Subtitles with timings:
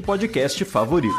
[0.00, 1.14] podcast favorito.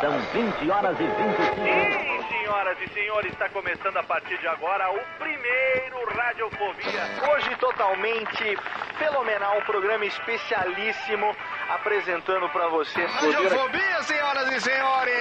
[0.00, 1.16] São 20 horas e 25
[1.56, 7.32] Sim, senhoras e senhores, está começando a partir de agora o primeiro Radiofobia.
[7.32, 8.58] Hoje totalmente
[8.98, 11.34] fenomenal, um programa especialíssimo
[11.70, 13.10] apresentando pra vocês.
[13.10, 15.16] Radiofobia, senhoras e senhores!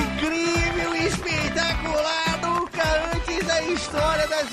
[0.00, 2.82] Incrível, espetacular, nunca
[3.14, 4.52] antes da história das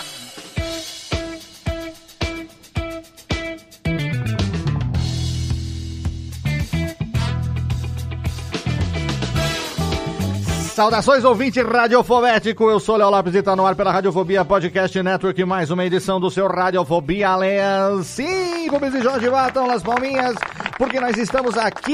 [10.81, 12.67] Saudações, ouvinte radiofobético.
[12.67, 15.45] Eu sou Léo Lopes e tá no ar pela Radiofobia Podcast Network.
[15.45, 18.01] Mais uma edição do seu Radiofobia Leão.
[18.01, 20.33] Sim, Rubens e Jorge batam as palminhas,
[20.81, 21.93] porque nós estamos aqui.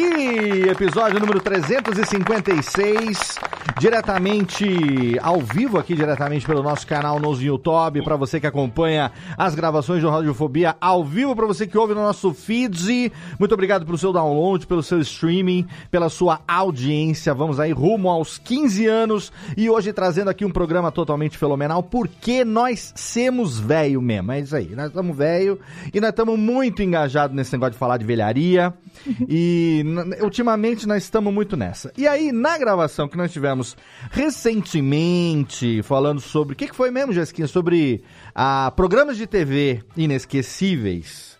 [0.69, 3.37] Episódio número 356.
[3.77, 8.01] Diretamente ao vivo, aqui diretamente pelo nosso canal no YouTube.
[8.01, 12.01] Para você que acompanha as gravações do Radiofobia ao vivo, para você que ouve no
[12.01, 13.11] nosso feed.
[13.37, 17.33] Muito obrigado pelo seu download, pelo seu streaming, pela sua audiência.
[17.33, 22.45] Vamos aí rumo aos 15 anos e hoje trazendo aqui um programa totalmente fenomenal, porque
[22.45, 24.31] nós somos velho mesmo.
[24.31, 25.59] É isso aí, nós estamos velho
[25.93, 28.76] e nós estamos muito engajados nesse negócio de falar de velharia
[29.27, 29.83] e
[30.21, 31.91] ultimamente nós estamos muito nessa.
[31.97, 33.75] E aí, na gravação que nós tivemos
[34.11, 36.53] recentemente, falando sobre.
[36.53, 37.47] O que, que foi mesmo, Jéssica?
[37.47, 41.37] Sobre ah, programas de TV inesquecíveis.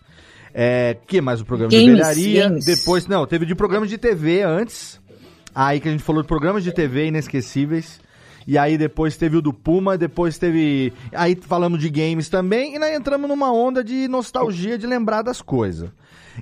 [0.54, 2.48] É, que mais o programa de Games, velharia?
[2.48, 2.64] games.
[2.64, 4.98] Depois, não, teve de programas de TV antes.
[5.54, 8.00] Aí que a gente falou de programas de TV inesquecíveis.
[8.46, 10.90] E aí depois teve o do Puma, depois teve.
[11.12, 15.42] Aí falamos de games também, e nós entramos numa onda de nostalgia de lembrar das
[15.42, 15.90] coisas.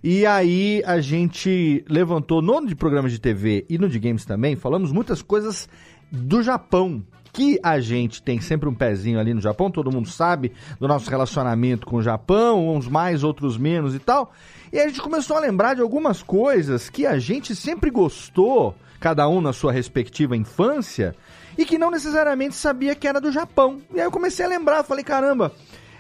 [0.03, 4.57] E aí a gente levantou no de programas de TV e no de games também,
[4.57, 5.69] falamos muitas coisas
[6.11, 7.03] do Japão.
[7.33, 11.11] Que a gente tem sempre um pezinho ali no Japão, todo mundo sabe do nosso
[11.11, 14.33] relacionamento com o Japão, uns mais, outros menos e tal.
[14.73, 19.29] E a gente começou a lembrar de algumas coisas que a gente sempre gostou, cada
[19.29, 21.15] um na sua respectiva infância,
[21.59, 23.83] e que não necessariamente sabia que era do Japão.
[23.95, 25.53] E aí eu comecei a lembrar, falei, caramba,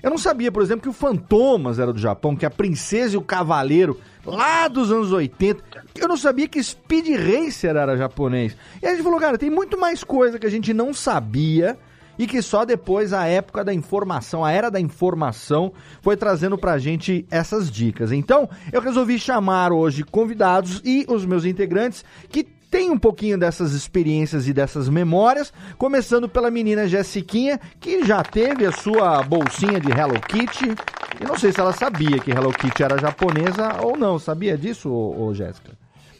[0.06, 3.18] eu não sabia, por exemplo, que o Fantomas era do Japão, que a Princesa e
[3.18, 5.60] o Cavaleiro, lá dos anos 80,
[5.96, 8.56] eu não sabia que Speed Racer era japonês.
[8.80, 11.76] E a gente falou, cara, tem muito mais coisa que a gente não sabia
[12.16, 16.78] e que só depois a época da informação, a era da informação, foi trazendo pra
[16.78, 18.12] gente essas dicas.
[18.12, 23.72] Então, eu resolvi chamar hoje convidados e os meus integrantes que têm um pouquinho dessas
[23.72, 29.90] experiências e dessas memórias, começando pela menina Jessiquinha, que já teve a sua bolsinha de
[29.90, 30.74] Hello Kitty.
[31.20, 34.18] E não sei se ela sabia que Hello Kitty era japonesa ou não.
[34.18, 35.72] Sabia disso, ô, ô Jéssica?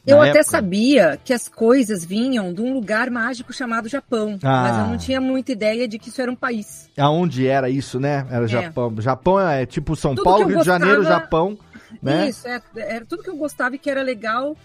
[0.06, 0.44] Eu Na até época?
[0.52, 4.62] sabia que as coisas vinham de um lugar mágico chamado Japão, Ah.
[4.62, 6.88] mas eu não tinha muita ideia de que isso era um país.
[6.96, 8.24] Aonde era isso, né?
[8.30, 8.94] Era Japão.
[9.00, 11.58] Japão é tipo São Tudo Paulo, eu Rio de Janeiro, gostava- Japão,
[12.00, 12.28] né?
[12.28, 14.56] Isso, é, era tudo que eu gostava e que era legal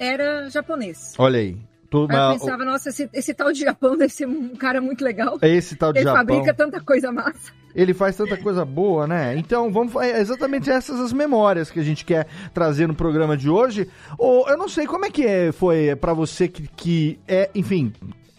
[0.00, 1.14] era japonês.
[1.18, 1.56] Olha aí.
[1.92, 5.38] Eu pensava, nossa, esse, esse tal de Japão deve ser um cara muito legal.
[5.42, 7.52] esse tal de Ele Japão, fabrica tanta coisa massa.
[7.74, 9.36] ele faz tanta coisa boa, né?
[9.36, 13.50] Então, vamos é exatamente essas as memórias que a gente quer trazer no programa de
[13.50, 13.88] hoje.
[14.16, 17.92] Ou eu não sei como é que é, foi pra você que, que é, enfim,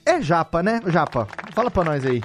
[0.05, 0.79] é japa, né?
[0.87, 2.21] Japa, fala pra nós aí.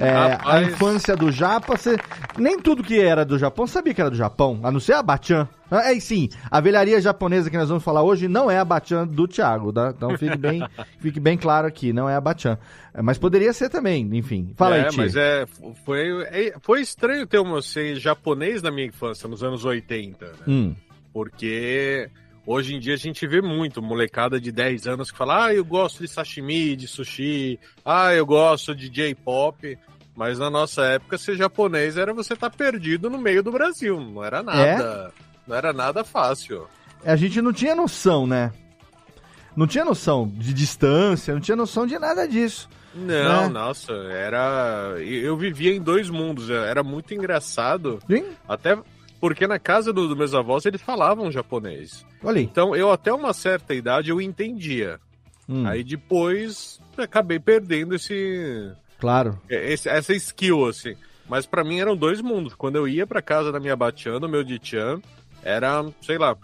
[0.00, 1.96] É, a infância do japa, você
[2.38, 5.02] nem tudo que era do Japão sabia que era do Japão, a não ser a
[5.02, 5.46] Bachan.
[5.70, 9.06] É, e sim, a velharia japonesa que nós vamos falar hoje não é a Bachan
[9.06, 9.92] do Thiago, tá?
[9.96, 10.66] Então fique bem,
[10.98, 12.58] fique bem claro aqui, não é a Bachan.
[12.94, 14.52] É, Mas poderia ser também, enfim.
[14.56, 14.96] Fala é, aí, Ti.
[14.96, 15.46] mas é,
[15.84, 20.32] foi, é- foi estranho ter um ser japonês na minha infância, nos anos 80, né?
[20.48, 20.74] Hum.
[21.12, 22.08] Porque
[22.46, 25.64] hoje em dia a gente vê muito molecada de 10 anos que fala, ah, eu
[25.64, 29.78] gosto de sashimi, de sushi, ah, eu gosto de J-pop.
[30.16, 33.98] Mas na nossa época, ser japonês era você estar perdido no meio do Brasil.
[34.00, 35.12] Não era nada.
[35.46, 36.66] Não era nada fácil.
[37.04, 38.52] A gente não tinha noção, né?
[39.56, 42.68] Não tinha noção de distância, não tinha noção de nada disso.
[42.94, 43.48] Não, Né?
[43.48, 44.94] nossa, era.
[44.98, 47.98] Eu vivia em dois mundos, era muito engraçado.
[48.06, 48.24] Sim?
[48.48, 48.76] Até
[49.20, 52.04] porque na casa do- dos meus avós eles falavam japonês.
[52.24, 52.40] Olha.
[52.40, 54.98] Então eu até uma certa idade eu entendia.
[55.48, 59.38] Hum, Aí depois acabei perdendo esse, Claro.
[59.48, 60.94] esse- essa skill, assim.
[61.28, 62.54] Mas pra mim eram dois mundos.
[62.54, 65.00] Quando eu ia pra casa da minha Batian, do meu Dichan,
[65.42, 66.36] era, sei lá,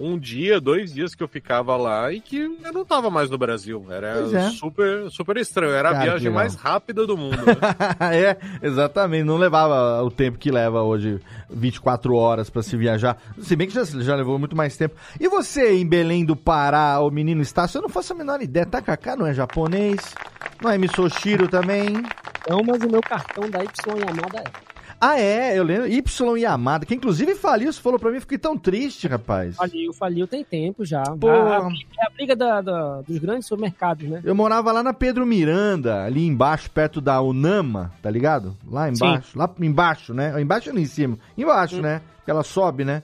[0.00, 3.36] um dia, dois dias que eu ficava lá e que eu não tava mais no
[3.36, 3.84] Brasil.
[3.90, 4.50] Era é.
[4.50, 5.72] super, super estranho.
[5.72, 7.36] Era Cara, a viagem mais rápida do mundo.
[7.36, 7.54] né?
[8.16, 8.36] é,
[8.66, 9.24] exatamente.
[9.24, 11.20] Não levava o tempo que leva hoje,
[11.50, 13.20] 24 horas pra se viajar.
[13.40, 14.96] Se bem que já, já levou muito mais tempo.
[15.18, 18.64] E você em Belém do Pará, o menino Estácio, eu não faço a menor ideia.
[18.64, 20.14] Takaká não é japonês,
[20.62, 22.02] não é Misoshiro também.
[22.48, 24.69] Não, mas o meu cartão da Y Yamada é.
[25.00, 25.86] Ah, é, eu lembro.
[25.88, 29.56] Y Yamada, que inclusive faliu, você falou pra mim, fiquei tão triste, rapaz.
[29.56, 31.02] Faliu, faliu tem tempo já.
[31.18, 31.28] Pô.
[31.30, 34.20] A, a, é a briga da- da- dos grandes supermercados, né?
[34.22, 38.54] Eu morava lá na Pedro Miranda, ali embaixo, perto da Unama, tá ligado?
[38.70, 39.38] Lá embaixo.
[39.38, 40.38] Lá embaixo, né?
[40.40, 41.18] Embaixo ou em cima?
[41.38, 42.02] Embaixo, né?
[42.24, 43.02] Que ela sobe, né?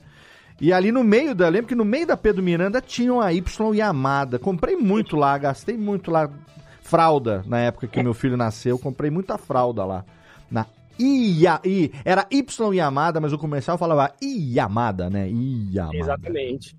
[0.61, 1.49] E ali no meio da.
[1.49, 4.39] Lembro que no meio da Pedro Miranda tinha uma Y Yamada.
[4.39, 6.29] Comprei muito lá, gastei muito lá.
[6.83, 10.05] Fralda, na época que meu filho nasceu, comprei muita fralda lá.
[10.51, 10.65] Na
[10.99, 15.29] Ia, I, era Y Yamada, mas o comercial falava Yamada, né?
[15.29, 15.97] Yamada.
[15.97, 16.77] Exatamente.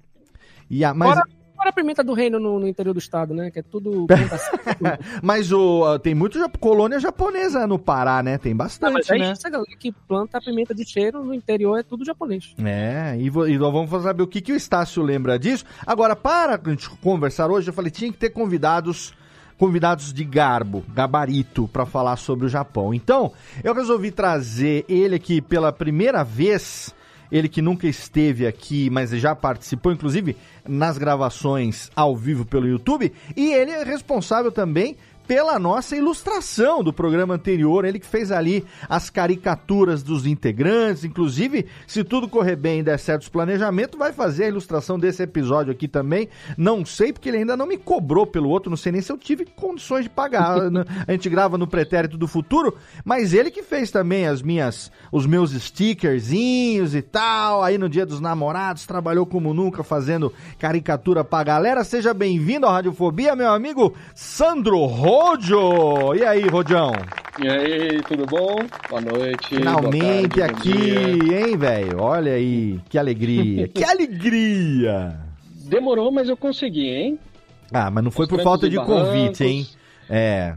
[0.70, 1.24] Ia, mas, Fora,
[1.58, 3.50] fora a pimenta do reino no, no interior do estado, né?
[3.50, 4.06] Que é tudo.
[5.22, 8.38] mas o, tem muito colônia japonesa no Pará, né?
[8.38, 9.32] Tem Não, bastante, mas aí né?
[9.32, 12.54] essa galera que planta a pimenta de cheiro no interior é tudo japonês.
[12.64, 15.66] É, e, e nós vamos saber o que, que o Estácio lembra disso.
[15.86, 19.14] Agora, para a gente conversar hoje, eu falei, tinha que ter convidados
[19.58, 22.94] convidados de garbo, gabarito, para falar sobre o Japão.
[22.94, 23.32] Então,
[23.64, 26.94] eu resolvi trazer ele aqui pela primeira vez,
[27.32, 30.38] ele que nunca esteve aqui, mas já participou, inclusive,
[30.68, 34.96] nas gravações ao vivo pelo YouTube, e ele é responsável também
[35.28, 41.66] pela nossa ilustração do programa anterior, ele que fez ali as caricaturas dos integrantes, inclusive,
[41.86, 45.74] se tudo correr bem e der certo os planejamentos, vai fazer a ilustração desse episódio
[45.74, 46.30] aqui também.
[46.58, 49.18] Não sei porque ele ainda não me cobrou pelo outro, não sei nem se eu
[49.18, 50.58] tive condições de pagar.
[51.06, 55.26] a gente grava no pretérito do futuro, mas ele que fez também as minhas os
[55.26, 57.64] meus stickerzinhos e tal.
[57.64, 61.84] Aí no Dia dos Namorados trabalhou como nunca fazendo caricatura pra galera.
[61.84, 64.86] Seja bem-vindo à Radiofobia, meu amigo Sandro
[65.20, 66.14] Rodio.
[66.16, 66.92] E aí, Rodião?
[67.40, 68.56] E aí, tudo bom?
[68.88, 69.56] Boa noite.
[69.56, 72.00] Finalmente boa tarde, aqui, hein, velho?
[72.00, 73.68] Olha aí, que alegria.
[73.74, 75.20] que alegria!
[75.66, 77.20] Demorou, mas eu consegui, hein?
[77.74, 79.08] Ah, mas não foi Os por falta de barrancos.
[79.08, 79.68] convite, hein?
[80.08, 80.54] É,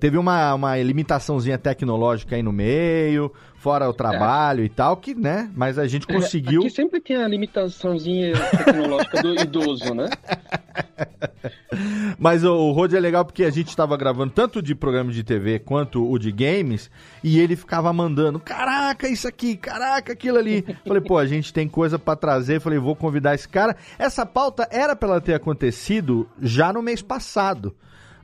[0.00, 5.50] teve uma, uma limitaçãozinha tecnológica aí no meio, fora o trabalho e tal, que, né?
[5.54, 6.62] Mas a gente conseguiu.
[6.62, 8.32] Aqui sempre tem a limitaçãozinha
[8.64, 10.08] tecnológica do idoso, né?
[12.18, 15.24] Mas o, o Rod é legal porque a gente tava gravando tanto de programa de
[15.24, 16.90] TV quanto o de games,
[17.22, 20.64] e ele ficava mandando, caraca, isso aqui, caraca, aquilo ali.
[20.86, 23.76] Falei, pô, a gente tem coisa pra trazer, falei, vou convidar esse cara.
[23.98, 27.74] Essa pauta era pra ela ter acontecido já no mês passado,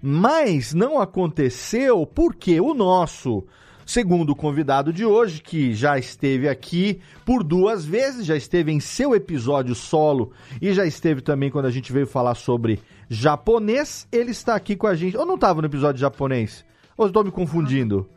[0.00, 3.44] mas não aconteceu porque o nosso
[3.86, 9.14] segundo convidado de hoje, que já esteve aqui por duas vezes, já esteve em seu
[9.14, 14.54] episódio solo e já esteve também quando a gente veio falar sobre japonês, ele está
[14.54, 15.16] aqui com a gente.
[15.16, 16.64] Ou não estava no episódio japonês?
[16.96, 18.08] Ou estou me confundindo?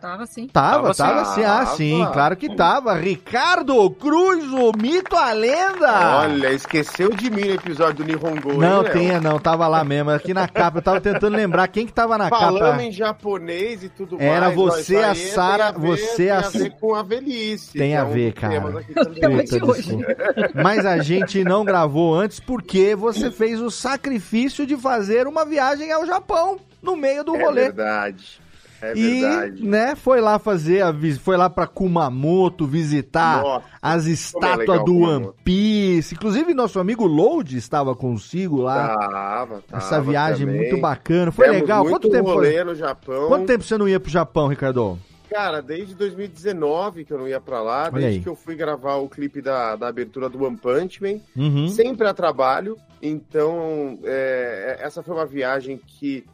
[0.00, 0.46] Tava sim.
[0.46, 1.42] Tava, Tava tava sim.
[1.42, 2.94] Ah, sim, claro que tava.
[2.94, 6.18] Ricardo Cruz, o mito, a lenda.
[6.20, 8.92] Olha, esqueceu de mim no episódio do Nihongo, hein, Não, Léo?
[8.92, 10.10] tenha não, tava lá mesmo.
[10.10, 12.82] Aqui na capa, eu tava tentando lembrar quem que tava na Falando capa.
[12.82, 14.58] em japonês e tudo Era mais.
[14.58, 17.78] ó, você, a Sara, tem a ver- você, tem a ver com a velhice.
[17.78, 18.60] Tem a é um ver, cara.
[18.60, 18.82] Puta.
[20.62, 25.90] Mas a gente não gravou antes porque você fez o sacrifício de fazer uma viagem
[25.90, 27.62] ao Japão no meio do É rolê.
[27.62, 28.40] verdade.
[28.82, 29.64] É e, verdade.
[29.64, 34.84] né, foi lá fazer a foi lá pra Kumamoto visitar Nossa, as é estátuas legal
[34.84, 35.30] do One.
[35.44, 36.14] Piece.
[36.14, 38.96] Inclusive nosso amigo Load estava consigo lá.
[38.96, 40.60] Tava, tava Essa viagem também.
[40.62, 41.32] muito bacana.
[41.32, 41.84] Foi Demos legal.
[41.86, 42.64] Quanto tempo foi?
[42.64, 43.28] no Japão.
[43.28, 44.98] Quanto tempo você não ia pro Japão, Ricardo?
[45.30, 49.08] Cara, desde 2019 que eu não ia pra lá, desde que eu fui gravar o
[49.08, 51.68] clipe da, da abertura do One Punch Man, Uhum.
[51.68, 52.76] sempre a trabalho.
[53.02, 56.24] Então, é, essa foi uma viagem que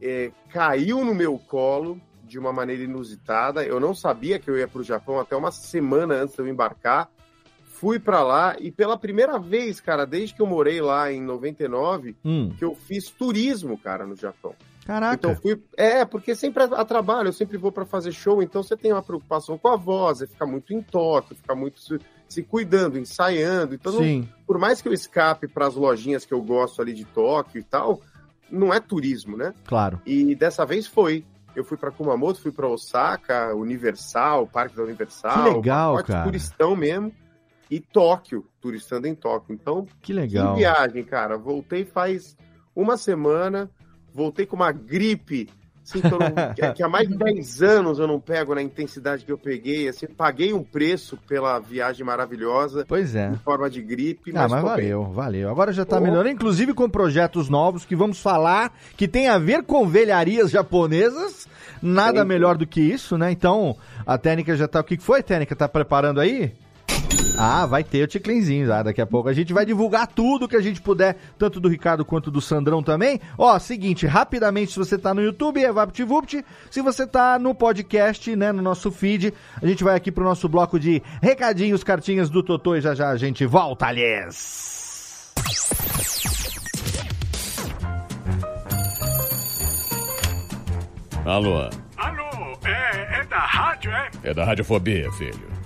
[0.00, 3.64] é, caiu no meu colo de uma maneira inusitada.
[3.64, 6.48] Eu não sabia que eu ia para o Japão até uma semana antes de eu
[6.48, 7.08] embarcar.
[7.64, 12.16] Fui para lá e pela primeira vez, cara, desde que eu morei lá em 99,
[12.24, 14.52] Hum, que eu fiz turismo, cara, no Japão.
[14.84, 15.14] caraca.
[15.14, 15.62] Então fui.
[15.76, 19.02] É, porque sempre a, trabalho, eu sempre vou para fazer show, então você tem uma
[19.02, 23.74] preocupação com a voz, você fica muito em toque, fica muito se, se cuidando, ensaiando.
[23.76, 24.00] Então, não-
[24.46, 27.64] por mais que eu escape para as lojinhas que eu gosto ali de Tóquio e
[27.64, 28.00] tal,
[28.50, 29.52] não é turismo, né?
[29.66, 30.00] Claro.
[30.06, 31.24] E dessa vez foi.
[31.56, 35.44] Eu fui para Kumamoto, fui para Osaka, Universal, Parque da Universal.
[35.44, 36.24] Que legal, cara.
[36.24, 37.12] turistão mesmo.
[37.70, 39.54] E Tóquio, turistando em Tóquio.
[39.54, 40.54] Então, Que legal.
[40.54, 41.36] que viagem, cara.
[41.36, 42.36] Voltei faz
[42.74, 43.68] uma semana,
[44.12, 45.50] voltei com uma gripe,
[45.88, 49.24] assim, que, não- que- que há mais de 10 anos eu não pego na intensidade
[49.24, 53.28] que eu peguei, assim, paguei um preço pela viagem maravilhosa, Pois é.
[53.30, 54.76] em forma de gripe, Ah, mas, mas tô bem.
[54.76, 55.50] valeu, valeu.
[55.50, 56.00] Agora já tá Oh.
[56.00, 61.46] melhorando, inclusive com projetos novos que vamos falar, que tem a ver com velharias japonesas.
[61.80, 62.26] Nada Sim.
[62.28, 63.30] melhor do que isso, né?
[63.30, 64.80] Então, a técnica já tá.
[64.80, 65.54] O que que foi, técnica?
[65.54, 66.52] Tá preparando aí?
[67.40, 69.28] Ah, vai ter o ticlinzinho ah, daqui a pouco.
[69.28, 72.82] A gente vai divulgar tudo que a gente puder, tanto do Ricardo quanto do Sandrão
[72.82, 73.20] também.
[73.38, 76.44] Ó, seguinte, rapidamente, se você tá no YouTube, é VaptVupt.
[76.68, 80.48] Se você tá no podcast, né, no nosso feed, a gente vai aqui pro nosso
[80.48, 85.32] bloco de recadinhos, cartinhas do Totô e já já a gente volta, aliás.
[91.24, 94.10] Alô, Alô, é, é da rádio, é?
[94.24, 95.57] é da Radiofobia, filho.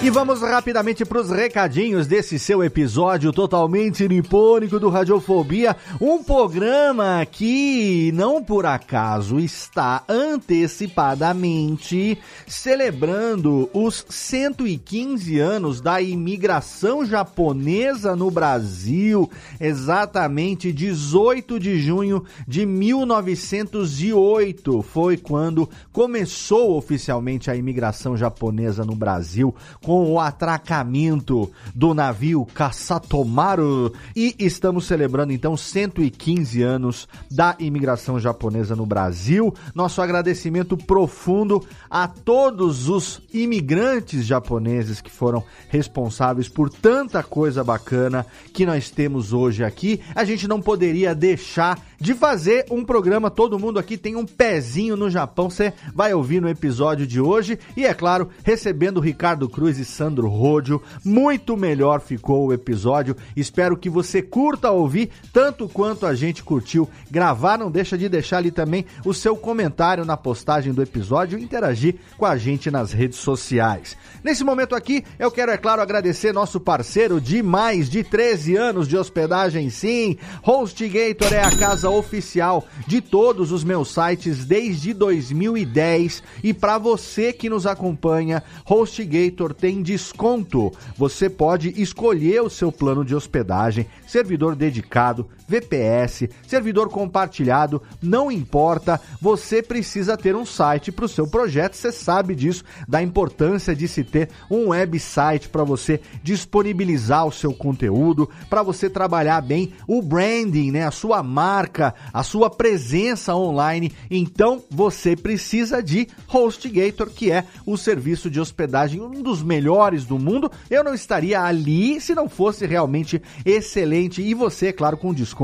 [0.00, 7.26] E vamos rapidamente para os recadinhos desse seu episódio totalmente nipônico do Radiofobia, um programa
[7.26, 19.28] que não por acaso está antecipadamente celebrando os 115 anos da imigração japonesa no Brasil,
[19.58, 29.52] exatamente 18 de junho de 1908 foi quando começou oficialmente a imigração japonesa no Brasil
[29.88, 38.76] com o atracamento do navio Kasatomaru e estamos celebrando então 115 anos da imigração japonesa
[38.76, 39.54] no Brasil.
[39.74, 48.26] Nosso agradecimento profundo a todos os imigrantes japoneses que foram responsáveis por tanta coisa bacana
[48.52, 50.02] que nós temos hoje aqui.
[50.14, 53.30] A gente não poderia deixar de fazer um programa.
[53.30, 55.50] Todo mundo aqui tem um pezinho no Japão.
[55.50, 57.58] Você vai ouvir no episódio de hoje.
[57.76, 60.82] E é claro, recebendo Ricardo Cruz e Sandro Rodio.
[61.04, 63.16] Muito melhor ficou o episódio.
[63.36, 67.58] Espero que você curta ouvir tanto quanto a gente curtiu gravar.
[67.58, 71.96] Não deixa de deixar ali também o seu comentário na postagem do episódio e interagir
[72.16, 73.96] com a gente nas redes sociais.
[74.22, 78.88] Nesse momento aqui, eu quero, é claro, agradecer nosso parceiro de mais de 13 anos
[78.88, 80.16] de hospedagem, sim.
[80.42, 87.32] HostGator é a casa oficial de todos os meus sites desde 2010 e para você
[87.32, 90.72] que nos acompanha, HostGator tem desconto.
[90.96, 99.00] Você pode escolher o seu plano de hospedagem, servidor dedicado, VPS, servidor compartilhado, não importa,
[99.20, 103.88] você precisa ter um site para o seu projeto, você sabe disso, da importância de
[103.88, 110.02] se ter um website para você disponibilizar o seu conteúdo, para você trabalhar bem o
[110.02, 113.90] branding, né, a sua marca, a sua presença online.
[114.10, 120.18] Então, você precisa de HostGator, que é o serviço de hospedagem um dos melhores do
[120.18, 120.52] mundo.
[120.68, 125.37] Eu não estaria ali se não fosse realmente excelente e você, claro, com desconto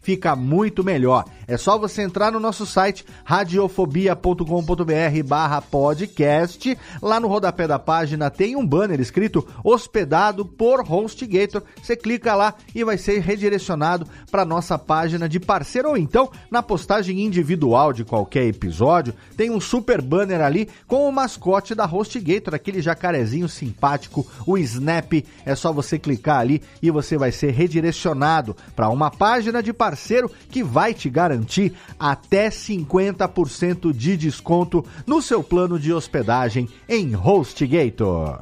[0.00, 1.24] fica muito melhor.
[1.50, 4.44] É só você entrar no nosso site radiofobia.com.br
[5.26, 6.78] barra podcast.
[7.02, 11.62] Lá no rodapé da página tem um banner escrito hospedado por HostGator.
[11.82, 16.62] Você clica lá e vai ser redirecionado para nossa página de parceiro ou então na
[16.62, 19.12] postagem individual de qualquer episódio.
[19.36, 25.12] Tem um super banner ali com o mascote da HostGator, aquele jacarezinho simpático, o Snap.
[25.44, 30.30] É só você clicar ali e você vai ser redirecionado para uma página de parceiro
[30.50, 38.40] que vai te garantir até 50% de desconto no seu plano de hospedagem em HostGator.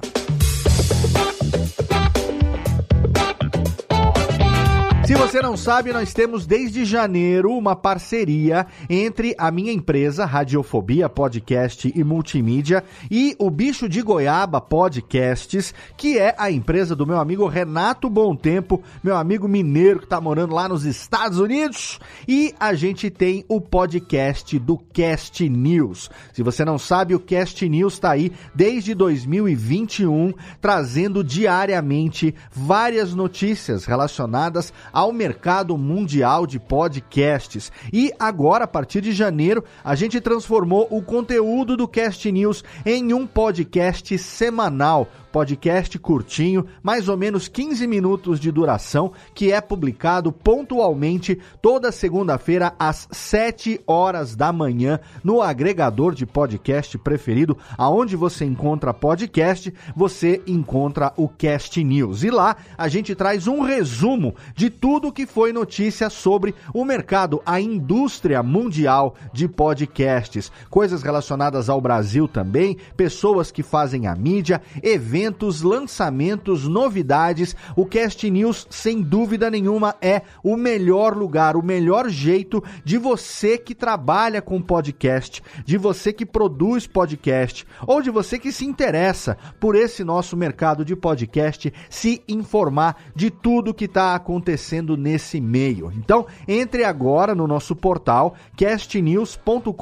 [5.09, 11.09] Se você não sabe, nós temos desde janeiro uma parceria entre a minha empresa, Radiofobia
[11.09, 17.19] Podcast e Multimídia, e o Bicho de Goiaba Podcasts, que é a empresa do meu
[17.19, 21.99] amigo Renato Bom Tempo, meu amigo mineiro que tá morando lá nos Estados Unidos.
[22.29, 26.11] E a gente tem o podcast do Cast News.
[26.35, 33.87] Se você não sabe, o Cast News tá aí desde 2021, trazendo diariamente várias notícias
[33.87, 37.71] relacionadas ao mercado mundial de podcasts.
[37.93, 43.15] E agora, a partir de janeiro, a gente transformou o conteúdo do Cast News em
[43.15, 45.07] um podcast semanal
[45.39, 52.75] podcast curtinho, mais ou menos 15 minutos de duração, que é publicado pontualmente toda segunda-feira
[52.77, 60.43] às 7 horas da manhã no agregador de podcast preferido, aonde você encontra podcast, você
[60.45, 62.25] encontra o Cast News.
[62.25, 67.41] E lá a gente traz um resumo de tudo que foi notícia sobre o mercado,
[67.47, 74.61] a indústria mundial de podcasts, coisas relacionadas ao Brasil também, pessoas que fazem a mídia,
[74.83, 77.55] eventos eventos, lançamentos, novidades.
[77.77, 83.59] O Cast News, sem dúvida nenhuma, é o melhor lugar, o melhor jeito de você
[83.59, 89.37] que trabalha com podcast, de você que produz podcast, ou de você que se interessa
[89.61, 95.93] por esse nosso mercado de podcast, se informar de tudo que está acontecendo nesse meio.
[95.95, 99.73] Então, entre agora no nosso portal castnews.com.br.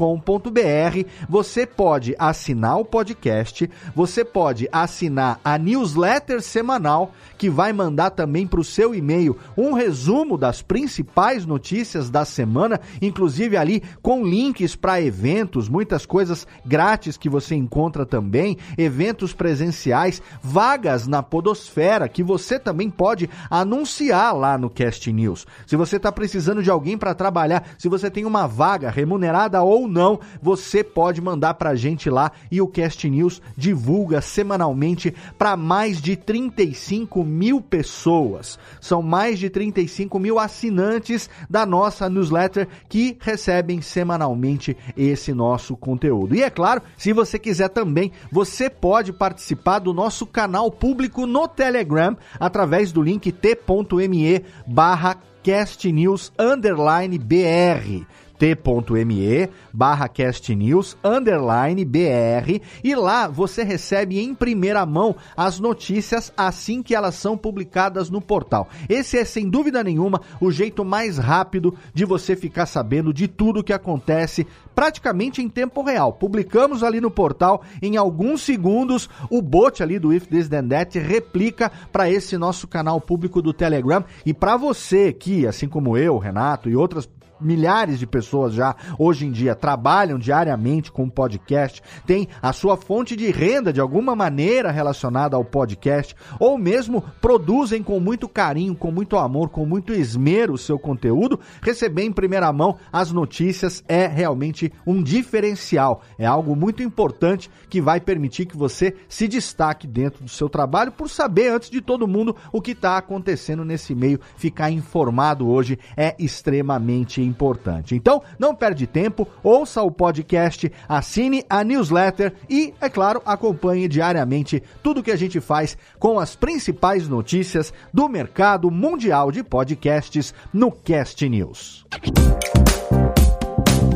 [1.29, 8.47] Você pode assinar o podcast, você pode assinar a newsletter semanal que vai mandar também
[8.47, 14.75] para o seu e-mail um resumo das principais notícias da semana, inclusive ali com links
[14.75, 22.23] para eventos, muitas coisas grátis que você encontra também, eventos presenciais, vagas na Podosfera que
[22.23, 25.47] você também pode anunciar lá no Cast News.
[25.67, 29.89] Se você está precisando de alguém para trabalhar, se você tem uma vaga remunerada ou
[29.89, 35.57] não, você pode mandar para a gente lá e o Cast News divulga semanalmente para
[35.57, 38.59] mais de 35 mil pessoas.
[38.81, 46.35] São mais de 35 mil assinantes da nossa newsletter que recebem semanalmente esse nosso conteúdo.
[46.35, 51.49] E é claro, se você quiser também, você pode participar do nosso canal público no
[51.49, 58.05] Telegram através do link t.me barra castnews underline br
[58.39, 66.83] t.me barra castnews underline br e lá você recebe em primeira mão as notícias assim
[66.83, 68.69] que elas são publicadas no portal.
[68.89, 73.65] Esse é sem dúvida nenhuma o jeito mais rápido de você ficar sabendo de tudo
[73.65, 76.13] que acontece praticamente em tempo real.
[76.13, 80.99] Publicamos ali no portal em alguns segundos o bot ali do If This Then That
[80.99, 86.19] replica para esse nosso canal público do Telegram e para você que, assim como eu,
[86.19, 87.09] Renato e outras
[87.41, 93.17] milhares de pessoas já hoje em dia trabalham diariamente com podcast, tem a sua fonte
[93.17, 98.91] de renda de alguma maneira relacionada ao podcast, ou mesmo produzem com muito carinho, com
[98.91, 104.07] muito amor, com muito esmero o seu conteúdo, receber em primeira mão as notícias é
[104.07, 110.25] realmente um diferencial, é algo muito importante que vai permitir que você se destaque dentro
[110.25, 114.21] do seu trabalho por saber antes de todo mundo o que está acontecendo nesse meio,
[114.37, 117.95] ficar informado hoje é extremamente importante.
[117.95, 124.63] Então, não perde tempo, ouça o podcast, assine a newsletter e, é claro, acompanhe diariamente
[124.83, 130.71] tudo que a gente faz com as principais notícias do mercado mundial de podcasts no
[130.71, 131.85] Cast News.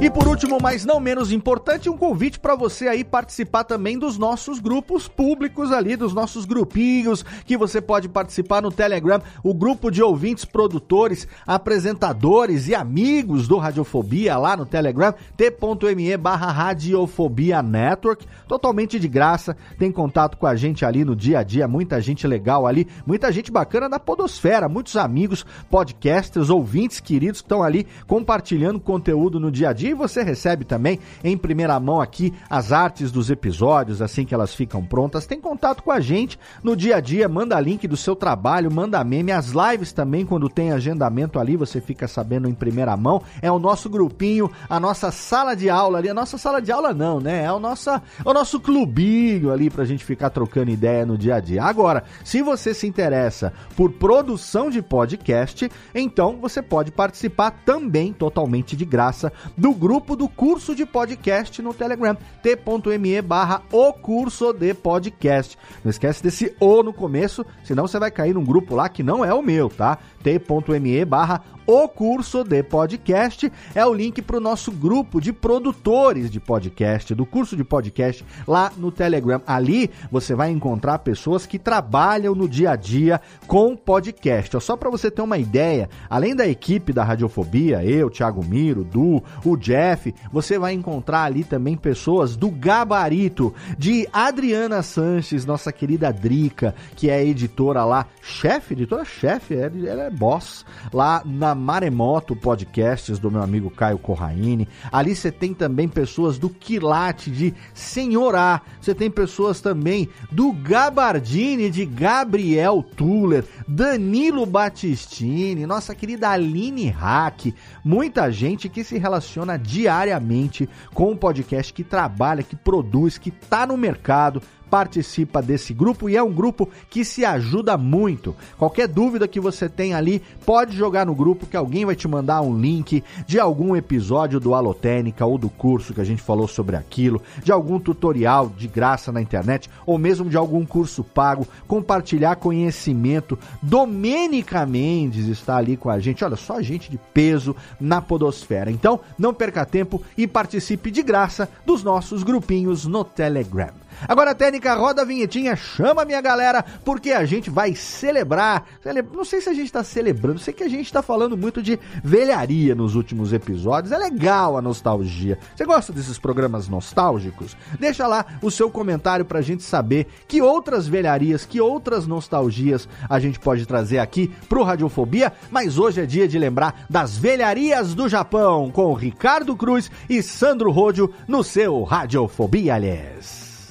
[0.03, 4.17] E por último, mas não menos importante, um convite para você aí participar também dos
[4.17, 9.91] nossos grupos públicos ali, dos nossos grupinhos que você pode participar no Telegram, o grupo
[9.91, 18.27] de ouvintes, produtores, apresentadores e amigos do Radiofobia lá no Telegram, t.me barra Radiofobia Network,
[18.49, 22.27] totalmente de graça, tem contato com a gente ali no dia a dia, muita gente
[22.27, 27.87] legal ali, muita gente bacana da podosfera, muitos amigos, podcasters, ouvintes queridos que estão ali
[28.07, 32.73] compartilhando conteúdo no dia a dia e você recebe também em primeira mão aqui as
[32.73, 35.27] artes dos episódios, assim que elas ficam prontas.
[35.27, 39.03] Tem contato com a gente no dia a dia, manda link do seu trabalho, manda
[39.05, 43.23] meme, as lives também, quando tem agendamento ali, você fica sabendo em primeira mão.
[43.43, 46.95] É o nosso grupinho, a nossa sala de aula ali, a nossa sala de aula
[46.95, 47.45] não, né?
[47.45, 51.41] É o, nossa, o nosso clubinho ali pra gente ficar trocando ideia no dia a
[51.41, 51.63] dia.
[51.63, 58.77] Agora, se você se interessa por produção de podcast, então você pode participar também totalmente
[58.77, 64.75] de graça do grupo do curso de podcast no Telegram, t.me barra o curso de
[64.75, 65.57] podcast.
[65.83, 69.25] Não esquece desse O no começo, senão você vai cair num grupo lá que não
[69.25, 69.97] é o meu, tá?
[70.23, 76.29] t.me barra o curso de podcast é o link para o nosso grupo de produtores
[76.29, 79.41] de podcast, do curso de podcast lá no Telegram.
[79.47, 84.61] Ali você vai encontrar pessoas que trabalham no dia a dia com podcast.
[84.61, 89.23] Só para você ter uma ideia, além da equipe da Radiofobia, eu, Thiago Miro, Du,
[89.45, 96.13] o Jeff, você vai encontrar ali também pessoas do gabarito de Adriana Sanches, nossa querida
[96.13, 103.31] Drica, que é editora lá, chefe, editora-chefe, ela é boss, lá na Maremoto Podcasts do
[103.31, 104.67] meu amigo Caio Corraine.
[104.91, 108.63] Ali você tem também pessoas do Quilate de Senhorá.
[108.81, 117.55] Você tem pessoas também do Gabardini de Gabriel Tuller, Danilo Battistini, nossa querida Aline Hack.
[117.85, 123.67] Muita gente que se relaciona diariamente com o podcast, que trabalha, que produz, que está
[123.67, 128.35] no mercado participa desse grupo e é um grupo que se ajuda muito.
[128.57, 132.41] Qualquer dúvida que você tem ali, pode jogar no grupo que alguém vai te mandar
[132.41, 136.77] um link de algum episódio do Alotênica ou do curso que a gente falou sobre
[136.77, 142.37] aquilo, de algum tutorial de graça na internet ou mesmo de algum curso pago, compartilhar
[142.37, 143.39] conhecimento.
[143.61, 146.25] Domênica Mendes está ali com a gente.
[146.25, 148.71] Olha, só gente de peso na podosfera.
[148.71, 153.81] Então, não perca tempo e participe de graça dos nossos grupinhos no Telegram.
[154.09, 158.67] Agora, técnica, roda a vinhetinha, chama a minha galera, porque a gente vai celebrar.
[158.83, 159.03] Cele...
[159.03, 161.79] Não sei se a gente tá celebrando, sei que a gente tá falando muito de
[162.03, 163.93] velharia nos últimos episódios.
[163.93, 165.39] É legal a nostalgia.
[165.55, 167.57] Você gosta desses programas nostálgicos?
[167.79, 173.19] Deixa lá o seu comentário pra gente saber que outras velharias, que outras nostalgias a
[173.19, 175.33] gente pode trazer aqui pro Radiofobia.
[175.51, 180.71] Mas hoje é dia de lembrar das velharias do Japão com Ricardo Cruz e Sandro
[180.71, 183.40] Rodio no seu Radiofobia, aliás.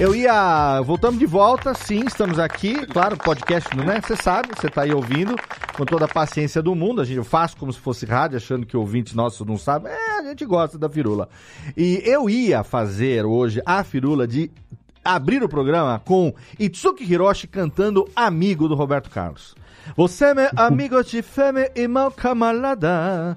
[0.00, 0.80] Eu ia.
[0.80, 2.86] Voltamos de volta, sim, estamos aqui.
[2.86, 4.00] Claro, podcast não é?
[4.00, 5.36] Você sabe, você tá aí ouvindo
[5.76, 7.02] com toda a paciência do mundo.
[7.02, 9.92] A gente faz como se fosse rádio, achando que ouvintes nossos não sabem.
[9.92, 11.28] É, a gente gosta da firula.
[11.76, 14.50] E eu ia fazer hoje a firula de
[15.04, 19.54] abrir o programa com Itsuki Hiroshi cantando Amigo do Roberto Carlos.
[19.94, 23.36] Você é meu amigo de fêmea e meu camarada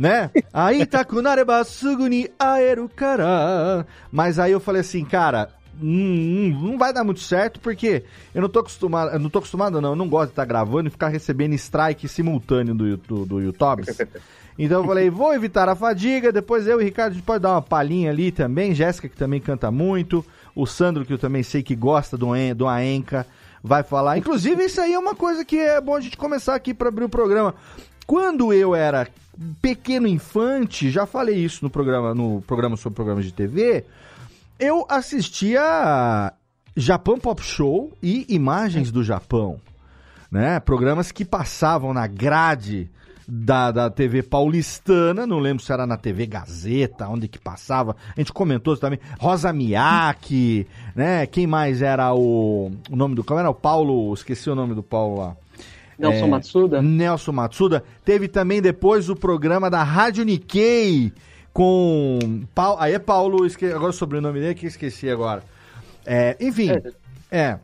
[0.00, 0.30] né?
[0.50, 3.86] Aí tá kunareba suguni aeru kara.
[4.10, 5.50] Mas aí eu falei assim, cara,
[5.82, 9.90] hum, não vai dar muito certo porque eu não tô acostumado, não tô acostumado não,
[9.90, 13.40] eu não gosto de estar tá gravando e ficar recebendo strike simultâneo do, do, do
[13.40, 13.84] YouTube.
[14.58, 17.42] Então eu falei, vou evitar a fadiga, depois eu e o Ricardo a gente pode
[17.42, 20.22] dar uma palhinha ali também, Jéssica que também canta muito,
[20.54, 23.26] o Sandro que eu também sei que gosta do, do Aenca
[23.62, 24.18] vai falar.
[24.18, 27.04] Inclusive isso aí é uma coisa que é bom a gente começar aqui para abrir
[27.04, 27.54] o programa.
[28.06, 29.08] Quando eu era
[29.62, 33.84] pequeno infante, já falei isso no programa, no programa sobre programas de TV,
[34.60, 36.32] eu assistia
[36.76, 39.58] Japão Pop Show e Imagens do Japão,
[40.30, 40.60] né?
[40.60, 42.90] Programas que passavam na grade
[43.26, 48.20] da, da TV paulistana, não lembro se era na TV Gazeta, onde que passava, a
[48.20, 51.26] gente comentou também, Rosa Miyake, né?
[51.26, 53.24] Quem mais era o, o nome do...
[53.24, 55.36] Como era o Paulo, esqueci o nome do Paulo lá.
[55.98, 56.82] Nelson é, Matsuda?
[56.82, 57.84] Nelson Matsuda.
[58.04, 61.12] Teve também depois o programa da Rádio Nikkei
[61.52, 62.44] com.
[62.54, 63.66] Paulo, aí é Paulo, esque...
[63.66, 65.42] agora o sobrenome dele que esqueci agora.
[66.04, 66.70] É, enfim,
[67.30, 67.38] é.
[67.38, 67.58] é.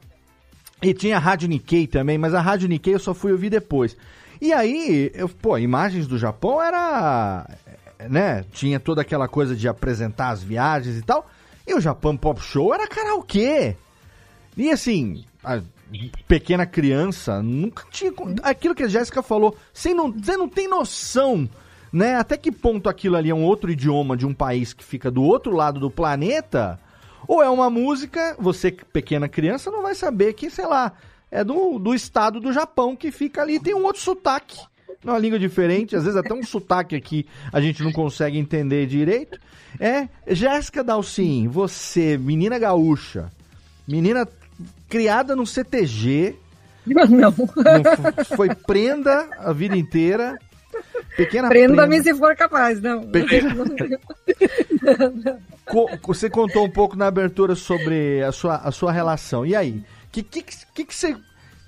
[0.83, 3.97] E tinha a Rádio Nikkei também, mas a Rádio Nikkei eu só fui ouvir depois.
[4.41, 7.49] E aí, eu, pô, imagens do Japão era.
[8.11, 8.45] né?
[8.53, 11.29] Tinha toda aquela coisa de apresentar as viagens e tal.
[11.67, 13.77] E o Japão Pop Show era karaokê.
[14.57, 15.61] E assim, a,
[16.29, 18.13] pequena criança, nunca tinha.
[18.43, 21.49] Aquilo que a Jéssica falou, você não, você não tem noção,
[21.97, 22.17] né?
[22.17, 25.23] Até que ponto aquilo ali é um outro idioma de um país que fica do
[25.23, 26.79] outro lado do planeta?
[27.27, 30.93] Ou é uma música, você, pequena criança, não vai saber que, sei lá,
[31.31, 34.61] é do, do estado do Japão que fica ali, tem um outro sotaque.
[35.03, 39.41] Uma língua diferente, às vezes até um sotaque aqui a gente não consegue entender direito.
[39.81, 43.33] É, Jéssica Dalcin, você, menina gaúcha,
[43.89, 44.29] menina
[44.87, 46.37] criada no CTG.
[46.87, 47.33] Não.
[48.37, 50.39] foi prenda a vida inteira.
[51.17, 53.07] Pequena Prenda-me se for capaz, não.
[53.09, 53.55] Pequena...
[56.07, 59.45] Você contou um pouco na abertura sobre a sua, a sua relação.
[59.45, 59.83] E aí?
[60.13, 61.17] Que, que, que, que você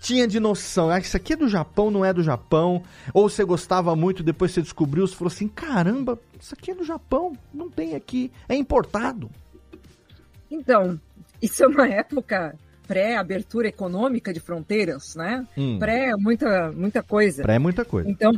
[0.01, 0.91] tinha de noção?
[0.91, 2.83] Ah, isso aqui é do Japão, não é do Japão?
[3.13, 6.85] Ou você gostava muito, depois você descobriu, você falou assim, caramba, isso aqui é do
[6.85, 9.31] Japão, não tem aqui, é importado.
[10.51, 10.99] Então,
[11.43, 12.55] isso é uma época
[12.87, 15.47] pré-abertura econômica de fronteiras, né?
[15.57, 15.79] Hum.
[15.79, 17.43] Pré muita, muita coisa.
[17.43, 18.09] Pré muita coisa.
[18.09, 18.33] Então,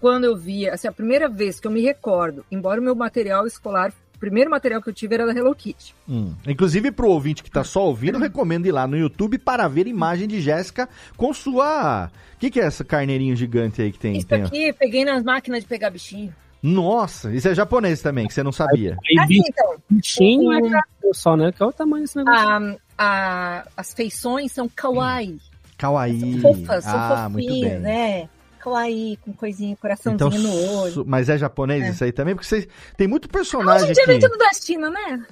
[0.00, 3.46] quando eu via, assim, a primeira vez que eu me recordo, embora o meu material
[3.46, 5.94] escolar, o primeiro material que eu tive era da Hello Kitty.
[6.08, 6.34] Hum.
[6.46, 9.86] Inclusive, pro ouvinte que tá só ouvindo, eu recomendo ir lá no YouTube para ver
[9.86, 12.10] imagem de Jéssica com sua.
[12.34, 14.16] O que, que é essa carneirinho gigante aí que tem?
[14.16, 14.42] Isso tem...
[14.42, 16.34] aqui, peguei nas máquinas de pegar bichinho.
[16.60, 18.98] Nossa, isso é japonês também, que você não sabia.
[19.20, 20.82] Assim, então, Bichinho é
[21.12, 21.52] só, né?
[21.52, 22.48] Qual é o tamanho desse negócio?
[22.48, 25.38] a, a- as feições são kawaii.
[25.76, 26.40] Kawaii.
[26.40, 27.62] Fofas, são ah, muito bem.
[27.62, 28.28] fofinhas, né?
[28.58, 31.04] Kawaii, com coisinha, coraçãozinho Então, no olho.
[31.06, 31.90] mas é japonês É.
[31.90, 32.34] isso aí também?
[32.34, 32.66] Porque vocês
[32.96, 34.26] tem muito Hoje personagem em dia vem aqui.
[34.28, 35.26] tudo da China, né?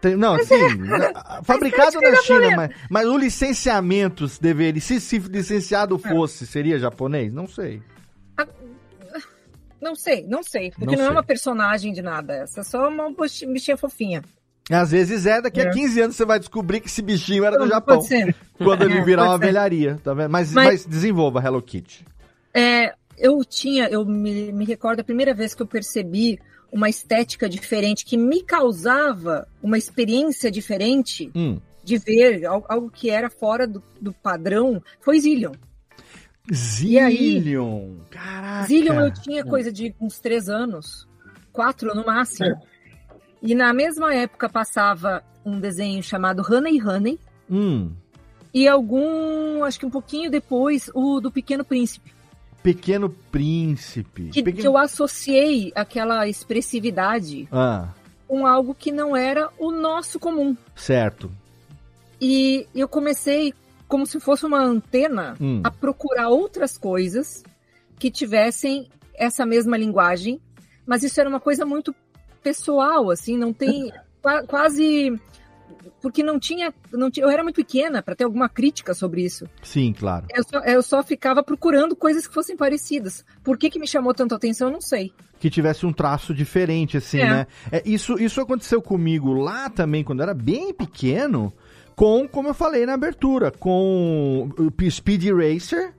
[0.00, 0.54] Tem- não, Mas sim.
[0.54, 4.80] é- na- fabricado estética na China, mas, mas o licenciamento deveria.
[4.80, 6.08] Se, se licenciado É.
[6.08, 7.32] fosse, seria japonês?
[7.32, 7.80] Não sei.
[9.80, 10.70] Não sei, não sei.
[10.70, 11.10] Porque Não não, é sei.
[11.16, 12.34] uma personagem de nada.
[12.34, 13.12] Essa é só uma
[13.52, 14.22] bichinha fofinha.
[14.70, 15.70] Às vezes é, daqui a É.
[15.70, 18.00] 15 anos você vai descobrir que esse bichinho era do Japão.
[18.58, 20.30] Quando ele É, virar uma velharia, tá vendo?
[20.30, 22.04] Mas, Mas- mas desenvolva Hello Kitty.
[22.54, 26.38] É, eu tinha, eu me, me recordo a primeira vez que eu percebi
[26.70, 31.58] uma estética diferente que me causava uma experiência diferente Hum.
[31.84, 35.52] de ver al- algo que era fora do, do padrão foi Zillion.
[36.52, 37.96] Zillion.
[38.10, 38.66] Caraca.
[38.66, 41.06] Zillion eu tinha coisa de uns três anos,
[41.52, 42.54] quatro no máximo.
[43.42, 47.18] E na mesma época passava um desenho chamado Honey Honey
[47.50, 47.92] Hum.
[48.54, 52.11] e algum, acho que um pouquinho depois, o do Pequeno Príncipe.
[52.62, 54.30] Pequeno Príncipe.
[54.30, 57.88] Que, Pequeno- que eu associei aquela expressividade Ah,
[58.28, 60.56] com algo que não era o nosso comum.
[60.76, 61.30] certo.
[62.20, 63.52] E eu comecei,
[63.88, 65.60] como se fosse uma antena, Hum.
[65.64, 67.42] a procurar outras coisas
[67.98, 70.40] que tivessem essa mesma linguagem,
[70.86, 71.94] mas isso era uma coisa muito
[72.42, 75.12] pessoal, assim, não tem qua- quase
[76.00, 79.46] porque não tinha, não tinha, eu era muito pequena para ter alguma crítica sobre isso.
[79.62, 80.26] Sim, claro.
[80.34, 83.24] Eu só, eu só ficava procurando coisas que fossem parecidas.
[83.42, 85.12] Por que, que me chamou tanto a atenção, eu não sei.
[85.38, 87.28] que tivesse um traço diferente, assim, É.
[87.30, 87.46] né?
[87.72, 91.52] É, isso, isso aconteceu comigo lá também, quando eu era bem pequeno,
[91.96, 95.92] com, como eu falei na abertura, com o Speed Racer,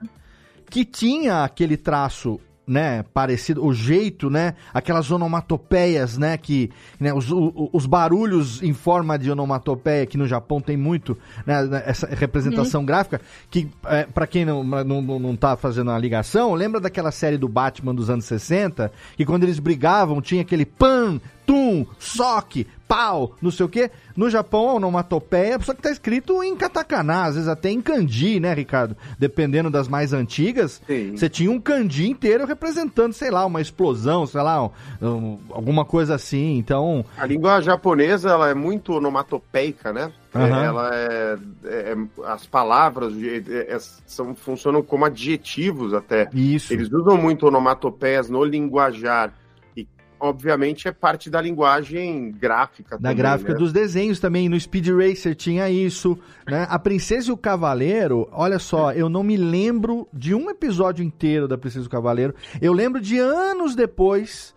[0.69, 7.29] que tinha aquele traço, né, parecido, o jeito, né, aquelas onomatopeias, né, que, né, os,
[7.31, 12.85] o- os barulhos em forma de onomatopeia, que no Japão tem muito, né, essa representação
[12.85, 17.11] gráfica, que, é, para quem não, não, não, não tá fazendo a ligação, lembra daquela
[17.11, 22.65] série do Batman dos anos 60, que quando eles brigavam tinha aquele pan, tum, soque,
[22.93, 23.89] pau, não sei o quê.
[24.15, 28.39] No Japão, a onomatopeia, só que tá escrito em katakana, às vezes até em kanji,
[28.39, 28.95] né, Ricardo?
[29.17, 31.17] Dependendo das mais antigas, Sim.
[31.17, 34.69] você tinha um kanji inteiro representando, sei lá, uma explosão, sei lá, um-
[35.01, 36.55] um- alguma coisa assim.
[36.57, 40.11] Então, A língua japonesa ela é muito onomatopeica, né?
[40.35, 46.27] É, Ela é, é- as palavras é- é- são, funcionam como adjetivos até.
[46.33, 46.73] Isso.
[46.73, 49.31] Eles usam muito onomatopeias no linguajar
[50.23, 52.95] obviamente, é parte da linguagem gráfica.
[52.97, 53.59] Da também, gráfica né?
[53.59, 56.65] dos desenhos também, no Speed Racer tinha isso, né?
[56.69, 61.45] A Princesa e o Cavaleiro, olha só, eu não me lembro de um episódio inteiro
[61.45, 62.33] da Princesa e o Cavaleiro.
[62.61, 64.55] Eu lembro de anos depois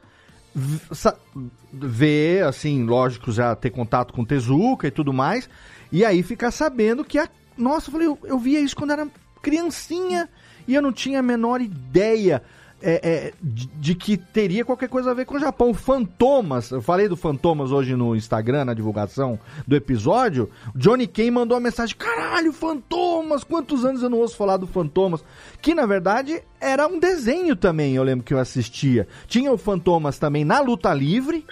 [1.72, 5.50] ver, assim, lógico, já ter contato com Tezuka e tudo mais,
[5.90, 7.29] e aí ficar sabendo que a.
[7.59, 9.09] Nossa, eu falei, eu, eu via isso quando era
[9.42, 10.29] criancinha
[10.68, 12.40] e eu não tinha a menor ideia.
[12.83, 15.73] É, é, de, de que teria qualquer coisa a ver com o Japão.
[15.73, 20.51] Fantomas, eu falei do Fantomas hoje no Instagram, na divulgação do episódio.
[20.75, 23.45] Johnny Kane mandou uma mensagem: caralho, Fantomas!
[23.45, 25.25] Quantos anos eu não ouço falar do Fantomas?
[25.61, 29.09] Que na verdade era um desenho também, eu lembro que eu assistia.
[29.27, 31.45] Tinha o Fantomas também na luta livre.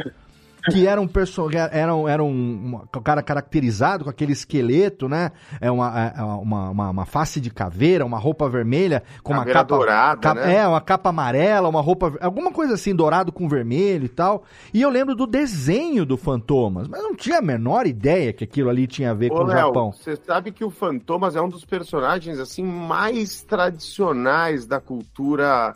[0.71, 5.31] Que era um personagem, era, um, era um, um cara caracterizado com aquele esqueleto, né?
[5.61, 9.65] É uma, é uma, uma, uma face de caveira, uma roupa vermelha, com Caveira uma
[9.65, 9.77] capa.
[9.77, 10.57] dourada, capa- né?
[10.57, 12.15] É, uma capa amarela, uma roupa.
[12.21, 14.45] Alguma coisa assim, dourado com vermelho e tal.
[14.73, 18.71] E eu lembro do desenho do Fantomas, mas não tinha a menor ideia que aquilo
[18.71, 19.93] ali tinha a ver Ô, com o Léo, Japão.
[19.93, 25.75] você sabe que o Fantomas é um dos personagens assim mais tradicionais da cultura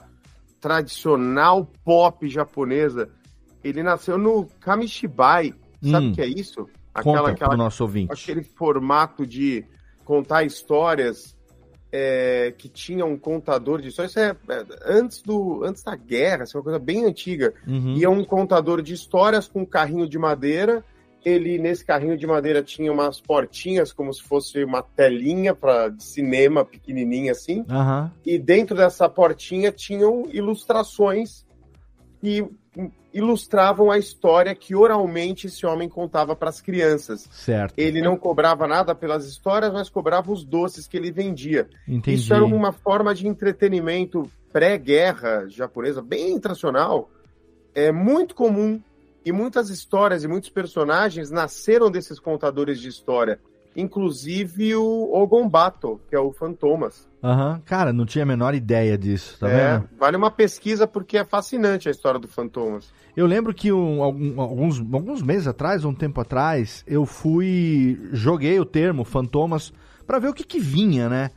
[0.60, 3.08] tradicional pop japonesa.
[3.68, 5.54] Ele nasceu no Kamishibai.
[5.82, 6.12] Sabe o Hum.
[6.14, 6.68] que é isso?
[7.02, 8.12] Conta pro nosso ouvinte.
[8.12, 9.64] Aquele formato de
[10.04, 11.36] contar histórias
[11.92, 14.10] é, que tinha um contador de histórias.
[14.12, 17.54] Isso é, é, antes, do, antes da guerra, isso é uma coisa bem antiga.
[17.66, 17.94] Uhum.
[17.96, 20.84] E é um contador de histórias com um carrinho de madeira.
[21.24, 26.64] ele nesse carrinho de madeira tinha umas portinhas como se fosse uma telinha para cinema
[26.64, 27.64] pequenininha assim.
[27.70, 28.10] Aham.
[28.24, 31.44] E dentro dessa portinha tinham ilustrações
[32.20, 32.46] que
[33.12, 37.28] ilustravam a história que oralmente esse homem contava para as crianças.
[37.32, 37.74] Certo.
[37.76, 41.68] Ele não cobrava nada pelas histórias, mas cobrava os doces que ele vendia.
[41.86, 42.18] Entendi.
[42.18, 47.10] Isso era uma forma de entretenimento pré-guerra japonesa, bem tradicional,
[47.74, 48.80] é muito comum
[49.24, 53.38] e muitas histórias e muitos personagens nasceram desses contadores de história.
[53.80, 57.08] Inclusive o Ogonbato, que é o Fantomas.
[57.22, 57.60] Aham.
[57.64, 59.88] Cara, não tinha a menor ideia disso, tá é, vendo?
[59.98, 62.92] vale uma pesquisa porque é fascinante a história do Fantomas.
[63.16, 67.98] Eu lembro que um- alguns, alguns meses atrás, um tempo atrás, eu fui.
[68.12, 69.72] joguei o termo fantomas
[70.06, 71.30] pra ver o que, que vinha, né?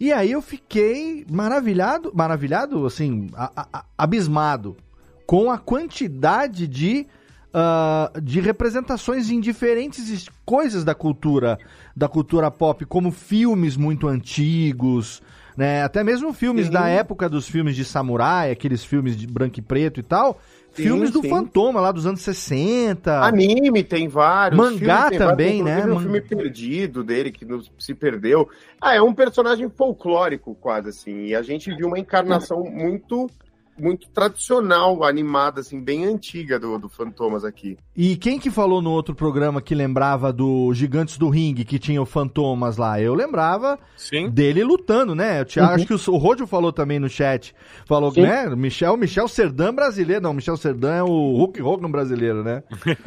[0.00, 4.76] E aí eu fiquei maravilhado, maravilhado, assim, a- a- abismado
[5.26, 7.06] com a quantidade de,
[7.52, 11.58] ah, de representações em diferentes es- coisas da cultura,
[11.96, 15.22] da cultura pop, como filmes muito antigos,
[15.56, 15.82] né?
[15.82, 16.72] Até mesmo filmes Sim.
[16.72, 20.40] da época dos filmes de samurai, aqueles filmes de branco e preto e tal.
[20.72, 21.28] Sim, filmes do sim.
[21.28, 23.20] Fantoma lá dos anos 60.
[23.22, 24.58] Anime tem vários.
[24.58, 25.92] Mangá tem também, vários, né?
[25.92, 27.46] um filme perdido dele que
[27.78, 28.48] se perdeu.
[28.80, 31.26] Ah, é um personagem folclórico quase assim.
[31.26, 33.28] E a gente viu uma encarnação muito
[33.78, 37.76] muito tradicional, animada assim, bem antiga do, do Fantomas aqui.
[37.96, 42.00] E quem que falou no outro programa que lembrava do Gigantes do Ringue, que tinha
[42.00, 43.00] o Fantomas lá?
[43.00, 44.30] Eu lembrava Sim.
[44.30, 45.44] dele lutando, né?
[45.44, 45.74] Thiago, Uhum.
[45.76, 47.54] acho que o, o Rodio falou também no chat.
[47.86, 48.22] Falou, Sim.
[48.22, 48.48] né?
[48.48, 50.22] o Michel, Michel Serdan brasileiro.
[50.22, 51.06] Não, Michel Serdan é o
[51.36, 52.62] Hulk Hogan brasileiro, né?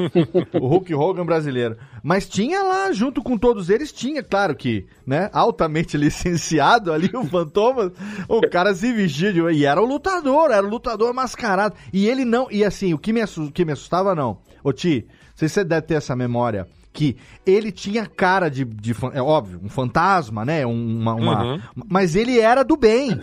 [0.60, 1.78] o Hulk Hogan brasileiro.
[2.07, 5.27] Mas tinha lá, junto com todos eles, tinha, claro que, né?
[5.33, 7.91] Altamente licenciado ali, o Fantomas.
[8.29, 9.41] O cara se vestia de...
[9.41, 11.73] E era o lutador, era o lutador mascarado.
[11.91, 12.47] E ele não...
[12.51, 14.37] E assim, o que me, assu- o que me assustava, não.
[14.63, 18.63] Ô, Ti, não sei se você deve ter essa memória que ele tinha cara de,
[18.63, 20.63] de é óbvio, um fantasma, né?
[20.63, 21.61] Um- Uma, uma- Uhum.
[21.89, 23.19] Mas ele era do bem.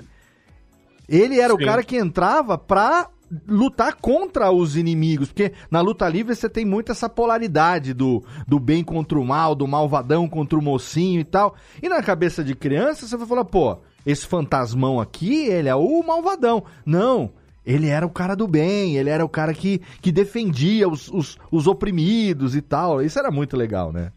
[1.09, 1.65] Ele era o Sim.
[1.67, 3.09] cara que entrava pra
[3.47, 8.61] lutar contra os inimigos, porque na luta livre você tem muito essa polaridade do, do
[8.61, 11.55] bem contra o mal, do malvadão contra o mocinho e tal.
[11.83, 16.03] E na cabeça de criança você vai falar, pô, esse fantasmão aqui, ele é o
[16.03, 16.65] malvadão.
[16.85, 17.33] Não,
[17.65, 21.39] ele era o cara do bem, ele era o cara que, que defendia os, os,
[21.51, 23.01] os oprimidos e tal.
[23.03, 24.13] Isso era muito legal, né?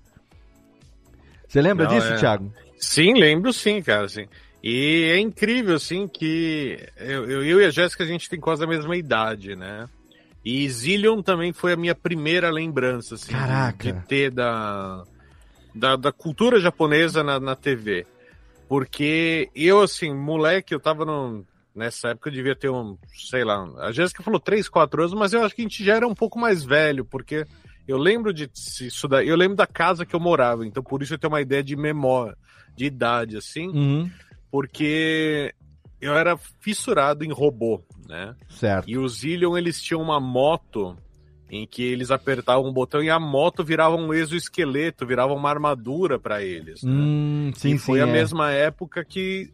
[1.48, 2.18] Você lembra Não, disso, é.
[2.18, 2.52] Thiago?
[2.78, 4.26] Sim, lembro sim, cara, assim.
[4.68, 8.68] E é incrível, assim, que eu, eu, e a Jéssica, a gente tem quase a
[8.68, 9.88] mesma idade, né?
[10.44, 13.78] E Zillion também foi a minha primeira lembrança, assim, de- Caraca.
[13.94, 15.04] de ter da,
[15.76, 18.08] da, da cultura japonesa na, na TV.
[18.68, 23.64] Porque eu, assim, moleque, eu tava no, nessa época, eu devia ter um, sei lá,
[23.78, 26.16] a Jéssica falou 3, 4 anos, mas eu acho que a gente já era um
[26.16, 27.46] pouco mais velho, porque
[27.88, 31.14] eu lembro de isso daí, eu lembro da casa que eu morava, então por isso
[31.14, 32.36] eu tenho uma ideia de memória,
[32.76, 34.10] de idade, assim, Uhum.
[34.56, 35.54] Porque
[36.00, 38.34] eu era fissurado em robô, né?
[38.48, 38.90] Certo.
[38.90, 40.96] E os Zillion, eles tinham uma moto
[41.52, 46.18] em que eles apertavam um botão e a moto virava um exoesqueleto, virava uma armadura
[46.18, 46.84] para eles.
[46.84, 46.90] né?
[46.90, 48.12] Hum, sim, e foi sim, a é.
[48.14, 49.52] mesma época que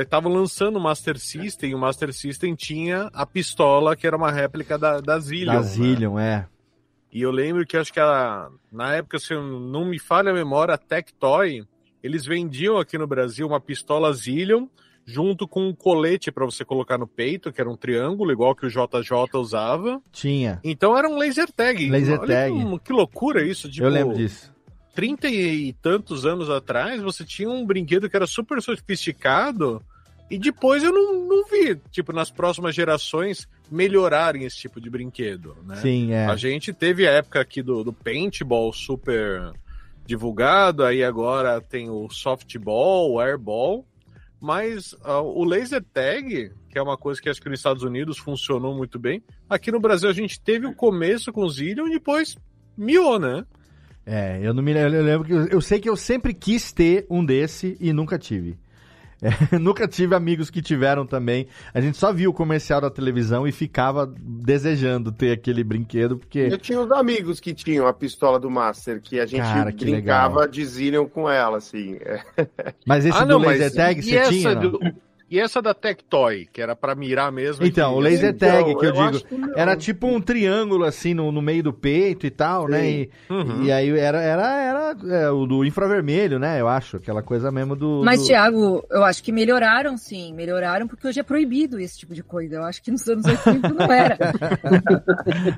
[0.00, 4.30] estavam lançando o Master System, e o Master System tinha a pistola, que era uma
[4.30, 5.52] réplica da, da Zillion.
[5.52, 5.66] Da né?
[5.66, 6.46] Zillion, é.
[7.12, 10.74] E eu lembro que acho que a, na época, se não me falha a memória,
[10.74, 11.66] a Tectoy,
[12.02, 14.66] eles vendiam aqui no Brasil uma pistola Zillion
[15.04, 18.66] junto com um colete para você colocar no peito, que era um triângulo, igual que
[18.66, 20.00] o JJ usava.
[20.12, 20.60] Tinha.
[20.62, 21.88] Então era um laser tag.
[21.88, 22.54] Laser Olha tag.
[22.54, 23.68] Que, que loucura isso.
[23.68, 24.52] Tipo, Eu lembro disso.
[24.94, 29.82] 30 e tantos anos atrás, você tinha um brinquedo que era super sofisticado
[30.30, 35.56] e depois eu não, não vi, tipo, nas próximas gerações melhorarem esse tipo de brinquedo,
[35.64, 35.76] né?
[35.76, 36.26] Sim, é.
[36.26, 39.52] A gente teve a época aqui do, do paintball super
[40.10, 43.86] divulgado, aí agora tem o softball, o airball,
[44.40, 48.18] mas ah, o laser tag, que é uma coisa que acho que nos Estados Unidos
[48.18, 51.92] funcionou muito bem, aqui no Brasil a gente teve o começo com o Zillion e
[51.92, 52.36] depois
[52.76, 53.46] miou, né?
[54.04, 56.72] É, eu não me lembro, eu lembro que eu, eu sei que eu sempre quis
[56.72, 58.58] ter um desse e nunca tive.
[59.22, 59.28] É,
[59.58, 61.46] nunca tive amigos que tiveram também.
[61.74, 66.38] A gente só viu o comercial da televisão e ficava desejando ter aquele brinquedo, porque.
[66.38, 69.84] Eu tinha uns amigos que tinham a pistola do Master, que a gente Cara, que
[69.84, 70.48] brincava legal.
[70.48, 71.98] de Zillion com ela, assim.
[72.86, 74.54] Mas esse Ah, do não, laser mas tag e você essa tinha?
[74.54, 74.78] não?
[75.30, 77.64] E essa da Tectoy, que era pra mirar mesmo.
[77.64, 81.14] Então, o laser tag Então, que eu, acho digo, que era tipo um triângulo assim
[81.14, 82.90] no, no meio do peito e tal, né?
[82.90, 83.62] E, Uhum.
[83.62, 86.60] e aí era, era, era é, o do infravermelho, né?
[86.60, 88.02] Eu acho, aquela coisa mesmo do.
[88.04, 88.26] Mas, do...
[88.26, 90.34] Tiago, eu acho que melhoraram, sim.
[90.34, 92.56] Melhoraram, porque hoje é proibido esse tipo de coisa.
[92.56, 94.18] Eu acho que nos anos 80 não era.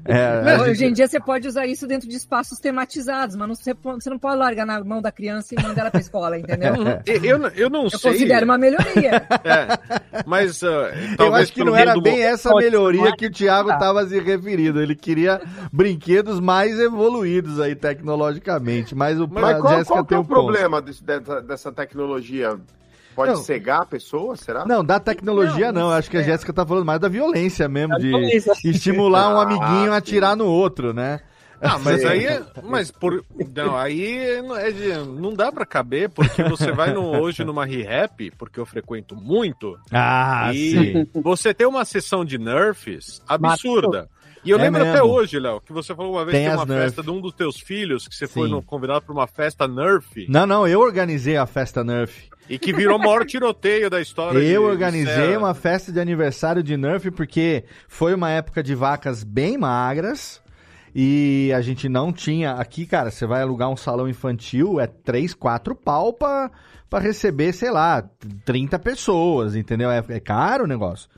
[0.04, 3.36] É, Não, a Hoje gente- em dia você pode usar isso dentro de espaços tematizados,
[3.36, 3.74] mas não, você,
[4.10, 6.72] não pode largar na mão da criança e mandar ela pra escola, entendeu?
[7.06, 8.12] Eu, eu, eu não Eu sei.
[8.12, 9.26] considero uma melhoria.
[9.44, 9.61] É,
[10.26, 10.62] mas.
[10.62, 13.30] ah, Eu acho que não era do bem mo- essa melhoria que o.
[13.30, 14.80] Thiago estava se referindo.
[14.80, 15.40] Ele queria
[15.72, 18.94] brinquedos mais evoluídos aí tecnologicamente.
[18.94, 20.34] Mas o Mas qual, Jéssica qual que tem é um o ponto.
[20.42, 22.58] problema desse- dessa, dessa tecnologia?
[23.14, 23.36] Pode Não.
[23.42, 24.64] cegar a pessoa, será?
[24.64, 25.90] Não, da tecnologia não.
[25.90, 28.54] Acho que a Jéssica tá falando mais da violência mesmo, de violência.
[28.64, 31.20] estimular um Ah, amiguinho a atirar no outro, né?
[31.62, 36.08] Ah, mas aí é, mas por não, aí não, é de- não dá pra caber
[36.10, 39.78] porque você vai no, hoje numa re-rap, porque eu frequento muito.
[39.92, 41.08] Ah, e sim.
[41.22, 44.08] você tem uma sessão de nerfs absurda.
[44.44, 45.06] E eu É lembro até mesmo.
[45.06, 46.82] hoje, Léo, que você falou uma vez Tem que uma Nerf.
[46.82, 48.54] festa de um dos teus filhos, que você foi Sim.
[48.54, 52.28] no- convidado para uma festa Nerf, Não, não, eu organizei a festa Nerf.
[52.50, 54.40] e que virou o maior tiroteio da história.
[54.40, 55.38] de- Eu de organizei Serra.
[55.38, 60.41] uma festa de aniversário de Nerf porque foi uma época de vacas bem magras
[60.94, 62.52] e a gente não tinha.
[62.52, 66.50] Aqui, cara, você vai alugar um salão infantil, é 3, 4 pau pra,
[66.88, 68.02] pra receber, sei lá,
[68.44, 69.90] 30 pessoas, entendeu?
[69.90, 71.08] É, é caro o negócio.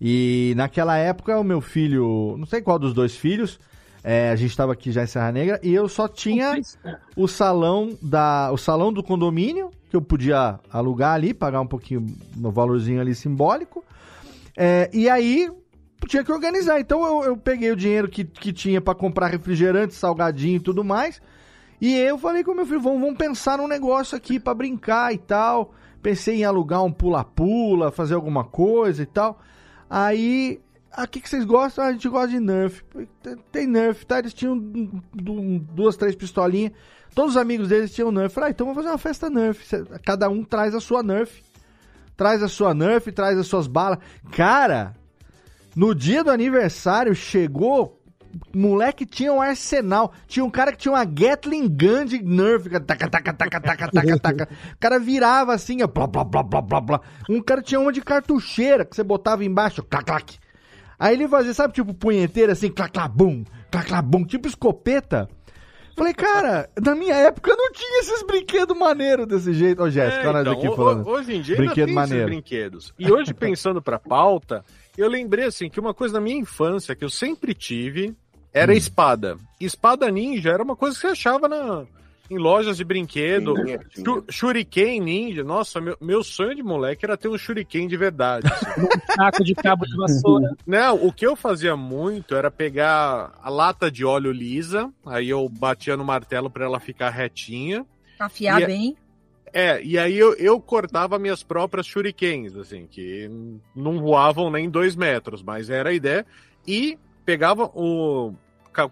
[0.00, 3.60] E naquela época, o meu filho, não sei qual dos dois filhos,
[4.02, 6.58] é, a gente estava aqui já em Serra Negra e eu só tinha
[7.14, 12.06] o salão da o salão do condomínio que eu podia alugar ali pagar um pouquinho
[12.34, 13.84] no valorzinho ali simbólico
[14.56, 15.50] É, e aí
[16.10, 19.94] tinha que organizar então eu, eu peguei o dinheiro que, que tinha para comprar refrigerante
[19.94, 21.22] salgadinho e tudo mais
[21.80, 25.18] e eu falei com meu filho vamos, vamos pensar num negócio aqui para brincar e
[25.18, 29.40] tal pensei em alugar um pula-pula fazer alguma coisa e tal
[29.88, 30.60] aí
[30.92, 31.84] ah, o que, que vocês gostam?
[31.84, 32.82] Ah, a gente gosta de Nerf.
[33.52, 34.18] Tem- Nerf, tá?
[34.18, 36.72] Eles tinham du- du- duas, três pistolinhas.
[37.14, 38.34] Todos os amigos deles tinham Nerf.
[38.34, 39.64] Falei, ah, então vamos fazer uma festa Nerf.
[40.04, 41.44] Cada um traz a sua Nerf.
[42.16, 44.00] Traz a sua Nerf, traz as suas balas.
[44.32, 44.96] Cara,
[45.74, 47.98] no dia do aniversário chegou.
[48.54, 50.12] Moleque tinha um arsenal.
[50.28, 52.68] Tinha um cara que tinha uma Gatling Gun de Nerf.
[52.86, 54.48] Taca, taca, taca, taca, taca, taca.
[54.74, 55.86] O cara virava assim, ó.
[55.86, 57.00] Blá, blá, blá, blá, blá, blá.
[57.28, 59.82] Um cara tinha uma de cartucheira que você botava embaixo.
[59.82, 60.38] Clac, clac.
[60.98, 65.28] Aí ele fazia, sabe, tipo punheteira assim, clac, clac, bum, clac, clac, bum, tipo escopeta.
[66.00, 69.82] Falei, cara, na minha época não tinha esses brinquedos maneiros desse jeito.
[69.82, 71.06] Ô, Jéssica, É, olha então, aqui falando.
[71.06, 72.22] Hoje em dia Brinquedo tem maneiro.
[72.24, 72.94] esses brinquedos.
[72.98, 74.64] E hoje, pensando pra pauta,
[74.96, 78.16] eu lembrei assim que uma coisa da minha infância que eu sempre tive
[78.50, 78.76] era Hum.
[78.76, 79.36] espada.
[79.60, 81.84] Espada ninja era uma coisa que você achava na,
[82.30, 83.54] em lojas de brinquedo.
[83.54, 84.04] Tinha, tinha.
[84.04, 85.42] Shu- Shuriken ninja.
[85.42, 88.46] Nossa, meu, meu sonho de moleque era ter um shuriken de verdade.
[88.52, 88.80] assim.
[88.82, 90.56] Um saco de cabo de vassoura.
[90.66, 95.48] Não, o que eu fazia muito era pegar a lata de óleo lisa, aí eu
[95.48, 97.84] batia no martelo pra ela ficar retinha.
[98.18, 98.96] Afiar E bem.
[99.52, 103.28] É, e aí eu, eu cortava minhas próprias shurikens, assim, que
[103.74, 106.24] não voavam nem dois metros, mas era a ideia.
[106.64, 108.32] E pegava o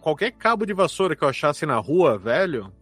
[0.01, 2.73] qualquer cabo de vassoura que eu achasse na rua, velho,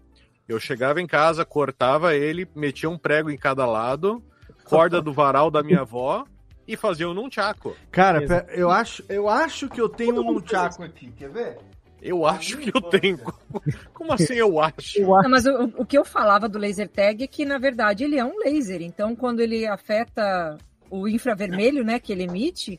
[0.48, 4.22] eu chegava em casa, cortava ele, metia um prego em cada lado,
[4.64, 6.24] corda do varal da minha avó
[6.66, 7.76] e fazia um nunchaku.
[7.90, 11.58] Cara, pera, eu acho, eu acho que eu tenho um Nunchaku aqui, quer ver?
[12.02, 13.18] Eu acho que eu tenho.
[13.94, 15.00] Como assim eu acho?
[15.00, 18.18] Não, mas o, o que eu falava do laser tag é que, na verdade, ele
[18.18, 18.82] é um laser.
[18.82, 20.58] Então, quando ele afeta
[20.90, 22.78] o infravermelho, né, que ele emite,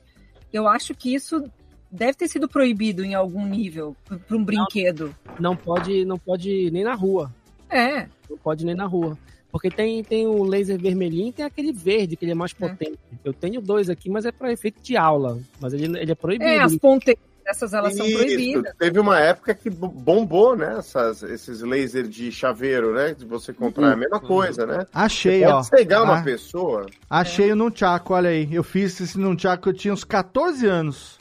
[0.53, 1.43] eu acho que isso
[1.91, 5.15] deve ter sido proibido em algum nível para um brinquedo.
[5.39, 7.33] Não pode, não pode ir nem na rua.
[7.69, 8.07] É.
[8.29, 9.17] Não pode ir nem na rua.
[9.51, 12.99] Porque tem, tem o laser vermelhinho e tem aquele verde, que ele é mais potente.
[13.23, 15.39] Eu tenho dois aqui, mas é para efeito de aula.
[15.59, 16.49] Mas ele, ele é proibido.
[16.49, 18.73] É, as ponteiras, essas elas são proibidas.
[18.77, 20.75] Teve uma época que bo- bombou, né?
[20.77, 23.15] Essas, esses lasers de chaveiro, né?
[23.17, 23.89] De você comprar.
[23.91, 24.85] É a mesma coisa, né?
[24.93, 25.53] Achei, Você ó.
[25.53, 26.23] pode cegar uma Ah.
[26.23, 26.85] pessoa.
[27.09, 28.53] Achei o Nunchaku, olha aí.
[28.53, 31.17] Eu fiz esse Nunchaku, eu tinha uns 14 anos.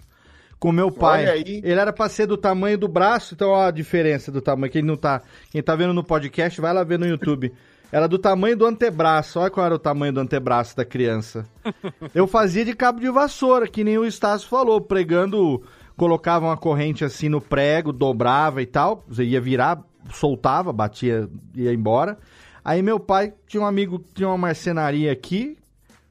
[0.58, 1.22] Com meu pai.
[1.22, 1.60] Olha aí.
[1.62, 4.72] Ele era pra ser do tamanho do braço, então ó a diferença do tamanho.
[4.72, 7.52] Quem não tá, quem tá vendo no podcast, vai lá ver no YouTube.
[7.92, 9.38] Era do tamanho do antebraço.
[9.38, 11.46] Olha qual era o tamanho do antebraço da criança.
[12.12, 15.62] Eu fazia de cabo de vassoura, que nem o Estácio falou, pregando,
[15.96, 19.82] colocava uma corrente assim no prego, dobrava e tal, você ia virar,
[20.12, 22.18] soltava, batia, ia embora.
[22.64, 25.56] Aí meu pai tinha um amigo, tinha uma marcenaria aqui,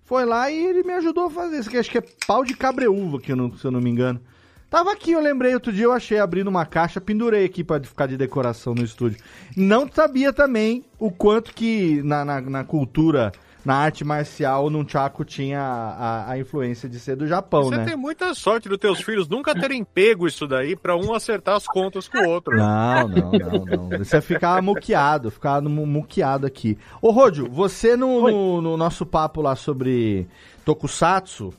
[0.05, 1.59] foi lá e ele me ajudou a fazer.
[1.59, 3.89] Isso aqui acho que é pau de cabreúva, que eu não, se eu não me
[3.89, 4.21] engano.
[4.69, 8.07] Tava aqui, eu lembrei, outro dia eu achei abrindo uma caixa, pendurei aqui pra ficar
[8.07, 9.19] de decoração no estúdio.
[9.55, 13.31] Não sabia também o quanto que na, na, na cultura
[13.63, 17.85] na arte marcial, o Nunchaku tinha a, a influência de ser do Japão, Você né?
[17.85, 21.65] tem muita sorte dos teus filhos nunca terem pego isso daí pra um acertar as
[21.65, 22.55] contas com o outro.
[22.55, 23.97] Não, não, não, não.
[23.97, 26.77] Você ficar muqueado, ficar mu- muqueado aqui.
[27.01, 30.27] Ô, Rodio, você no, no, no nosso papo lá sobre
[30.63, 31.51] Tokusatsu,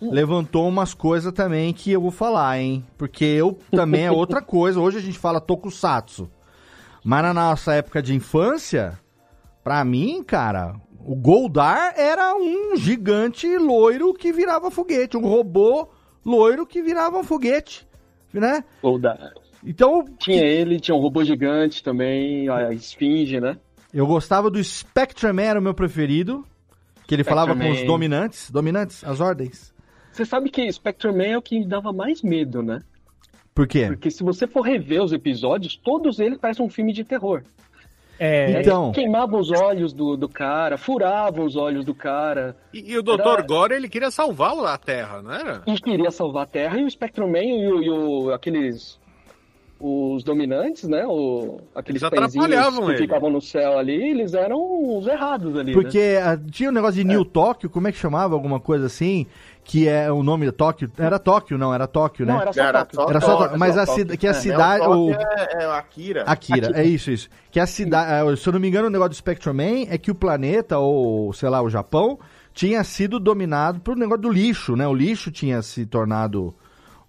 [0.00, 2.84] levantou umas coisas também que eu vou falar, hein?
[2.96, 4.80] Porque eu também é outra coisa.
[4.80, 6.30] Hoje a gente fala Tokusatsu.
[7.04, 8.98] Mas na nossa época de infância,
[9.62, 10.74] pra mim, cara,
[11.04, 15.16] o Goldar era um gigante loiro que virava foguete.
[15.16, 15.88] Um robô
[16.24, 17.86] loiro que virava um foguete,
[18.32, 18.64] né?
[18.82, 19.32] Goldar.
[19.64, 20.04] Então.
[20.18, 23.56] Tinha ele, tinha um robô gigante também, a Esfinge, né?
[23.94, 26.44] Eu gostava do Spectrum era o meu preferido.
[27.06, 28.50] Que ele falava com os Spectrum dominantes.
[28.50, 29.04] Dominantes?
[29.04, 29.72] As ordens.
[30.16, 32.80] Você sabe que Spectrum Man é o que me dava mais medo, né?
[33.54, 33.86] Por quê?
[33.86, 37.42] Porque se você for rever os episódios, todos eles parecem um filme de terror.
[38.18, 38.92] É, Então.
[38.92, 42.56] Queimavam os olhos do, do cara, furavam os olhos do cara.
[42.72, 43.42] E, e o Dr.
[43.46, 45.62] Gore, ele queria salvar a Terra, não era?
[45.66, 48.98] E queria salvar a Terra, e o Spectrum Man e, o, e o- aqueles.
[49.78, 51.04] Os dominantes, né?
[51.06, 52.96] O, aqueles Eles atrapalhavam que ele.
[53.02, 55.74] ficavam no céu ali, eles eram os errados ali.
[55.74, 56.40] Porque né?
[56.50, 58.32] tinha um negócio de New Tóquio, como é que chamava?
[58.34, 59.26] Alguma coisa assim?
[59.68, 60.88] Que é o nome de Tóquio.
[60.96, 62.32] Era Tóquio, não, era Tóquio, né?
[62.34, 62.94] Não, era só Era Tóquio.
[63.02, 64.18] só Era só Tóquio, mas só a Tóquio.
[64.18, 66.22] que a É, cidade- né, o o- É, é o Akira.
[66.22, 67.28] Akira, é isso, isso.
[67.50, 70.08] Que a cidade, se eu não me engano, o negócio do Spectrum Man é que
[70.10, 72.16] o planeta, ou sei lá, o Japão,
[72.54, 74.86] tinha sido dominado por negócio do lixo, né?
[74.86, 76.54] O lixo tinha se tornado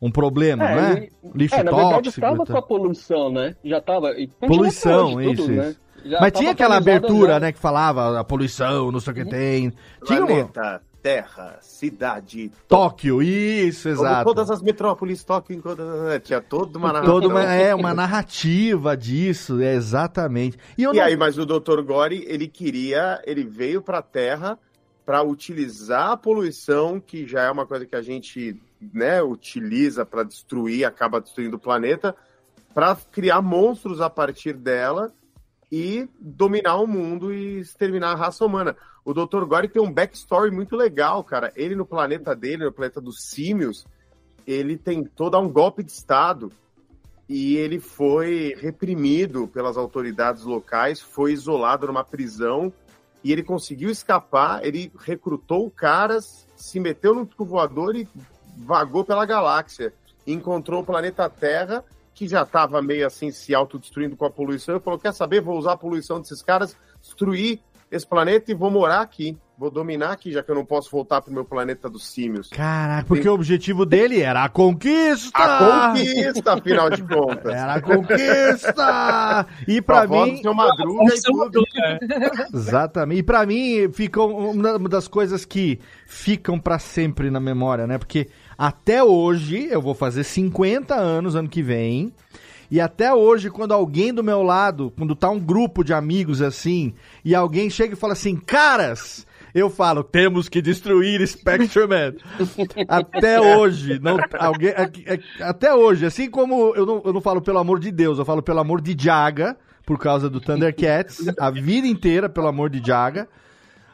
[0.02, 0.92] um problema, É, né?
[0.98, 2.10] ele- Lixo é, na verdade tóxico.
[2.26, 3.56] estava e com a poluição, né?
[3.64, 4.12] Já tava.
[4.14, 5.70] e continua Poluição, hoje, isso, tudo, né?
[5.70, 5.80] isso.
[6.06, 7.40] Já Mas tinha aquela abertura, já.
[7.40, 9.74] né, que falava a poluição, não sei o que tem.
[10.06, 10.82] Tinha uma...
[11.08, 14.26] Terra, cidade, Tóquio, isso, Como exato.
[14.26, 17.14] todas as metrópoles, Tóquio, toda- tinha toda uma narrativa.
[17.14, 20.58] Toda uma, é, uma narrativa disso, é exatamente.
[20.78, 21.82] E, E não- aí, mas o Dr.
[21.82, 24.60] Gore, ele queria, ele veio para a Terra
[25.06, 28.62] para utilizar a poluição, que já é uma coisa que a gente,
[28.94, 32.14] né, utiliza para destruir, acaba destruindo o planeta,
[32.74, 35.10] para criar monstros a partir dela
[35.72, 38.76] e dominar o mundo e exterminar a raça humana.
[39.04, 39.46] O Dr.
[39.46, 41.52] Gore tem um backstory muito legal, cara.
[41.56, 43.86] Ele no planeta dele, no planeta dos símios,
[44.46, 46.52] ele tentou dar um golpe de Estado
[47.28, 52.72] e ele foi reprimido pelas autoridades locais, foi isolado numa prisão
[53.24, 54.66] e ele conseguiu escapar.
[54.66, 58.08] Ele recrutou caras, se meteu no disco voador e
[58.58, 59.94] vagou pela galáxia.
[60.26, 61.84] Encontrou o planeta Terra,
[62.18, 65.40] que já estava meio assim se autodestruindo com a poluição, e falou: Quer saber?
[65.40, 67.60] Vou usar a poluição desses caras, destruir
[67.92, 69.38] esse planeta e vou morar aqui.
[69.56, 72.50] Vou dominar aqui, já que eu não posso voltar pro meu planeta dos símios.
[72.50, 75.32] Caraca, porque o objetivo dele era a conquista!
[75.36, 77.54] A conquista, afinal de contas.
[77.54, 79.48] Era a conquista!
[79.68, 80.38] E pra Avó mim.
[80.44, 81.64] seu Madruga e tudo.
[82.54, 83.20] Exatamente.
[83.20, 87.98] E pra mim, ficam uma das coisas que ficam pra sempre na memória, né?
[87.98, 92.12] Porque até hoje, eu vou fazer 50 anos ano que vem.
[92.70, 96.94] E até hoje, quando alguém do meu lado, quando tá um grupo de amigos assim,
[97.24, 102.14] e alguém chega e fala assim, caras, eu falo, temos que destruir Spectrum Man.
[102.90, 107.42] até hoje, não, alguém, é- é- até hoje, assim como eu não, eu não falo
[107.42, 109.56] pelo amor de Deus, eu falo pelo amor de Jaga,
[109.86, 113.30] por causa do Thundercats, a vida inteira pelo amor de Jaga.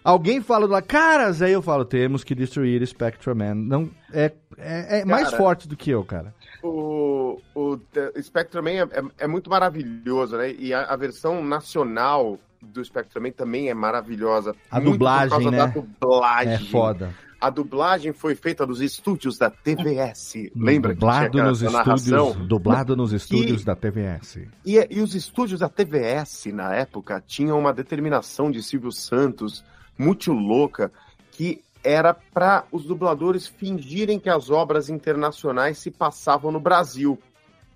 [0.03, 3.55] Alguém fala lá, caras, aí eu falo, temos que destruir Spectrum Man.
[3.55, 6.33] Não, é, é, é mais Cara, forte do que eu, cara.
[6.61, 7.79] O, o
[8.21, 10.51] Spectrum Man é, é- é muito maravilhoso, né?
[10.53, 14.55] E a, a versão nacional do Spectrum Man também é maravilhosa.
[14.69, 15.57] A dublagem, por causa né?
[15.57, 16.53] Da dublagem.
[16.53, 17.13] É foda.
[17.39, 20.49] A dublagem foi feita nos estúdios da TVS.
[20.55, 20.93] Lembra?
[20.93, 22.47] que tinha Dublado aquela- nos estúdios, narração?
[22.47, 24.47] dublado nos estúdios E- da TVS.
[24.65, 29.63] E, e os estúdios da TVS, na época, tinham uma determinação de Silvio Santos
[29.97, 30.91] muito louca,
[31.31, 37.19] que era para os dubladores fingirem que as obras internacionais se passavam no Brasil.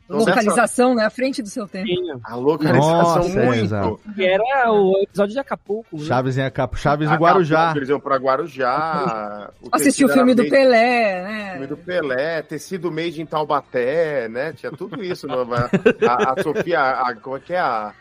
[0.05, 1.03] Então, nessa- Localização, né?
[1.03, 1.89] À frente do seu tempo.
[2.23, 2.93] A localização
[3.23, 3.63] Nossa, é, muito.
[3.65, 3.99] exato.
[4.15, 5.97] Que era o episódio de Acapulco.
[5.97, 6.05] né?
[6.05, 7.73] Chaves em Acapulco, Chaves no Guarujá.
[7.75, 9.51] Eles iam para Guarujá.
[9.61, 11.51] o Assistir o filme do made- Pelé, né?
[11.51, 14.53] filme do Pelé, tecido made em Taubaté, né?
[14.53, 15.27] Tinha tudo isso.
[15.27, 17.91] no- a, a Sofia, a, como é que é a.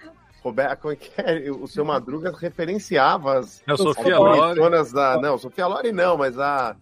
[0.46, 1.50] Roberta, como é que é?
[1.50, 3.62] O seu Madruga referenciava as.
[3.66, 6.76] É a Sofia bonitonas Da, não, Sofia Loren não, mas a.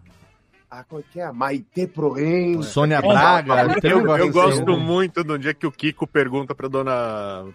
[0.69, 1.25] a como é que é?
[1.25, 2.61] A Maite Proen.
[2.61, 3.75] Sônia Braga.
[3.83, 7.45] Eu, eu gosto muito do dia que o Kiko pergunta pra dona.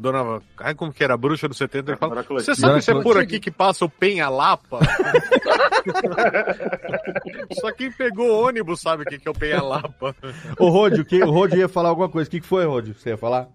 [0.00, 0.42] Dona.
[0.58, 1.14] Ai, como que era?
[1.14, 1.92] A bruxa do 70.
[1.92, 4.80] Ele fala: Você sabe se é por aqui que passa o Penha Lapa?
[7.60, 10.14] Só quem pegou ônibus sabe o que que é o Penha Lapa.
[10.58, 12.26] Ô, Rod, o, que, o Rod ia falar alguma coisa.
[12.26, 12.88] O que, que foi, Rod?
[12.88, 13.48] Você ia falar?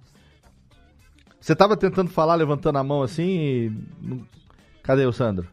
[1.41, 4.21] Você tava tentando falar, levantando a mão assim e...
[4.83, 5.47] Cadê o Sandro?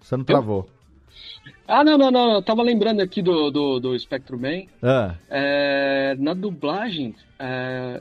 [0.00, 0.68] Você não travou.
[1.66, 2.32] Ah, não, não, não.
[2.34, 4.62] Eu tava lembrando aqui do, do, do Spectrum Man.
[4.82, 8.00] Ah, É, na dublagem, é,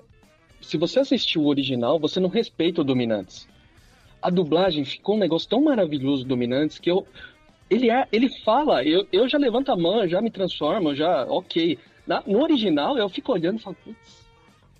[0.61, 3.47] se você assistiu o original, você não respeita o Dominantes.
[4.21, 7.05] A dublagem ficou um negócio tão maravilhoso, Dominantes, que eu.
[7.69, 11.25] Ele, é, ele fala, eu, eu já levanto a mão, já me transformo, já.
[11.25, 11.77] Ok.
[12.05, 14.16] Na- no original, eu fico olhando e falo, putz,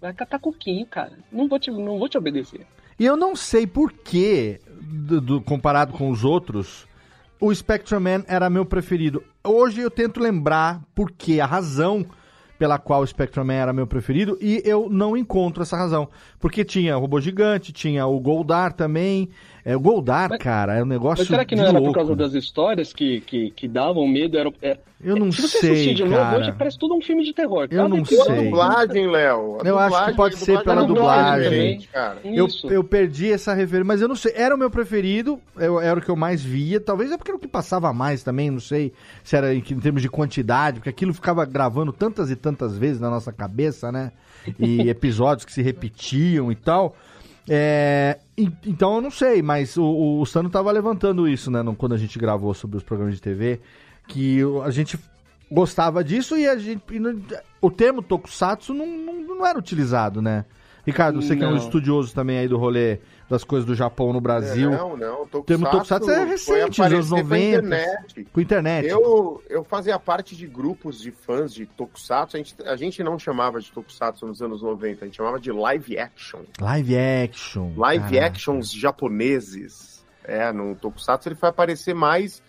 [0.01, 1.13] vai catar coquinho, cara.
[1.31, 2.65] Não vou te, não vou te obedecer.
[2.99, 6.87] E eu não sei por que, do, do- comparado com os outros,
[7.39, 9.23] o Spectrum Man era meu preferido.
[9.43, 12.05] Hoje eu tento lembrar por que, a razão
[12.57, 16.09] pela qual o Spectrum Man era meu preferido, e eu não encontro essa razão.
[16.39, 19.29] Porque tinha o Robô Gigante, tinha o Goldar também.
[19.69, 21.87] É, o Goldar, cara, é um negócio Mas será que não era louco.
[21.87, 24.37] por causa das histórias que, que, que davam medo?
[24.37, 26.37] Era, é- Eu não Se você sei, assistir de novo, cara.
[26.39, 27.67] hoje parece tudo um filme de terror.
[27.69, 28.45] Eu não sei.
[28.45, 29.57] dublagem, Léo.
[29.61, 31.81] A Eu acho que pode a ser pela é dublagem.
[31.91, 32.17] cara.
[32.23, 34.31] Eu, eu perdi essa referência, mas eu não sei.
[34.37, 36.79] Era o meu preferido, eu- era o que eu mais via.
[36.79, 39.79] Talvez é porque era o que passava mais também, não sei se era em, em
[39.81, 44.13] termos de quantidade, porque aquilo ficava gravando tantas e tantas vezes na nossa cabeça, né?
[44.57, 46.95] E episódios que se repetiam e tal.
[47.49, 48.17] É,
[48.65, 51.63] então eu não sei, mas o, o Sano tava levantando isso, né?
[51.77, 53.59] Quando a gente gravou sobre os programas de TV,
[54.07, 54.99] que a gente
[55.51, 56.81] gostava disso e a gente.
[56.91, 57.19] e não-
[57.61, 60.45] o termo tokusatsu não, não, não era utilizado, né?
[60.85, 64.21] Ricardo, você que é um estudioso também aí do rolê das coisas do Japão no
[64.21, 64.69] Brasil.
[64.71, 65.23] Não, não.
[65.23, 67.47] O termo tokusatsu é recente, nos anos aparecer com a 90.
[67.57, 68.27] internet.
[68.31, 68.87] Com internet.
[68.87, 72.37] Eu, eu fazia parte de grupos de fãs de Tokusatsu.
[72.37, 75.51] A gente, a gente não chamava de Tokusatsu nos anos 90, a gente chamava de
[75.51, 76.39] live action.
[76.61, 77.73] Live action.
[77.75, 78.25] Live Caraca.
[78.27, 80.05] actions japoneses.
[80.23, 82.41] É, no Tokusatsu ele foi aparecer mais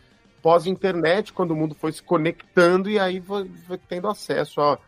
[0.43, 4.79] pós-internet, quando o mundo foi se conectando e aí foi, foi tendo acesso a-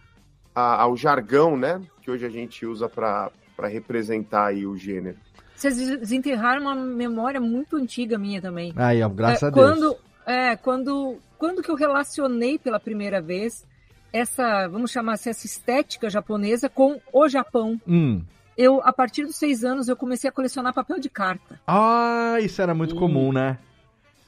[0.54, 1.80] a- ao jargão, né?
[2.00, 3.30] Que hoje a gente usa para
[3.68, 5.16] representar aí o gênero.
[5.60, 8.72] Vocês desenterraram uma memória muito antiga minha também.
[8.76, 9.66] Aí, ó, graças É, a Deus.
[9.68, 9.96] quando,
[10.26, 13.66] É, quando, quando que eu relacionei pela primeira vez
[14.12, 17.80] essa, vamos chamar assim, essa estética japonesa com o Japão.
[17.86, 18.22] Hum.
[18.56, 21.60] Eu, a partir dos seis anos, eu comecei a colecionar papel de carta.
[21.66, 23.58] Ah, isso era muito comum, né?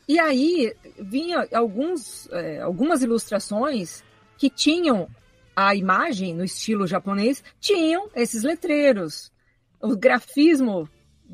[0.09, 4.03] E aí vinha alguns, é, algumas ilustrações
[4.39, 5.09] que tinham
[5.55, 9.31] a imagem no estilo japonês, tinham esses letreiros.
[9.81, 10.89] O grafismo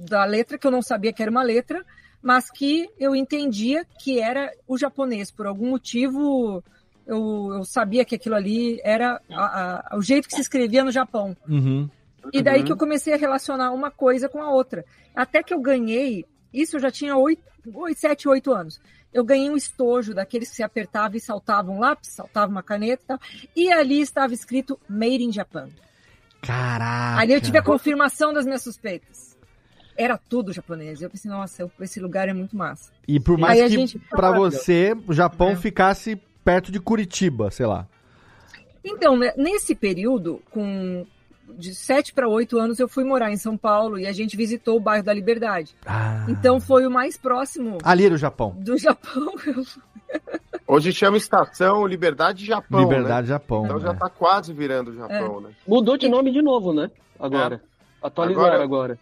[0.09, 1.85] da letra, que eu não sabia que era uma letra,
[2.23, 5.31] mas que eu entendia que era o japonês.
[5.31, 6.63] Por algum motivo,
[7.07, 10.91] eu, eu sabia que aquilo ali era a- a- o jeito que se escrevia no
[10.93, 11.37] Japão.
[11.49, 11.89] Uhum.
[12.33, 14.85] E daí que eu comecei a relacionar uma coisa com a outra.
[15.15, 17.43] Até que eu ganhei, isso eu já tinha 8,
[17.97, 18.81] 7, 8 anos.
[19.13, 23.03] Eu ganhei um estojo daqueles que se apertava e saltava um lápis, saltava uma caneta
[23.03, 23.21] e tal.
[23.57, 25.69] E ali estava escrito Made in Japan.
[26.43, 27.21] Caraca.
[27.21, 29.28] Ali eu tive a confirmação das minhas suspeitas.
[29.99, 31.03] Era tudo japonês.
[31.03, 32.93] Eu pensei, nossa, esse lugar é muito massa.
[33.09, 35.57] E por mais Aí que gente- pra você o Japão É.
[35.57, 37.85] ficasse perto de Curitiba, sei lá.
[38.85, 41.05] Então, né, nesse período, com
[41.59, 44.77] de 7 para 8 anos, eu fui morar em São Paulo e a gente visitou
[44.77, 45.75] o bairro da Liberdade.
[45.85, 46.25] Ah.
[46.29, 48.55] Então foi o mais próximo Ali era o Japão.
[48.59, 49.33] do Japão.
[50.67, 52.81] Hoje chama Estação Liberdade Japão.
[52.83, 53.35] Liberdade né?
[53.35, 53.65] Japão.
[53.65, 53.99] Então já né?
[53.99, 55.51] tá quase virando Japão, né?
[55.67, 56.91] Mudou de nome de novo, né?
[57.19, 57.63] Agora.
[58.01, 58.63] Atualizaram agora.
[58.63, 58.99] Agora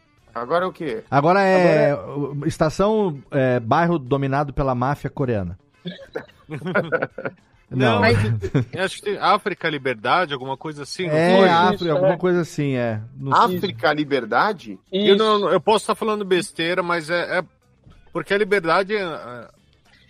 [0.65, 1.03] é o quê?
[1.11, 5.59] Agora é o- estação é, bairro dominado pela máfia coreana.
[7.69, 8.05] Não, Não.
[8.73, 11.07] Eu acho que tem África Liberdade, alguma coisa assim.
[11.09, 11.49] É?
[11.49, 13.01] África, alguma coisa assim, é.
[13.17, 14.79] Não- África Liberdade?
[14.93, 17.45] Eu, não, eu posso estar falando besteira, mas é, é-
[18.13, 19.49] porque a Liberdade é,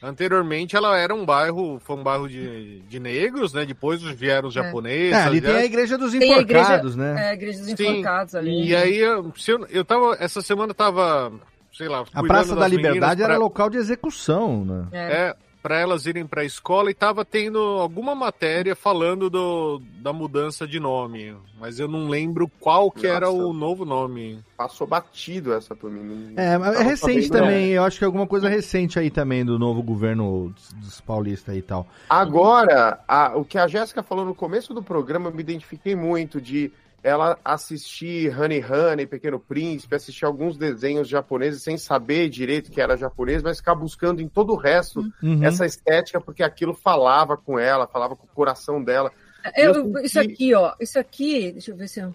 [0.02, 3.64] anteriormente ela era um bairro, foi um bairro de, de negros, né?
[3.64, 4.62] Depois vieram os É.
[4.62, 5.12] japoneses.
[5.12, 5.64] É, ali tem aliás.
[5.64, 7.14] a igreja dos Tem a igreja- enforcados, né?
[7.26, 7.72] É, a igreja dos Sim.
[7.90, 8.68] enforcados ali.
[8.68, 9.32] E aí, eu,
[9.70, 11.32] eu, tava, essa semana eu tava,
[11.72, 14.86] sei lá, A Praça da Liberdade meninas era pra- local de execução, né?
[14.92, 15.36] É,
[15.66, 20.64] para elas irem para a escola e tava tendo alguma matéria falando do, da mudança
[20.64, 23.38] de nome, mas eu não lembro qual que era Nossa.
[23.46, 24.38] o novo nome.
[24.56, 26.34] Passou batido essa por mim.
[26.36, 29.58] É, mas é recente também, eu acho que é alguma coisa recente aí também do
[29.58, 31.88] novo governo dos, dos paulistas e tal.
[32.08, 36.40] Agora, a- o que a Jéssica falou no começo do programa, eu me identifiquei muito
[36.40, 36.70] de
[37.06, 42.96] ela assistir Honey Honey, Pequeno Príncipe, assistir alguns desenhos japoneses sem saber direito que era
[42.96, 45.44] japonês, mas ficar buscando em todo o resto Uhum.
[45.44, 49.12] essa estética, porque aquilo falava com ela, falava com o coração dela.
[49.56, 50.74] Eu- Eu isso aqui, ó.
[50.80, 52.08] Isso aqui, deixa eu ver se é.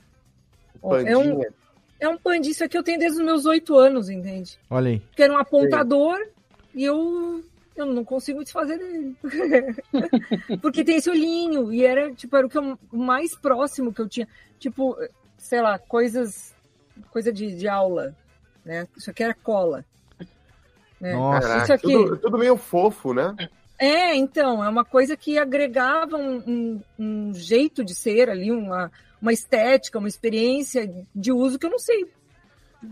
[0.83, 1.47] ó, é um, Pandinha.
[1.99, 2.51] é um pandinho.
[2.51, 4.59] Isso aqui eu tenho desde os meus oito anos, entende?
[4.69, 5.01] Olha aí.
[5.15, 6.19] Que era um apontador
[6.75, 7.41] e eu,
[7.75, 9.15] eu não consigo desfazer dele.
[10.61, 11.71] Porque tem esse olhinho.
[11.73, 14.27] E era, tipo, era o, que eu- o mais próximo que eu tinha.
[14.59, 14.97] Tipo,
[15.37, 16.53] sei lá, coisas.
[17.11, 18.15] Coisa de, de aula.
[18.63, 18.87] Né?
[18.95, 19.85] Isso aqui era cola.
[21.01, 21.13] É.
[21.13, 21.63] Nossa.
[21.63, 23.35] Isso aqui- tudo, tudo meio fofo, né?
[23.79, 28.91] É, então, é uma coisa que agregava um, um- um jeito de ser ali, uma,
[29.19, 32.05] uma estética, uma experiência de uso que eu não sei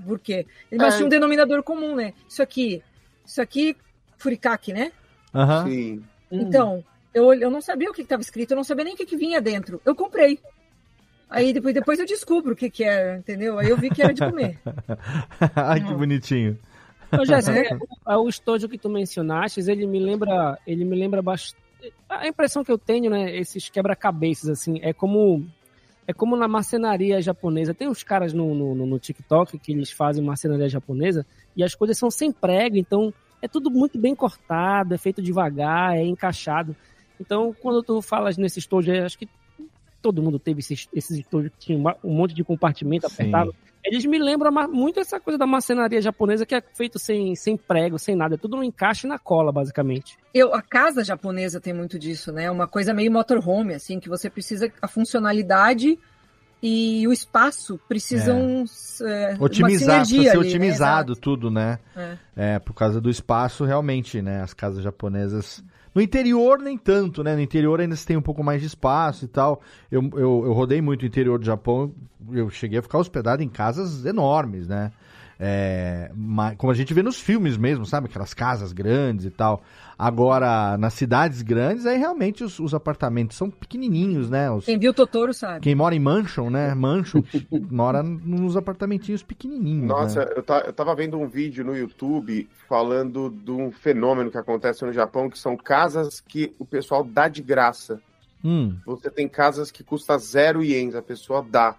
[0.06, 0.48] por quê.
[0.72, 0.98] Mas É.
[0.98, 2.14] tinha um denominador comum, né?
[2.28, 2.82] Isso aqui,
[3.24, 3.78] isso aqui,
[4.20, 4.92] furikake, né?
[5.34, 5.68] Aham.
[5.68, 6.04] Sim.
[6.32, 9.06] Então, eu, eu não sabia o que estava escrito, eu não sabia nem o que,
[9.06, 9.82] que vinha dentro.
[9.86, 10.40] Eu comprei.
[11.30, 13.58] Aí depois, depois eu descubro o que, que era, entendeu?
[13.60, 14.58] Aí eu vi que era de comer.
[15.56, 16.58] Ai, que bonitinho.
[17.12, 21.58] Ô, Jéssica, o, o estojo que tu mencionaste, ele me lembra, ele me lembra bastante.
[22.10, 25.46] A impressão que eu tenho, né, esses quebra-cabeças, assim, é como
[26.08, 27.74] é como na marcenaria japonesa.
[27.74, 31.76] Tem uns caras no, no, no- no TikTok que eles fazem marcenaria japonesa e as
[31.76, 36.76] coisas são sem prego, então é tudo muito bem cortado, é feito devagar, é encaixado.
[37.20, 39.28] Então, quando tu falas nesse estojo, acho que
[40.02, 43.14] todo mundo teve esses, esses estojos que tinham um monte de compartimento Sim.
[43.14, 43.56] apertado.
[43.84, 47.98] Eles me lembram muito essa coisa da marcenaria japonesa que é feito sem, sem prego,
[47.98, 48.36] sem nada.
[48.36, 50.18] É tudo um encaixe na cola, basicamente.
[50.34, 52.52] Eu, a casa japonesa tem muito disso, né?
[52.52, 55.98] Uma coisa meio motorhome, assim, que você precisa a funcionalidade
[56.62, 58.66] e o espaço precisam
[59.02, 60.38] é, uma Otimizar, precisa ser ali, né?
[60.38, 61.80] otimizado tudo, né?
[61.96, 62.20] Exato.
[62.36, 64.42] É, por causa do espaço, realmente, né?
[64.42, 65.64] As casas japonesas.
[65.96, 67.34] No interior, nem tanto, né?
[67.34, 69.62] No interior ainda se tem um pouco mais de espaço e tal.
[69.90, 71.94] Eu, eu, eu rodei muito o interior do Japão,
[72.32, 74.92] eu cheguei a ficar hospedado em casas enormes, né?
[75.42, 76.12] É,
[76.58, 78.08] como a gente vê nos filmes mesmo, sabe?
[78.08, 79.64] Aquelas casas grandes e tal.
[79.98, 84.52] Agora, nas cidades grandes, aí realmente os, os apartamentos são pequenininhos, né?
[84.52, 85.62] Os- Quem viu Totoro sabe.
[85.62, 86.74] quem mora em mansion, né?
[86.76, 87.22] Mansion,
[87.72, 89.88] mora nos apartamentinhos pequenininhos.
[89.88, 90.32] Nossa, né?
[90.36, 94.84] eu, ta- eu tava vendo um vídeo no YouTube falando de um fenômeno que acontece
[94.86, 98.02] no Japão, que são casas que o pessoal dá de graça.
[98.44, 101.76] Hum, Você tem casas que custa zero ienes, a pessoa dá,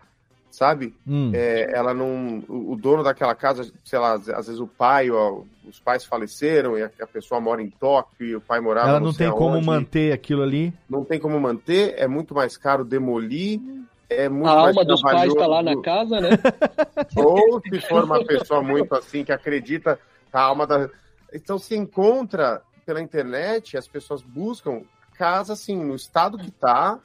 [0.51, 0.95] sabe?
[1.07, 1.31] hum.
[1.35, 2.43] É, ela não.
[2.49, 6.79] O o dono daquela casa, sei lá, às vezes o pai, ó, os pais faleceram
[6.79, 9.37] e a, a pessoa mora em Tóquio e o pai morava Ela não sei tem
[9.37, 10.73] como manter aquilo ali.
[10.89, 13.61] Não tem como manter, é muito mais caro demolir.
[14.09, 16.31] É muito A mais alma dos pais tá lá na casa, né?
[17.17, 19.99] Ou se for uma pessoa muito assim que acredita
[20.33, 20.89] a alma da.
[21.33, 24.83] Então se encontra pela internet, as pessoas buscam
[25.21, 26.99] casa assim, no estado que tá,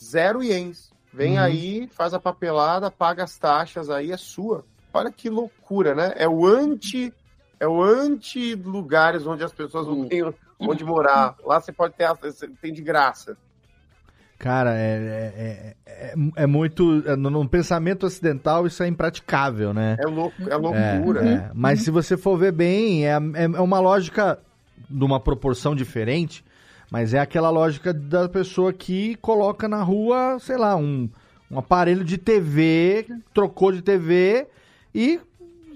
[0.00, 0.91] zero ienes.
[1.12, 1.44] Vem Uhum.
[1.44, 4.64] aí, faz a papelada, paga as taxas, aí é sua.
[4.94, 6.12] Olha que loucura, né?
[6.16, 7.12] É o anti.
[7.60, 10.22] É o anti lugares onde as pessoas não têm
[10.58, 11.36] onde morar.
[11.44, 13.36] Lá você pode ter, você tem de graça.
[14.38, 17.04] Cara, é, é, é, é- é muito.
[17.06, 19.96] é, no, pensamento ocidental, isso é impraticável, né?
[20.00, 21.24] É, louco, é loucura.
[21.24, 21.50] É, é.
[21.54, 24.40] Mas se você for ver bem, é, é, é uma lógica
[24.90, 26.44] de uma proporção diferente,
[26.92, 31.08] mas é aquela lógica da pessoa que coloca na rua, sei lá, um,
[31.50, 34.46] um aparelho de TV, trocou de TV
[34.94, 35.18] e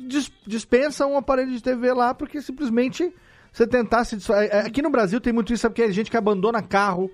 [0.06, 3.10] dis- dispensa um aparelho de TV lá porque simplesmente
[3.50, 5.74] você tentar se desfa- é, é, Aqui no Brasil tem muito isso, sabe?
[5.74, 7.10] Porque é gente que abandona carro.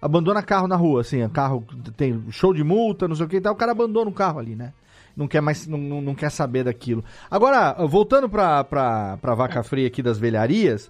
[0.00, 1.64] Abandona carro na rua, assim, carro
[1.96, 4.38] tem show de multa, não sei o que e tal, o cara abandona o carro
[4.40, 4.74] ali, né?
[5.16, 7.02] Não quer mais, não, não não quer saber daquilo.
[7.30, 10.88] Agora, voltando pra, pra, pra vaca fria aqui das velharias,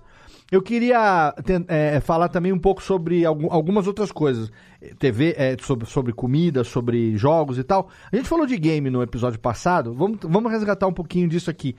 [0.51, 1.35] eu queria
[1.69, 4.51] é, falar também um pouco sobre algum- algumas outras coisas.
[4.99, 7.89] TV, é, sobre, sobre comida, sobre jogos e tal.
[8.13, 11.75] A gente falou de game no episódio passado, vamos, vamos resgatar um pouquinho disso aqui.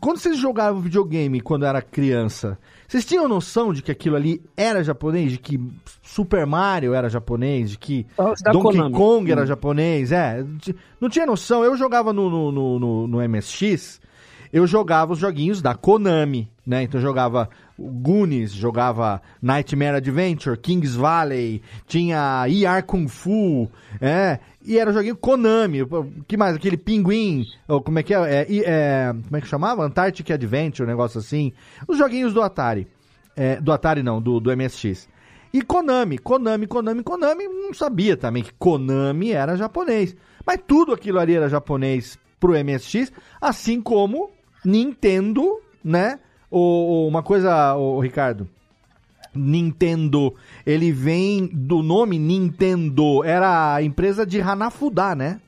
[0.00, 2.56] Quando vocês jogavam videogame quando era criança,
[2.86, 5.32] vocês tinham noção de que aquilo ali era japonês?
[5.32, 5.58] De que
[6.02, 7.70] Super Mario era japonês?
[7.70, 8.94] De que da Donkey Konami.
[8.94, 9.46] Kong era Hum.
[9.46, 10.12] japonês?
[10.12, 10.44] É,
[11.00, 11.64] não tinha noção.
[11.64, 14.00] Eu jogava no, no, no- no MSX,
[14.54, 16.84] eu jogava os joguinhos da Konami, né?
[16.84, 23.68] Então eu jogava Goonies, jogava Nightmare Adventure, Kings Valley, tinha ER Kung Fu,
[24.00, 25.80] é, e era o joguinho Konami,
[26.28, 26.54] que mais?
[26.54, 28.18] Aquele Pinguim, ou como é que é?
[28.18, 29.84] É, é, como é que chamava?
[29.84, 31.52] Antarctic Adventure, um negócio assim.
[31.88, 32.86] Os joguinhos do Atari.
[33.34, 35.08] É, do Atari não, do, do MSX.
[35.52, 40.14] E Konami, Konami, Konami, Konami, não sabia também que Konami era japonês.
[40.46, 44.30] Mas tudo aquilo ali era japonês pro MSX, assim como
[44.64, 46.18] Nintendo, né?
[46.50, 48.48] O, uma coisa, o Ricardo.
[49.34, 50.34] Nintendo,
[50.64, 55.40] ele vem do nome Nintendo, era a empresa de Hanafuda, né?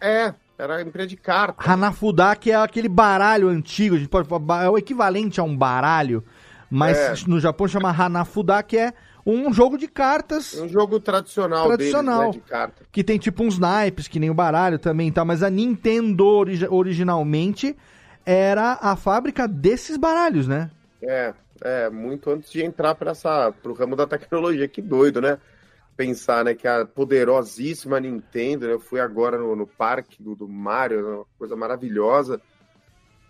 [0.00, 1.70] É, era empresa de carta.
[1.70, 4.28] Hanafuda, que é aquele baralho antigo, a gente pode
[4.62, 6.22] é o equivalente a um baralho,
[6.70, 7.14] mas É.
[7.26, 8.92] no Japão chama Hanafuda, que é
[9.26, 12.18] um jogo de cartas Um jogo tradicional, Tradicional.
[12.32, 12.82] deles, né, de carta.
[12.92, 16.26] que tem tipo uns naipes, que nem o baralho também e tal, mas a Nintendo
[16.26, 17.74] origi- originalmente
[18.24, 20.70] era a fábrica desses baralhos, né?
[21.02, 24.68] É, é, muito antes de entrar para essa pro ramo da tecnologia.
[24.68, 25.38] Que doido, né?
[25.96, 30.48] Pensar, né, que a poderosíssima Nintendo, né, eu fui agora no, no parque do, do
[30.48, 32.40] Mario, uma coisa maravilhosa.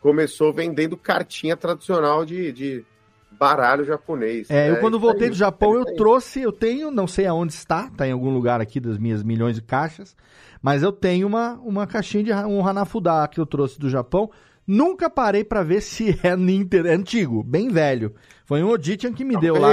[0.01, 2.84] começou vendendo cartinha tradicional de, de
[3.38, 4.51] baralho japonês.
[4.51, 7.53] É, eu É quando voltei do Japão, é eu trouxe, eu tenho, não sei aonde
[7.53, 10.16] está, tá em algum lugar aqui das minhas milhões de caixas,
[10.62, 14.30] mas eu tenho uma, uma caixinha de um Hanafuda que eu trouxe do Japão.
[14.66, 18.14] Nunca parei pra ver se é Ninter, é antigo, bem velho.
[18.44, 19.70] Foi um Oditian que me deu lá.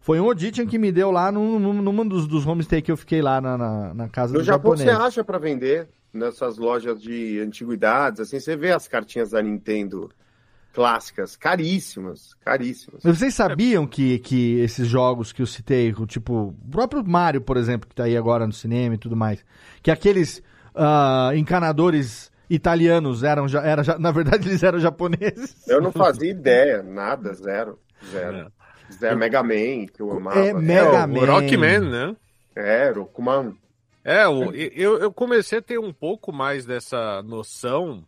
[0.00, 3.22] Foi um Oditian que me deu lá num, num, dos, dos homestay que eu fiquei
[3.22, 4.96] lá na, na, na casa No do Japão japonês.
[4.96, 10.10] você acha pra vender nessas lojas de antiguidades, assim, você vê as cartinhas da Nintendo
[10.72, 13.02] clássicas, caríssimas, caríssimas.
[13.04, 17.56] Mas vocês sabiam que, que esses jogos que eu citei, tipo, o próprio Mario, por
[17.56, 19.44] exemplo, que tá aí agora no cinema e tudo mais,
[19.82, 20.42] que aqueles
[20.74, 25.66] ah, encanadores italianos eram, já, era, já- na verdade eles eram japoneses.
[25.68, 27.78] Eu não fazia ideia, nada, zero,
[28.10, 28.52] zero.
[28.92, 30.38] Zero Mega Man, que eu amava.
[30.38, 31.24] É, Mega o Man.
[31.26, 32.16] Rockman, né?
[32.54, 33.56] É, Rockman.
[34.04, 38.04] É, o- eu, eu comecei a ter um pouco mais dessa noção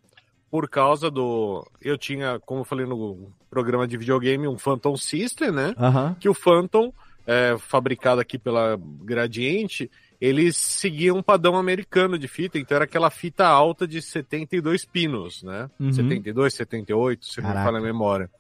[0.51, 1.67] por causa do.
[1.81, 5.75] Eu tinha, como eu falei no programa de videogame, um Phantom System, né?
[6.21, 6.93] Que o Phantom,
[7.27, 9.91] é, fabricado aqui pela Gradiente,
[10.25, 15.43] eles seguiam um padrão americano de fita, então era aquela fita alta de 72 pinos,
[15.43, 15.69] né?
[15.79, 15.93] Uhum.
[15.93, 17.71] 72, 78, se não me Caraca.
[17.71, 18.31] falha a memória.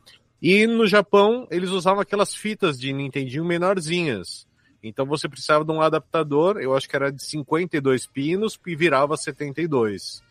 [0.41, 4.47] E no Japão, eles usavam aquelas fitas de Nintendinho menorzinhas.
[4.83, 9.15] Então você precisava de um adaptador, eu acho que era de 52 pinos e virava
[9.15, 10.23] 72.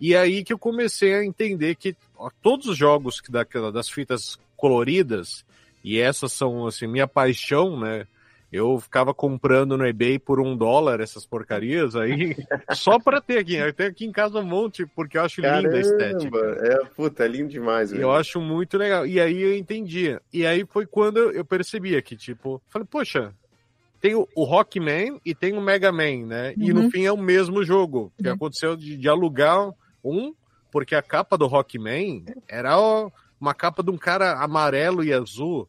[0.00, 3.90] E aí que eu comecei a entender que ó, todos os jogos que daquela, das
[3.90, 5.44] fitas coloridas,
[5.82, 8.06] e essas são assim, minha paixão, né?
[8.54, 12.36] Eu ficava comprando no eBay por um dólar essas porcarias aí,
[12.72, 13.56] só pra ter aqui.
[13.56, 16.38] Eu tenho aqui em casa um monte, porque eu acho linda a estética.
[16.62, 17.92] É, puta, é lindo demais.
[17.92, 19.04] Eu acho muito legal.
[19.06, 20.22] E aí eu entendia.
[20.32, 23.34] E aí foi quando eu- percebia que, tipo, falei, poxa,
[24.00, 26.54] tem o, o Rockman e tem o Mega Man, né?
[26.56, 26.90] E no Uhum.
[26.90, 28.12] fim é o mesmo jogo.
[28.22, 29.70] Que aconteceu de, de alugar
[30.04, 30.32] um,
[30.70, 35.68] porque a capa do Rockman era ó, uma capa de um cara amarelo e azul,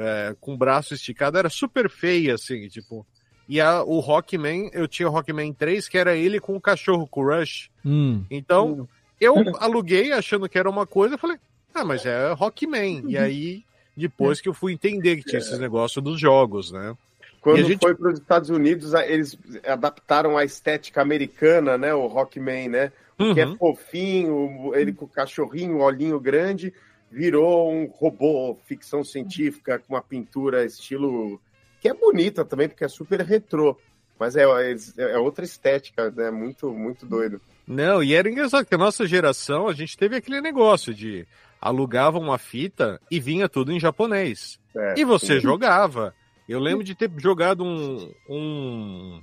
[0.00, 3.06] é, com o braço esticado, era super feia, assim, tipo.
[3.48, 7.06] E a, o Rockman, eu tinha o Rockman 3, que era ele com o cachorro,
[7.08, 7.68] com o Rush.
[7.84, 8.24] Hum.
[8.30, 8.88] Então,
[9.20, 11.36] eu aluguei achando que era uma coisa, eu falei,
[11.74, 13.02] ah, mas é Rockman.
[13.08, 13.64] E aí,
[13.96, 16.96] depois que eu fui entender que tinha esses negócios dos jogos, né?
[17.40, 19.36] Quando a gente- foi para os Estados Unidos, a- eles
[19.66, 21.92] adaptaram a estética americana, né?
[21.92, 22.92] O Rockman, né?
[23.18, 23.56] O que é Uhum.
[23.56, 26.72] fofinho, ele com o cachorrinho, o olhinho grande,
[27.10, 31.40] virou um robô, ficção científica, com uma pintura estilo.
[31.80, 33.76] que é bonita também, porque é super retrô.
[34.18, 36.30] Mas é, é, é outra estética, né?
[36.30, 37.40] Muito, muito doido.
[37.66, 41.26] Não, e era engraçado que a nossa geração, a gente teve aquele negócio de
[41.60, 44.58] alugava uma fita e vinha tudo em japonês.
[44.76, 45.40] É, e você sim.
[45.40, 46.14] jogava.
[46.48, 49.20] Eu lembro de ter jogado um, um,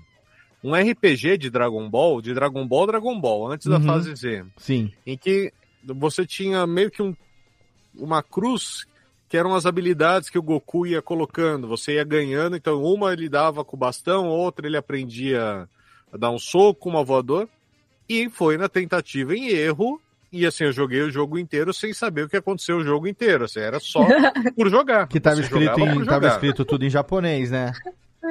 [0.63, 3.83] um RPG de Dragon Ball, de Dragon Ball Dragon Ball, antes da Uhum.
[3.85, 4.45] fase Z.
[4.57, 4.91] Sim.
[5.05, 5.51] em que
[5.85, 7.15] você tinha meio que um,
[7.99, 8.85] uma cruz
[9.29, 11.67] que eram as habilidades que o Goku ia colocando.
[11.67, 15.67] Você ia ganhando, então uma ele dava com o bastão, outra ele aprendia
[16.11, 17.47] a dar um soco, uma voador.
[18.07, 20.01] E foi na tentativa em erro.
[20.31, 23.45] E assim, eu joguei o jogo inteiro sem saber o que aconteceu o jogo inteiro.
[23.45, 23.99] Assim, era só
[24.55, 25.07] por jogar.
[25.07, 27.73] Que tava Você escrito, em, tava escrito tudo em japonês, né?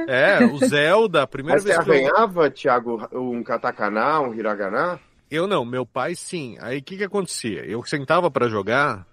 [0.08, 1.94] É, o Zelda, a primeira Mas você vez que eu...
[1.94, 5.00] arranhava, Thiago, um katakana, um hiragana?
[5.30, 6.56] Eu não, meu pai sim.
[6.60, 7.64] Aí o que que acontecia?
[7.64, 9.06] Eu sentava pra jogar,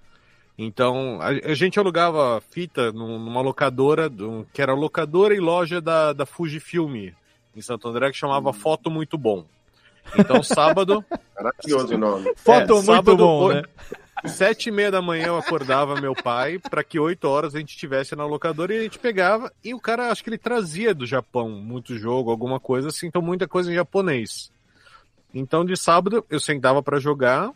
[0.57, 5.81] então a, a gente alugava fita num- numa locadora, do- que era locadora e loja
[5.81, 7.11] da, da Fujifilm
[7.55, 8.53] em Santo André, que chamava Hum.
[8.53, 9.45] Foto Muito Bom.
[10.17, 11.03] Então sábado...
[11.35, 12.31] Maravilhoso o nome.
[12.37, 13.63] Foto muito sábado, bom, né?
[14.25, 17.71] Sete e meia da manhã eu acordava meu pai para que oito horas a gente
[17.71, 19.51] estivesse na locadora e a gente pegava.
[19.63, 23.21] E o cara, acho que ele trazia do Japão muito jogo, alguma coisa assim, então
[23.21, 24.51] muita coisa em japonês.
[25.33, 27.51] Então de sábado eu sentava para jogar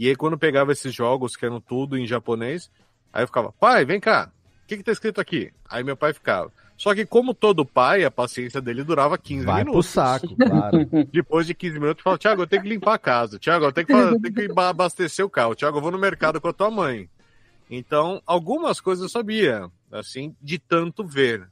[0.00, 2.70] e aí quando pegava esses jogos que eram tudo em japonês,
[3.12, 4.30] aí eu ficava, pai, vem cá,
[4.64, 5.52] o que que tá escrito aqui?
[5.68, 6.50] Aí meu pai ficava.
[6.76, 9.90] Só que como todo pai, a paciência dele durava 15 Vai pro minutos.
[9.90, 10.78] saco, claro.
[11.12, 13.38] Depois de 15 minutos, eu falo, Thiago, eu tenho que limpar a casa.
[13.38, 15.54] Thiago, eu tenho que, fa- tenho que ba- abastecer o carro.
[15.54, 17.06] Thiago, eu vou no mercado com a tua mãe.
[17.70, 21.46] Então, algumas coisas eu sabia, assim, de tanto ver.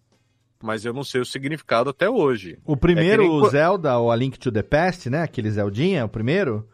[0.62, 2.58] Mas eu não sei o significado até hoje.
[2.64, 5.22] O primeiro É nem qu- Zelda, o A Link to the Past, né?
[5.22, 6.66] Aquele Zeldinha, o primeiro,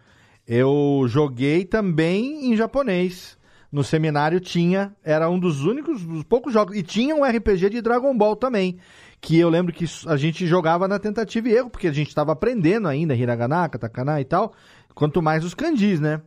[0.47, 3.39] eu joguei também em japonês.
[3.73, 6.77] No seminário tinha, era um dos únicos, dos poucos jogos.
[6.77, 8.79] E tinha um RPG de Dragon Ball também.
[9.21, 12.31] Que eu lembro que a gente jogava na tentativa e erro, porque a gente estava
[12.31, 14.53] aprendendo ainda, Hiragana, Katakana e tal.
[14.95, 16.21] Quanto mais os kanjis, né?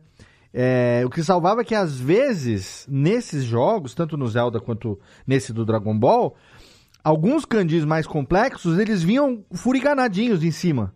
[0.52, 5.52] É, o que salvava é que às vezes, nesses jogos, tanto no Zelda quanto nesse
[5.52, 6.36] do Dragon Ball,
[7.02, 10.92] alguns kanjis mais complexos, eles vinham furiganadinhos em cima.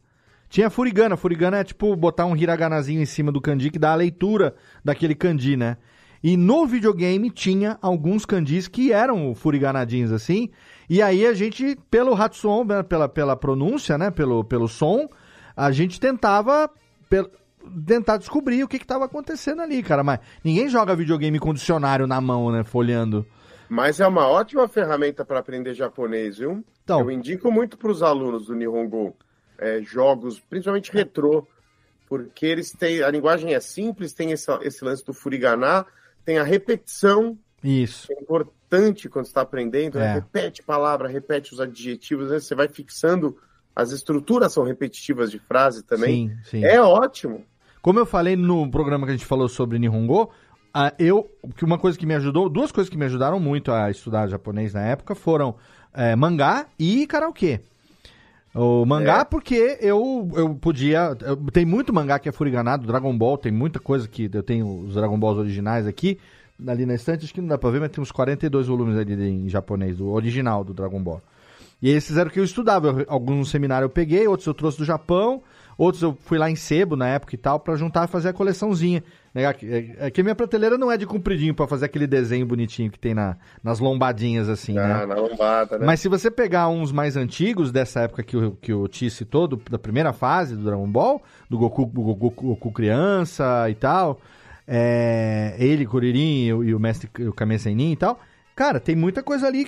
[0.52, 1.16] Tinha furigana.
[1.16, 5.14] Furigana é tipo botar um hiraganazinho em cima do kanji que dá a leitura daquele
[5.14, 5.78] kanji, né?
[6.22, 10.50] E no videogame tinha alguns kanjis que eram furiganadinhos assim.
[10.90, 14.10] E aí a gente, pelo Hatsuon, né, pela, pela pronúncia, né?
[14.10, 15.08] Pelo, pelo som,
[15.56, 16.68] a gente tentava
[17.08, 17.30] pel-
[17.86, 20.04] tentar descobrir o que estava acontecendo ali, cara.
[20.04, 22.62] Mas ninguém joga videogame com dicionário na mão, né?
[22.62, 23.24] Folheando.
[23.70, 26.62] Mas é uma ótima ferramenta para aprender japonês, viu?
[26.84, 27.00] Então.
[27.00, 29.16] Eu indico muito para os alunos do Nihongo
[29.62, 31.46] é, jogos, principalmente retrô,
[32.08, 35.86] porque eles têm a linguagem é simples, tem esse, esse lance do furigana,
[36.24, 38.06] tem a repetição, Isso.
[38.06, 40.10] que é importante quando está aprendendo, né?
[40.10, 40.14] É.
[40.14, 42.40] repete palavra, repete os adjetivos, né?
[42.40, 43.38] você vai fixando
[43.74, 46.28] as estruturas são repetitivas de frase também.
[46.28, 46.64] Sim, sim.
[46.64, 47.44] É ótimo.
[47.80, 50.30] Como eu falei no programa que a gente falou sobre Nihongo,
[50.98, 54.28] eu, que uma coisa que me ajudou, duas coisas que me ajudaram muito a estudar
[54.28, 55.56] japonês na época foram
[55.94, 57.60] eh, mangá e karaokê.
[58.54, 59.24] O mangá, É.
[59.24, 61.16] porque eu, eu podia.
[61.22, 64.28] eu- tem muito mangá que é furiganado, Dragon Ball, tem muita coisa que.
[64.32, 66.18] Eu tenho os Dragon Balls originais aqui,
[66.66, 69.14] ali na estante, acho que não dá pra ver, mas tem uns 42 volumes ali
[69.30, 71.22] em japonês, do original do Dragon Ball.
[71.80, 72.88] E esses eram que eu estudava.
[72.88, 75.42] Eu- alguns no seminário eu peguei, outros eu trouxe do Japão,
[75.78, 78.32] outros eu fui lá em Sebo na época e tal, pra juntar e fazer a
[78.34, 79.02] coleçãozinha.
[79.34, 79.42] Né?
[79.44, 82.90] É, é que a minha prateleira não é de compridinho pra fazer aquele desenho bonitinho
[82.90, 85.00] que tem na, nas lombadinhas assim, né?
[85.02, 85.86] Ah, na lombada, né?
[85.86, 89.48] Mas se você pegar uns mais antigos, dessa época que o, que o Ti citou,
[89.48, 94.20] do- da primeira fase do Dragon Ball, do Goku, Goku, Goku criança e tal,
[94.66, 98.20] é, ele, Kuririn e o, e o mestre o Kame Sennin e tal,
[98.54, 99.66] cara, tem muita coisa ali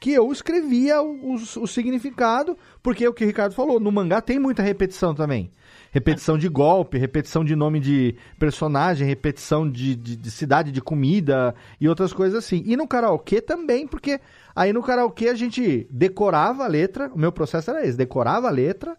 [0.00, 3.90] que eu escrevia o, o- o significado, porque é o que o Ricardo falou, no
[3.90, 5.50] mangá tem muita repetição também.
[5.94, 11.54] Repetição de golpe, repetição de nome de personagem, repetição de, de, de cidade, de comida
[11.80, 12.64] e outras coisas assim.
[12.66, 14.20] E no karaokê também, porque
[14.56, 18.50] aí no karaokê a gente decorava a letra, o meu processo era esse, decorava a
[18.50, 18.96] letra,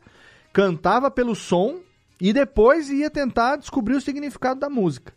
[0.54, 1.82] cantava pelo som
[2.18, 5.12] e depois ia tentar descobrir o significado da música.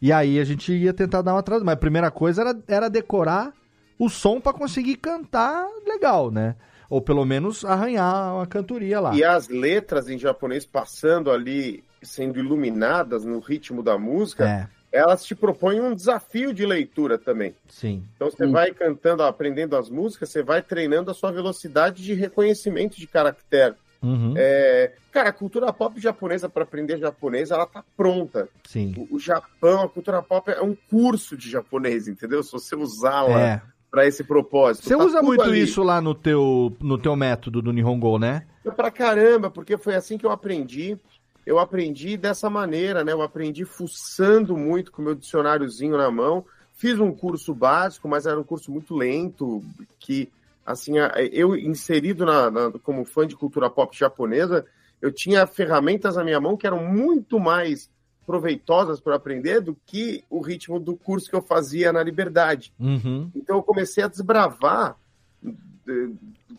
[0.00, 1.66] E aí a gente ia tentar dar uma tradução.
[1.66, 3.52] Mas a primeira coisa era, era decorar
[3.98, 6.56] o som para conseguir cantar legal, né?
[6.90, 9.14] Ou pelo menos arranhar uma cantoria lá.
[9.14, 15.24] E as letras em japonês passando ali, sendo iluminadas no ritmo da música, É, elas
[15.24, 17.54] te propõem um desafio de leitura também.
[17.68, 18.02] sim.
[18.16, 22.96] Então você vai cantando, aprendendo as músicas, você vai treinando a sua velocidade de reconhecimento
[22.98, 23.76] de caractere.
[24.02, 24.32] Uhum.
[24.36, 28.48] É, cara, a cultura pop japonesa, para aprender japonês, ela tá pronta.
[28.66, 28.94] Sim.
[28.96, 32.42] O, o Japão, a cultura pop é um curso de japonês, entendeu?
[32.42, 33.62] Se você usá-la É.
[33.90, 34.84] para esse propósito.
[34.88, 35.62] Você tá usa muito ali.
[35.62, 38.46] isso lá no teu, no teu método do Nihongo, né?
[38.76, 40.96] Pra caramba, porque foi assim que eu aprendi.
[41.44, 43.12] Eu aprendi dessa maneira, né?
[43.12, 46.44] Eu aprendi fuçando muito com o meu dicionáriozinho na mão.
[46.74, 49.62] Fiz um curso básico, mas era um curso muito lento,
[49.98, 50.28] que,
[50.64, 50.94] assim,
[51.32, 54.64] eu inserido na, na- como fã de cultura pop japonesa,
[55.02, 57.90] eu tinha ferramentas na minha mão que eram muito mais
[58.30, 62.72] proveitosas para aprender do que o ritmo do curso que eu fazia na Liberdade.
[62.78, 63.28] Uhum.
[63.34, 64.96] Então eu comecei a desbravar
[65.44, 66.08] eh,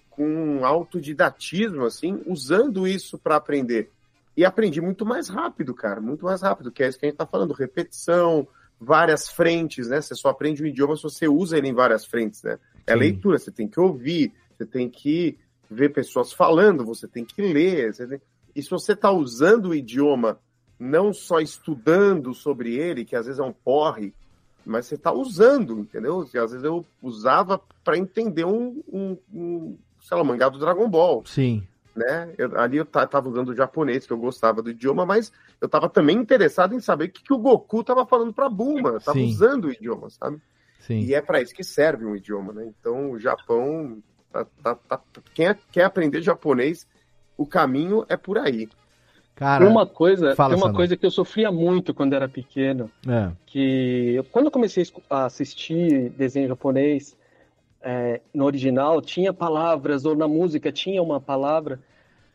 [0.09, 3.89] com um autodidatismo, assim, usando isso para aprender.
[4.35, 7.15] E aprendi muito mais rápido, cara, muito mais rápido, que é isso que a gente
[7.15, 8.45] está falando, repetição,
[8.79, 10.01] várias frentes, né?
[10.01, 12.59] Você só aprende um idioma se você usa ele em várias frentes, né?
[12.85, 12.99] É Sim.
[12.99, 15.37] leitura, você tem que ouvir, você tem que
[15.69, 17.95] ver pessoas falando, você tem que ler.
[17.95, 18.21] tem-
[18.53, 20.37] E se você está usando o idioma
[20.83, 24.11] não só estudando sobre ele, que às vezes é um porre,
[24.65, 26.21] mas você está usando, entendeu?
[26.21, 30.89] Às vezes eu usava para entender um, um, um, sei lá, um mangá do Dragon
[30.89, 31.61] Ball, Sim.
[31.95, 32.33] né?
[32.35, 35.69] Eu- ali eu ta- tava usando o japonês, que eu gostava do idioma, mas eu
[35.69, 38.89] tava também interessado em saber o que, que o Goku tava falando pra Bulma.
[38.89, 39.25] Eu tava Sim.
[39.25, 40.41] usando o idioma, sabe?
[40.79, 40.99] Sim.
[41.01, 42.65] E é para isso que serve um idioma, né?
[42.79, 44.01] Então o Japão,
[44.33, 45.01] tá- tá- tá-
[45.35, 46.87] quem é- quer aprender japonês,
[47.37, 48.67] o caminho é por aí.
[49.41, 52.91] Cara, Tem uma coisa, fala, tem uma coisa que eu sofria muito quando era pequeno,
[53.09, 53.31] É.
[53.47, 57.17] que eu- quando eu comecei a assistir desenho japonês
[57.81, 61.79] é, no original tinha palavras ou na música tinha uma palavra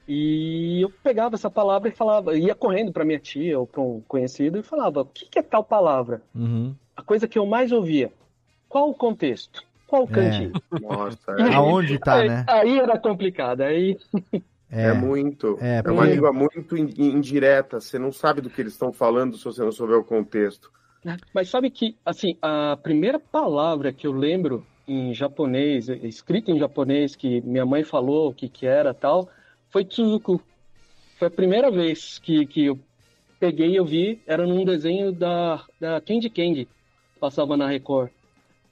[0.08, 4.02] e eu pegava essa palavra e falava, ia correndo para minha tia ou para um
[4.08, 6.22] conhecido e falava, o que, que é tal palavra?
[6.34, 6.74] Uhum.
[6.96, 8.10] A coisa que eu mais ouvia,
[8.68, 9.62] qual o contexto?
[9.86, 10.50] Qual o cantinho?
[10.82, 11.54] Nossa, É.
[11.54, 12.44] Aonde tá, aí, né?
[12.48, 13.96] Aí era complicado, aí
[14.70, 15.58] É, muito.
[15.60, 17.80] É, É, porque- uma língua muito in- indireta.
[17.80, 20.70] Você não sabe do que eles estão falando se você não souber o contexto.
[21.32, 27.14] Mas sabe que, assim, a primeira palavra que eu lembro em japonês, escrita em japonês,
[27.14, 29.28] que minha mãe falou o que que era tal,
[29.70, 30.40] foi Tsuzuku.
[31.18, 32.78] Foi a primeira vez que, que eu
[33.38, 36.68] peguei e eu vi, era num desenho da, da Candy Candy,
[37.20, 38.10] passava na Record.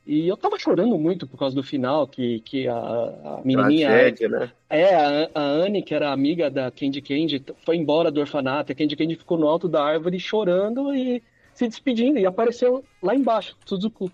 [0.06, 3.88] E eu tava chorando muito por causa do final, que, que a, a menininha...
[3.88, 4.52] Tragédia, né?
[4.68, 8.70] É, a, a Anne, que era amiga da Candy Candy, foi embora do orfanato.
[8.70, 11.22] A Candy Candy ficou no alto da árvore chorando e
[11.54, 12.18] se despedindo.
[12.18, 14.10] E apareceu lá embaixo, Suzuku.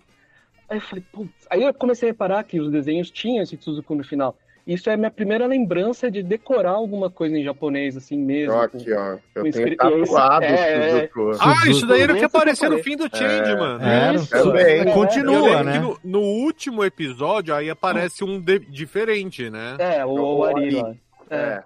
[0.69, 1.47] Aí eu falei, putz.
[1.49, 4.37] Aí eu comecei a reparar que os desenhos tinham esse Suzuku no final.
[4.73, 8.53] Isso é a minha primeira lembrança de decorar alguma coisa em japonês, assim mesmo.
[8.53, 9.17] Ó, aqui, ó.
[9.35, 11.31] Eu tenho escri- e esse- tatuado é, Suzuku.
[11.41, 13.83] Ah, isso daí era o que Esse aparecia no fim do Change, É, mano.
[13.83, 14.79] É, Isso, também.
[14.79, 14.85] é.
[14.93, 15.79] Continua, né?
[15.79, 19.75] no, no último episódio aí aparece um de- diferente, né?
[19.79, 20.93] É, o, o Ari lá.
[21.29, 21.35] É.
[21.35, 21.63] É.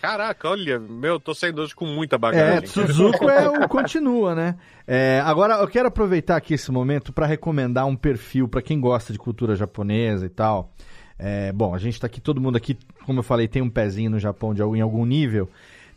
[0.00, 2.66] Caraca, olha, meu, tô saindo hoje com muita É, bagagem.
[2.66, 4.56] Suzuko é o continua, né?
[4.86, 9.10] É, agora eu quero aproveitar aqui esse momento para recomendar um perfil para quem gosta
[9.12, 10.70] de cultura japonesa e tal.
[11.18, 14.10] É, bom, a gente tá aqui, todo mundo aqui, como eu falei, tem um pezinho
[14.10, 15.48] no Japão de, em algum nível.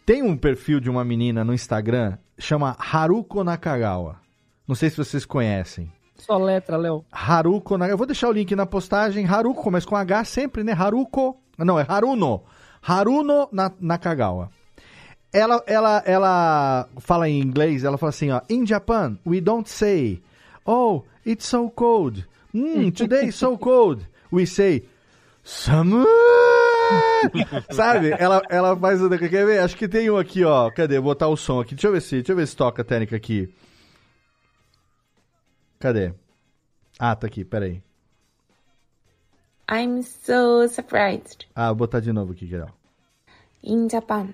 [0.06, 4.16] Tem um perfil de uma menina no Instagram, chama Haruko Nakagawa.
[4.68, 5.92] Não sei se vocês conhecem.
[6.16, 7.04] Só letra, Léo.
[7.12, 7.94] Haruko Nakagawa.
[7.94, 9.26] Eu vou deixar o link na postagem.
[9.26, 10.74] Haruko, começa com H sempre, né?
[10.74, 11.38] Haruko.
[11.58, 12.42] Não, é Haruno.
[12.82, 14.50] Haruno Na- Nakagawa.
[15.32, 18.42] Ela, ela, ela fala em inglês, ela fala assim, ó.
[18.50, 20.22] In Japan, we don't say,
[20.66, 22.26] oh, it's so cold.
[22.52, 24.04] Hmm, today is so cold.
[24.32, 24.86] We say,
[25.50, 26.06] summer.
[27.72, 28.12] Sabe?
[28.18, 29.10] Ela, ela faz o.
[29.10, 29.60] Quer ver?
[29.60, 30.70] Acho que tem um aqui, ó.
[30.70, 30.96] Cadê?
[30.96, 31.76] Vou botar o som aqui.
[31.76, 33.54] Deixa eu ver se, deixa eu ver se toca a técnica aqui.
[35.80, 36.14] Cadê?
[37.00, 37.82] Ah, tá aqui, peraí.
[39.72, 41.48] I'm so surprised.
[41.56, 42.70] Ah, vou botar de novo aqui, Geral.
[43.64, 44.34] In Japan,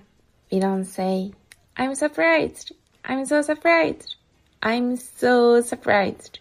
[0.52, 1.32] we don't say,
[1.78, 2.74] I'm surprised.
[3.04, 4.16] I'm so surprised.
[4.62, 6.40] I'm so surprised.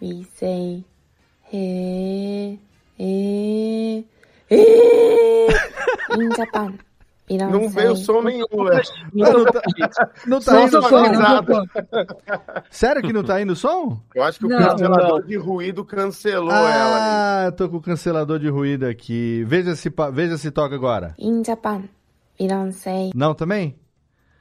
[0.00, 0.84] We say,
[1.50, 2.58] he,
[3.02, 4.04] he.
[6.18, 6.74] In Japan,
[7.30, 8.82] we don't Não veio som nenhum, né?
[9.14, 9.62] Não tá,
[10.26, 11.64] não tá indo som?
[12.70, 13.98] Sério que não tá indo som?
[14.14, 15.26] Eu acho que o Não, cancelador não.
[15.26, 17.40] de ruído cancelou ela.
[17.40, 19.42] Ah, eu tô com o cancelador de ruído aqui.
[19.46, 21.14] Veja se, veja se toca agora.
[21.18, 21.84] In Japan,
[22.38, 23.10] we don't say.
[23.14, 23.76] Não também?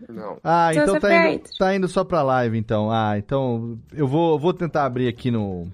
[0.10, 0.38] Não.
[0.44, 2.92] Ah, So então tá indo, tá indo só pra live, então.
[2.92, 5.68] Ah, então eu vou, vou tentar abrir aqui no.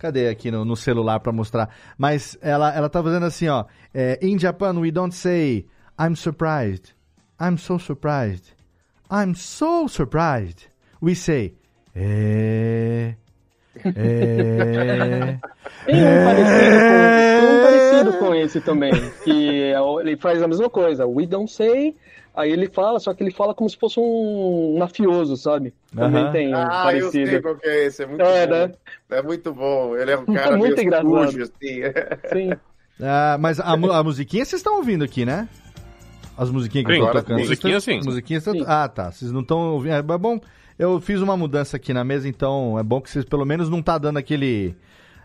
[0.00, 1.68] Cadê aqui no, no celular pra mostrar?
[1.98, 3.66] Mas ela, ela tá fazendo assim, ó.
[3.92, 5.66] É, In Japan, we don't say
[6.00, 6.94] I'm surprised.
[7.38, 8.54] I'm so surprised.
[9.10, 10.68] I'm so surprised.
[11.02, 11.54] We say
[11.94, 13.14] é.
[13.84, 15.38] É.
[15.84, 18.92] Tem um, parecido com, um parecido com esse também,
[19.22, 21.06] que é ele faz a mesma coisa.
[21.06, 21.94] We don't say,
[22.34, 25.72] aí ele fala, só que ele fala como se fosse um mafioso, sabe?
[25.94, 26.32] Também Aham.
[26.32, 27.42] tem um Ah, eu sei parecido.
[27.42, 28.02] qual que é esse.
[28.02, 28.52] É muito É, bom.
[28.52, 28.72] né?
[29.10, 29.96] É muito bom.
[29.96, 31.30] Ele é um cara Muito meio engraçado.
[31.30, 31.80] sujo, assim.
[32.32, 32.50] Sim.
[33.02, 35.48] Ah, mas a, a musiquinha vocês estão ouvindo aqui, né?
[36.36, 37.38] As musiquinhas que Sim, eu tô tocando.
[37.38, 38.00] Musiquinha, sim.
[38.04, 38.64] musiquinhas tão- Sim.
[38.66, 39.10] Ah, tá.
[39.10, 39.94] Vocês não estão ouvindo.
[39.94, 40.38] É bom.
[40.78, 43.80] Eu fiz uma mudança aqui na mesa, então é bom que vocês pelo menos não
[43.80, 44.76] tá dando aquele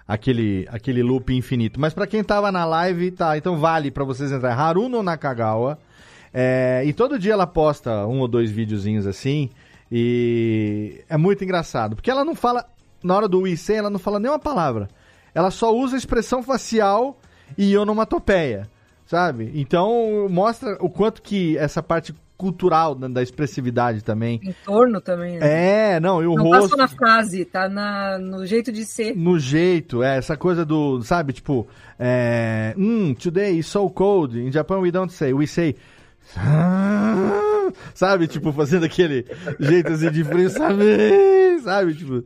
[0.08, 1.78] aquele aquele loop infinito.
[1.80, 3.38] Mas pra quem tava na live, tá.
[3.38, 4.58] Então vale pra vocês entrar.
[4.58, 5.78] Haruno Nakagawa.
[6.38, 9.50] É, e todo dia ela posta um ou dois videozinhos assim.
[9.90, 11.96] E é muito engraçado.
[11.96, 12.66] Porque ela não fala.
[13.02, 14.90] Na hora do IC, ela não fala nenhuma palavra.
[15.34, 17.18] Ela só usa expressão facial
[17.58, 18.68] e onomatopeia.
[19.06, 19.52] Sabe?
[19.56, 24.42] Então mostra o quanto que essa parte cultural da, da expressividade também.
[24.44, 25.38] Entorno também.
[25.38, 25.94] né?
[25.96, 26.72] É, não, e o Não tá rosto.
[26.72, 29.16] só na frase, tá na, no jeito de ser.
[29.16, 31.66] No jeito, é, essa coisa do, sabe, tipo,
[31.98, 34.38] é, hum, today is so cold.
[34.38, 35.76] In Japan we don't say, we say,
[37.94, 39.26] sabe, tipo, fazendo aquele
[39.60, 42.24] jeito assim de frio, sabe, tipo,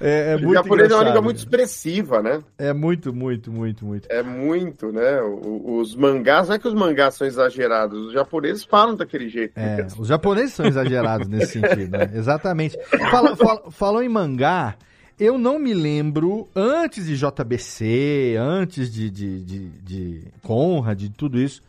[0.00, 2.40] é, é O muito japonês é uma língua muito expressiva, né?
[2.58, 4.06] É muito, muito, muito, muito.
[4.10, 5.20] É muito, né?
[5.22, 9.52] O- Os mangás, não é que os mangás são exagerados, os japoneses falam daquele jeito.
[9.56, 12.10] É, os japoneses são exagerados nesse sentido, né?
[12.14, 12.76] Exatamente.
[13.10, 14.74] Fala- fala- falou em mangá,
[15.18, 21.38] eu não me lembro, antes de JBC, antes de, de, de, de Conrad, de tudo
[21.40, 21.62] isso,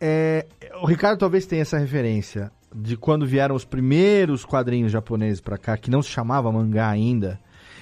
[0.00, 0.46] é,
[0.80, 5.76] o Ricardo talvez tenha essa referência de quando vieram os primeiros quadrinhos japoneses pra cá,
[5.76, 7.40] que não se chamava mangá ainda.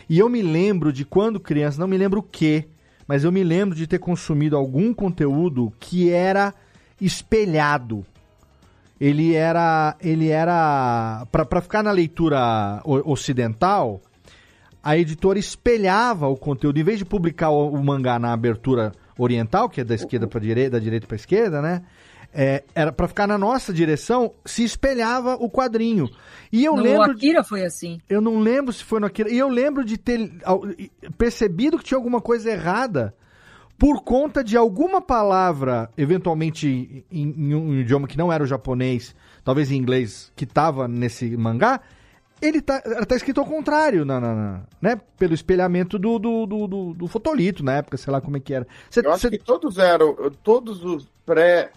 [0.08, 2.66] E eu me lembro de quando criança, não me lembro o que,
[3.06, 6.54] mas eu me lembro de ter consumido algum conteúdo que era
[7.00, 8.04] espelhado.
[8.98, 14.00] Ele era, ele era para ficar na leitura ocidental,
[14.82, 19.68] a editora espelhava o conteúdo, em vez de publicar o, o mangá na abertura oriental,
[19.68, 21.82] que é da esquerda para direita, da direita para esquerda, né?
[22.38, 26.06] É, era para ficar na nossa direção, se espelhava o quadrinho.
[26.52, 27.98] E eu no lembro Akira foi assim.
[28.10, 29.30] eu não lembro se foi no Akira.
[29.30, 30.30] E eu lembro de ter
[31.16, 33.14] percebido que tinha alguma coisa errada
[33.78, 39.14] por conta de alguma palavra, eventualmente em, em um idioma que não era o japonês,
[39.44, 41.80] talvez em inglês, que estava nesse mangá,
[42.40, 45.00] ele tá, tá escrito ao contrário, na, na- na- né?
[45.18, 48.52] Pelo espelhamento do, do, do, do- do fotolito na época, sei lá como é que
[48.52, 48.66] era.
[48.90, 51.70] Cê- Eu acho cê- que todos eram, todos os pré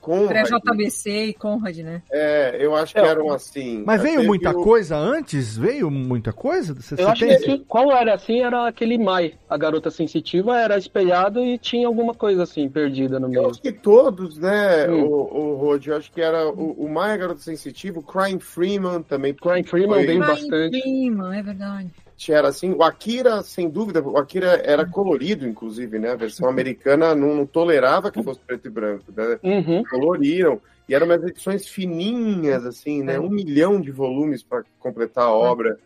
[0.00, 2.02] Conrad, Pré-JBC e Conrad, né?
[2.10, 3.82] é, eu acho que eram assim.
[3.86, 5.56] Mas veio Teve muita coisa antes?
[5.56, 6.74] Veio muita coisa?
[6.80, 10.76] Cê- Eu acho tem- que qual era assim era aquele Mai, a garota sensitiva era
[10.78, 13.50] espelhado e tinha alguma coisa assim perdida no Eu meio.
[13.50, 15.04] acho que todos, né, Hum.
[15.04, 19.02] o, o Rod, eu acho que era o, o Maia Garoto Sensitivo, o Crime Freeman
[19.02, 19.34] também.
[19.34, 20.80] Crime Freeman veio Brian bastante.
[20.80, 21.90] Freeman, é verdade.
[22.28, 26.10] Era assim, o Akira, sem dúvida, o Akira era colorido, inclusive, né?
[26.10, 29.38] A versão americana não, não tolerava que fosse preto e branco, né?
[29.42, 29.82] Uhum.
[29.84, 30.60] Coloriram.
[30.88, 33.18] E eram umas edições fininhas, assim, né?
[33.18, 35.78] Um milhão de volumes para completar a obra.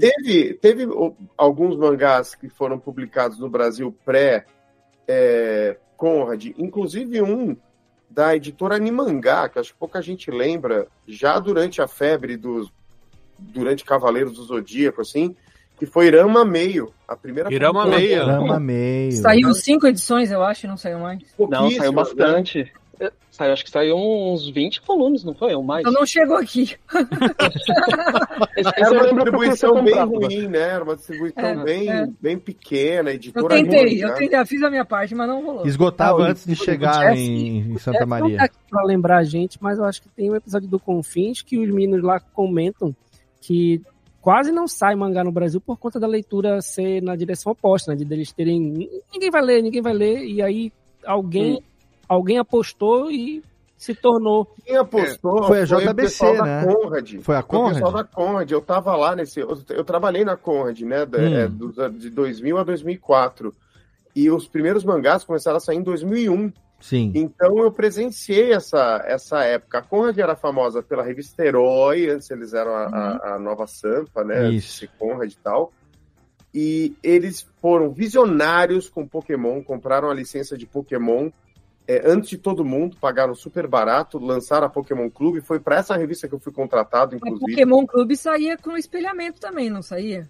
[0.00, 4.46] Teve, teve o- alguns mangás que foram publicados no Brasil pré
[5.06, 7.56] é, Conrad, inclusive um
[8.08, 12.72] da editora Animangá, que acho que pouca gente lembra, já durante a febre dos
[13.38, 15.34] durante Cavaleiros do Zodíaco, assim,
[15.80, 17.84] que foi Irama Meio, a primeira Irama.
[17.86, 18.24] Meio.
[18.24, 19.12] Rama meio.
[19.12, 21.20] Saiu cinco edições, eu acho, não saiu mais.
[21.36, 21.96] Não, saiu né?
[21.96, 22.72] bastante.
[23.00, 25.54] É, Saiu, acho que saiu uns 20 volumes, não foi?
[25.54, 25.80] Ou mais?
[25.80, 26.76] Então não chegou aqui.
[28.76, 30.58] Era eu uma distribuição bem ruim, né?
[30.58, 32.08] Era uma distribuição É, bem, é.
[32.20, 34.14] bem pequena, Eu editora tentei, ruim, eu né?
[34.14, 35.66] tentei, eu fiz a minha parte, mas não rolou.
[35.66, 38.36] Esgotava Ah, antes de chegar Jeff- em, em Santa Jeff Não Maria.
[38.38, 41.40] tá aqui pra lembrar a gente, mas eu acho que tem um episódio do Confins
[41.42, 42.94] que os meninos lá comentam
[43.40, 43.80] que
[44.20, 47.96] quase não sai mangá no Brasil por conta da leitura ser na direção oposta, né?
[48.04, 48.88] De eles terem.
[49.12, 50.72] Ninguém vai ler, ninguém vai ler, e aí
[51.04, 51.62] alguém,
[52.08, 53.42] alguém apostou e
[53.76, 54.46] se tornou.
[54.64, 56.66] Quem apostou Foi a o JBC, da né?
[56.66, 57.14] Conrad.
[57.22, 57.94] Foi a Foi o pessoal Conrad?
[57.94, 58.50] da Conrad.
[58.50, 59.40] Eu tava lá nesse.
[59.40, 61.06] Eu, eu trabalhei na Conrad, né?
[61.06, 61.34] da- Hum.
[61.34, 63.54] é, anos de 2000 a 2004.
[64.14, 66.52] E os primeiros mangás começaram a sair em 2001.
[66.80, 67.12] Sim.
[67.14, 69.78] Então eu presenciei essa, essa época.
[69.78, 74.24] A Conrad era famosa pela revista Herói, antes eles eram a, a- a nova Sampa,
[74.24, 74.42] né?
[74.44, 74.50] Uhum.
[74.52, 74.84] Isso.
[74.84, 75.72] Esse Conrad e tal.
[76.52, 81.30] E eles foram visionários com Pokémon, compraram a licença de Pokémon
[81.86, 85.40] é, antes de todo mundo, pagaram super barato, lançaram a Pokémon Clube.
[85.40, 87.40] Foi para essa revista que eu fui contratado, O inclusive.
[87.52, 90.28] Pokémon Clube saía com espelhamento também, não saía?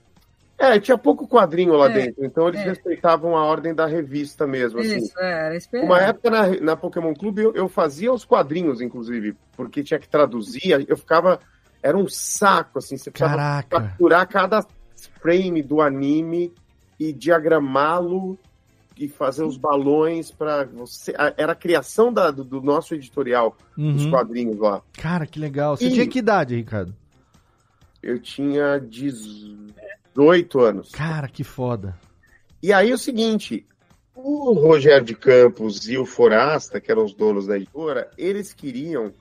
[0.62, 2.64] É, tinha pouco quadrinho lá É, dentro, então eles é.
[2.64, 4.78] respeitavam a ordem da revista mesmo.
[4.80, 4.98] Assim.
[4.98, 5.92] Isso, é, era espelhamento.
[5.94, 10.06] Uma época na, na Pokémon Clube eu, eu fazia os quadrinhos, inclusive, porque tinha que
[10.08, 11.40] traduzir, eu ficava.
[11.82, 13.68] Era um saco, assim, você precisava Caraca.
[13.80, 14.62] capturar cada
[15.22, 16.52] frame do anime
[16.98, 18.38] e diagramá-lo
[18.98, 21.14] e fazer os balões para você.
[21.38, 24.10] Era a criação da- do, do nosso editorial, dos Uhum.
[24.10, 24.82] quadrinhos lá.
[24.92, 25.74] Cara, que legal.
[25.74, 26.94] Você E- tinha que idade, Ricardo?
[28.02, 29.72] Eu tinha 18
[30.58, 30.90] anos.
[30.90, 31.96] Cara, que foda.
[32.62, 33.66] E aí o seguinte,
[34.14, 39.12] o Rogério de Campos e o Forasta, que eram os donos da editora, eles queriam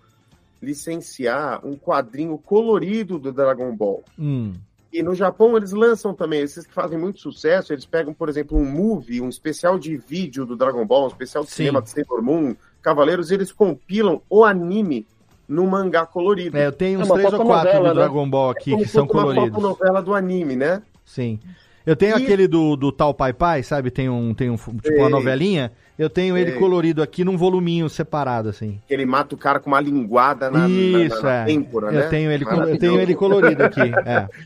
[0.62, 4.04] licenciar um quadrinho colorido do Dragon Ball.
[4.18, 4.54] Hum.
[4.92, 8.58] E no Japão eles lançam também, esses que fazem muito sucesso, eles pegam, por exemplo,
[8.58, 11.56] um movie, um especial de vídeo do Dragon Ball, um especial de Sim.
[11.58, 15.06] cinema de Sailor Moon, Cavaleiros, e eles compilam o anime
[15.50, 16.56] no mangá colorido.
[16.58, 17.94] É, eu tenho É uns uma três ou quatro do né?
[17.96, 19.62] Dragon Ball aqui Como que são fosse uma coloridos.
[19.64, 20.82] novela do anime, né?
[21.04, 21.40] Sim.
[21.86, 23.90] Eu tenho E- aquele do, do Tal Pai Pai, sabe?
[23.90, 24.98] Tem um, tem um tipo Sei.
[24.98, 25.72] uma novelinha.
[25.98, 26.60] Eu tenho ele Sei.
[26.60, 28.80] colorido aqui num voluminho separado, assim.
[28.88, 31.46] Que ele mata o cara com uma linguada na, na- Isso, na, na é.
[31.46, 32.08] têmpora, eu, né?
[32.10, 33.82] tenho ele, eu tenho ele colorido aqui.
[34.06, 34.28] É.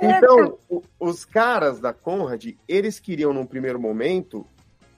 [0.00, 0.56] Então,
[0.98, 4.46] os caras da Conrad, eles queriam, num primeiro momento,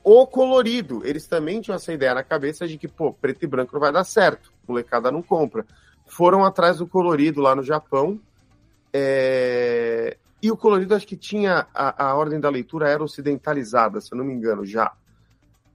[0.02, 1.02] o colorido.
[1.04, 3.92] Eles também tinham essa ideia na cabeça de que, pô, preto e branco não vai
[3.92, 4.52] dar certo.
[4.66, 5.64] Molecada não compra.
[6.06, 8.18] Foram atrás do colorido lá no Japão.
[8.92, 11.66] é, E o colorido, acho que tinha.
[11.74, 14.92] A, a ordem da leitura era ocidentalizada, se eu não me engano, já.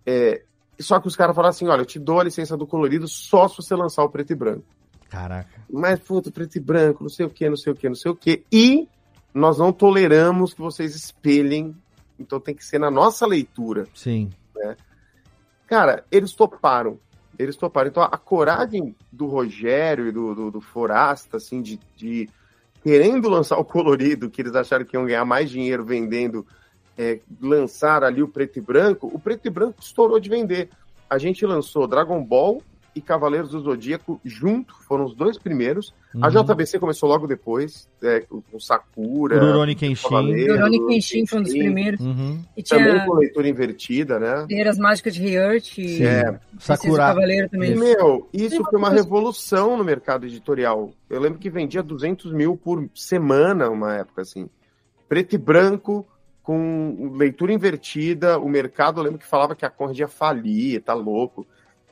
[0.05, 0.43] É,
[0.79, 3.47] Só que os caras falaram assim: olha, eu te dou a licença do colorido só
[3.47, 4.65] se você lançar o preto e branco
[5.09, 5.49] Caraca.
[5.69, 8.11] mas puta, preto e branco, não sei o que, não sei o que, não sei
[8.11, 8.43] o que.
[8.51, 8.87] E
[9.33, 11.75] nós não toleramos que vocês espelhem,
[12.19, 13.87] então tem que ser na nossa leitura.
[13.93, 14.31] Sim.
[15.67, 16.99] Cara, eles toparam.
[17.37, 17.89] Eles toparam.
[17.89, 22.29] Então a coragem do Rogério e do, do, do Forasta, assim, de, de
[22.83, 26.45] querendo lançar o colorido, que eles acharam que iam ganhar mais dinheiro vendendo,
[26.97, 30.69] é, lançar ali o preto e branco, o preto e branco estourou de vender.
[31.09, 32.61] A gente lançou Dragon Ball
[32.95, 35.93] e Cavaleiros do Zodíaco junto, foram os dois primeiros.
[36.21, 36.43] A Uhum.
[36.45, 39.37] JBC começou logo depois, é, com Sakura.
[39.39, 40.07] Rurouni Kenshin.
[40.47, 41.99] Rurouni Kenshin foi um dos primeiros.
[41.99, 42.41] Uhum.
[42.55, 44.45] E Também tinha com leitura invertida, né?
[44.47, 47.07] Guerreiras Mágicas de Riurt e É, Sakura.
[47.07, 47.75] Cavaleiro E, também.
[47.75, 50.91] meu, isso foi uma revolução no mercado editorial.
[51.09, 54.49] Eu lembro que vendia 200 mil por semana, uma época assim.
[55.09, 56.07] Preto e branco,
[56.41, 58.39] com leitura invertida.
[58.39, 61.45] O mercado, eu lembro que falava que a Conrad ia falir, tá louco.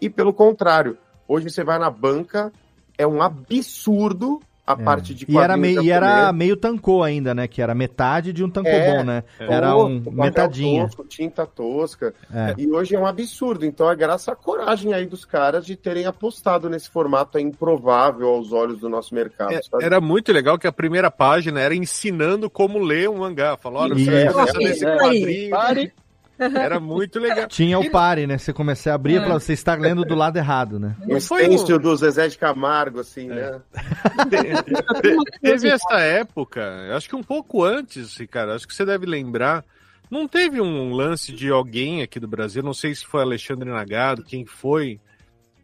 [0.05, 0.97] E pelo contrário,
[1.27, 2.51] hoje você vai na banca,
[2.97, 6.35] é um absurdo a parte de E era, quadrinhos meio, e era japonês.
[6.37, 7.49] meio tancô ainda, né?
[7.49, 9.23] Que era metade de um tancobon, É, né?
[9.37, 9.53] é.
[9.53, 10.83] Era um papel metadinha.
[10.85, 12.13] tosco, tinta tosca.
[12.33, 12.55] É.
[12.57, 13.65] E hoje é um absurdo.
[13.65, 18.29] Então é graças à coragem aí dos caras de terem apostado nesse formato aí improvável
[18.29, 19.51] aos olhos do nosso mercado.
[19.69, 19.83] sabe?
[19.83, 23.57] Era muito legal que a primeira página era ensinando como ler um mangá.
[23.57, 24.57] Falou, olha, você É.
[24.63, 24.97] nesse É.
[24.97, 25.49] quadrinho.
[25.49, 25.93] Pare.
[26.39, 27.47] Era muito legal.
[27.47, 28.37] Tinha o pare, né?
[28.37, 29.21] Você comecei a abrir É.
[29.21, 30.95] falou, você está lendo do lado errado, né?
[31.07, 33.51] Um stencil do Zezé de Camargo, assim, É.
[33.51, 33.61] né?
[35.41, 39.63] Teve essa época, acho que um pouco antes, cara, acho que você deve lembrar.
[40.09, 44.23] Não teve um lance de alguém aqui do Brasil, não sei se foi Alexandre Nagado,
[44.23, 44.99] quem foi,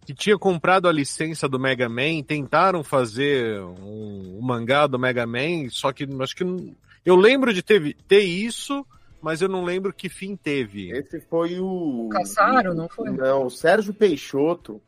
[0.06, 5.26] que tinha comprado a licença do Mega Man, tentaram fazer um, um mangá do Mega
[5.28, 6.74] Man, só que acho que não-
[7.06, 8.86] eu lembro de ter, ter isso,
[9.22, 10.92] mas eu não lembro que fim teve.
[10.92, 12.10] Esse foi o.
[12.12, 13.10] Caçaro, não foi?
[13.12, 14.82] Não, o Sérgio Peixoto,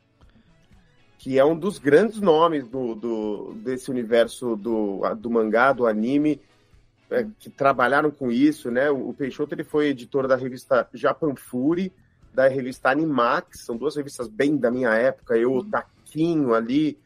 [1.18, 6.42] que é um dos grandes nomes do, do- desse universo do, do mangá, do anime,
[7.10, 8.90] é, que trabalharam com isso, né?
[8.90, 11.92] O, o Peixoto ele foi editor da revista Japan Fury,
[12.34, 16.98] da revista Animax, são duas revistas bem da minha época, eu, o Taquinho ali,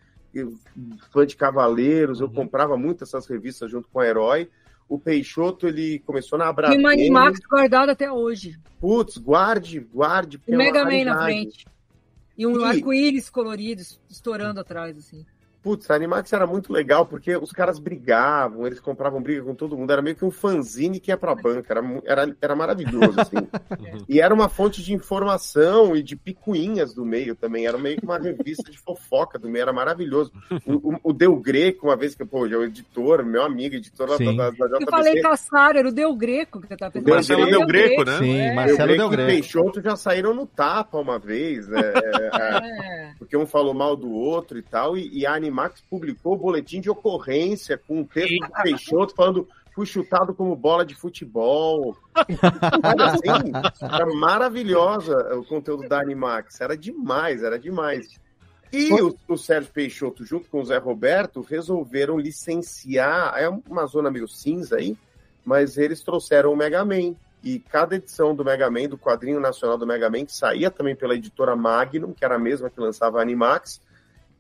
[1.12, 4.50] fã de Cavaleiros, eu comprava muito essas revistas junto com o Herói.
[4.88, 6.70] O Peixoto, ele começou na Abril.
[6.70, 8.60] Tem uma Animax guardada até hoje.
[8.80, 10.40] Putz, guarde, guarde.
[10.48, 11.66] O é Mega Man na frente.
[12.38, 15.26] E um E- arco-íris colorido estourando atrás, assim.
[15.66, 19.76] Putz, a Animax era muito legal porque os caras brigavam, eles compravam briga com todo
[19.76, 23.38] mundo, era meio que um fanzine que ia pra banca, era, era, era maravilhoso, assim.
[24.08, 28.06] e era uma fonte de informação e de picuinhas do meio também, era meio que
[28.06, 30.32] uma revista de fofoca do meio, era maravilhoso.
[30.68, 34.08] O, o, o Del Greco, uma vez que, pô, é o editor, meu amigo, editor
[34.08, 34.38] da, Sim.
[34.38, 37.10] da, da Eu JBC, falei Caçaro, era o Del Greco que você tá pensando.
[37.10, 38.18] Marcelo Era o Del Greco, né?
[38.20, 38.54] Sim, É.
[38.54, 39.34] Marcelo Del Greco e.
[39.34, 41.82] Peixoto já saíram no tapa uma vez, né?
[41.82, 42.30] É,
[43.10, 45.55] é, porque um falou mal do outro e tal, e, e a Animax
[45.90, 50.86] publicou o boletim de ocorrência com um texto do Peixoto falando fui chutado como bola
[50.86, 51.98] de futebol.
[52.82, 53.52] Era assim,
[53.82, 58.08] era maravilhosa o conteúdo da Animax, era demais, era demais.
[58.72, 64.10] E o, o Sérgio Peixoto, junto com o Zé Roberto, resolveram licenciar, é uma zona
[64.10, 64.98] meio cinza aí,
[65.44, 67.16] mas eles trouxeram o Mega Man.
[67.44, 70.96] E cada edição do Mega Man, do quadrinho nacional do Mega Man, que saía também
[70.96, 73.80] pela editora Magnum, que era a mesma que lançava a Animax,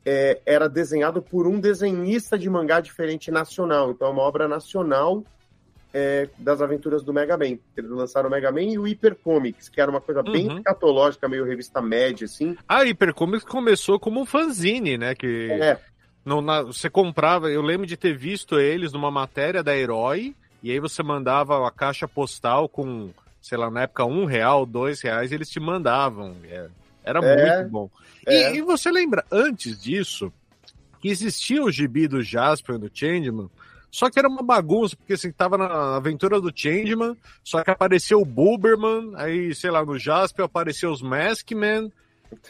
[0.05, 3.91] é, era desenhado por um desenhista de mangá diferente nacional.
[3.91, 5.23] Então é uma obra nacional
[5.93, 7.57] é, das aventuras do Mega Man.
[7.75, 10.61] Eles lançaram o Mega Man e o Hyper Comics, que era uma coisa bem Uhum.
[10.61, 12.57] catológica, meio revista média, assim.
[12.67, 15.15] A Hypercomics começou como um fanzine, né?
[15.15, 15.79] Que É.
[16.25, 20.69] não, na- você comprava, eu lembro de ter visto eles numa matéria da Herói, e
[20.71, 23.11] aí você mandava a caixa postal com,
[23.41, 26.35] sei lá, na época, um real, dois reais, e eles te mandavam.
[26.43, 26.67] É,
[27.05, 27.57] Era É.
[27.57, 27.89] muito bom.
[28.25, 28.53] É.
[28.53, 30.31] E, e você lembra, antes disso,
[30.99, 33.49] que existia o gibi do Jasper e do Changeman,
[33.91, 38.19] só que era uma bagunça, porque assim, tava na aventura do Changeman, só que apareceu
[38.21, 41.91] o Buberman, aí, sei lá, no Jasper apareceu os Maskman.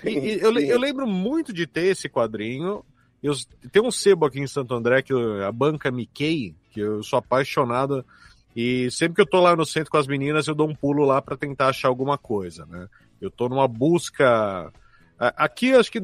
[0.03, 2.83] E, e eu, eu lembro muito de ter esse quadrinho.
[3.21, 3.33] Eu,
[3.71, 7.19] tem um sebo aqui em Santo André, que eu- a banca Mickey, que eu sou
[7.19, 8.03] apaixonado.
[8.55, 11.03] E sempre que eu tô lá no centro com as meninas, eu dou um pulo
[11.05, 12.87] lá para tentar achar alguma coisa, né?
[13.21, 14.71] Eu tô numa busca.
[15.17, 15.99] Aqui, acho que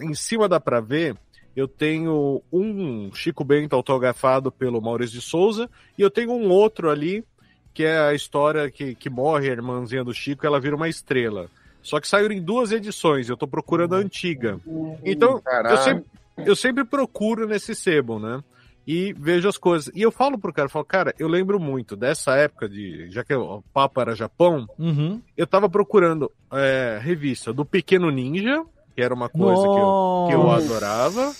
[0.00, 1.16] em cima dá pra ver,
[1.54, 6.90] eu tenho um Chico Bento autografado pelo Maurício de Souza, e eu tenho um outro
[6.90, 7.24] ali,
[7.72, 10.88] que é a história que, que morre a irmãzinha do Chico e ela vira uma
[10.88, 11.48] estrela.
[11.82, 14.58] Só que saíram em duas edições, eu tô procurando a antiga.
[15.04, 16.04] Então, eu sempre,
[16.38, 18.42] eu sempre procuro nesse sebo, né?
[18.86, 19.90] E vejo as coisas.
[19.94, 23.10] E eu falo pro cara, eu falo, cara, eu lembro muito dessa época de.
[23.10, 25.20] Já que o papo era Japão, Uhum.
[25.36, 28.62] eu tava procurando é, revista do Pequeno Ninja,
[28.94, 31.34] que era uma coisa que eu, que eu adorava.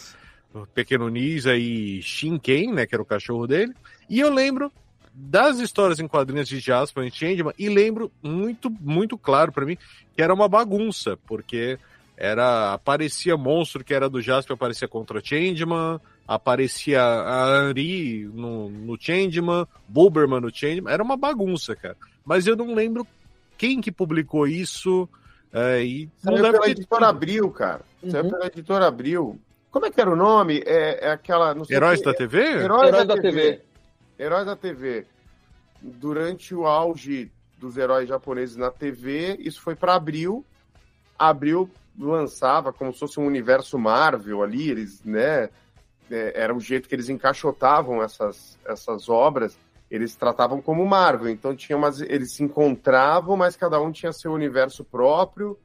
[0.53, 2.87] O Pequeno Ninja e Shinken, né?
[2.87, 3.73] Que era o cachorro dele.
[4.11, 4.73] E eu lembro
[5.15, 9.79] das histórias em quadrinhos de Jasper e Changeman e lembro muito, muito claro pra mim
[10.15, 11.79] que era uma bagunça, porque
[12.17, 18.97] era aparecia monstro que era do Jasper aparecia contra Changeman, aparecia a Ari no, no
[19.01, 21.97] Changeman, Buberman no Changeman, era uma bagunça, cara.
[22.25, 23.07] Mas eu não lembro
[23.59, 25.09] quem que publicou isso
[25.53, 27.81] é, e não Saiu pela ter editora Abril, cara.
[28.09, 28.31] Saiu Uhum.
[28.31, 29.41] pela editora Abril.
[29.71, 30.63] Como é que era o nome?
[30.67, 31.55] É, é aquela.
[31.55, 32.39] Não sei Heróis o da que- TV?
[32.41, 33.41] Heróis, Heróis da, da TV.
[33.43, 33.63] TV.
[34.19, 35.07] Heróis da TV.
[35.83, 40.45] Durante o auge dos heróis japoneses na TV, isso foi para Abril.
[41.19, 45.49] Abril lançava como se fosse um universo Marvel ali, eles, né?
[46.11, 49.59] é, era o jeito que eles encaixotavam essas, essas obras.
[49.91, 54.33] Eles tratavam como Marvel, então tinha umas, eles se encontravam, mas cada um tinha seu
[54.33, 55.59] universo próprio.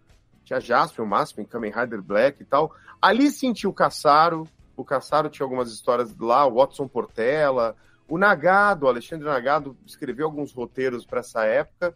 [0.44, 2.72] Tinha Jasper, o Máximo, Kamen Rider Black e tal.
[3.02, 7.76] Ali sentiu o Caçaro, o Cassaro tinha algumas histórias lá, o Watson Portela,
[8.08, 11.96] o Nagado, o Alexandre Nagado escreveu alguns roteiros para essa época.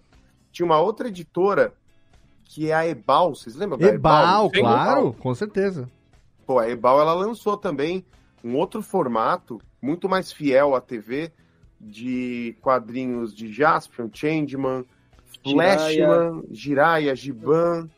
[0.52, 1.74] Tinha uma outra editora
[2.46, 5.14] que é a Ebal, vocês lembram da Ebal, Sim, claro, Ebal.
[5.14, 5.90] com certeza.
[6.46, 8.06] Pô, a Ebal ela lançou também
[8.44, 11.32] um outro formato, muito mais fiel à TV,
[11.82, 14.86] de quadrinhos de Jaspion, Changeman,
[15.44, 17.90] Flashman, Jiraiya, Giban.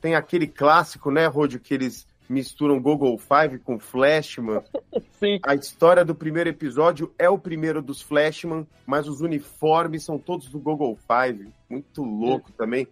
[0.00, 4.62] Tem aquele clássico, né, Rodio, que eles misturam Google Five com Flashman.
[5.18, 5.38] Sim.
[5.42, 10.48] A história do primeiro episódio é o primeiro dos Flashman, mas os uniformes são todos
[10.48, 11.48] do Google Five.
[11.68, 12.86] Muito louco também.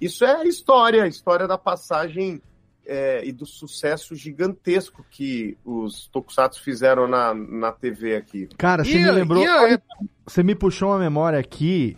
[0.00, 2.40] Isso é a história, a história da passagem
[2.86, 8.48] é, e do sucesso gigantesco que os Tokusatsu fizeram na, na TV aqui.
[8.56, 9.42] Cara, você E me a- lembrou.
[9.42, 9.80] e a-
[10.26, 11.96] Você me puxou uma memória aqui.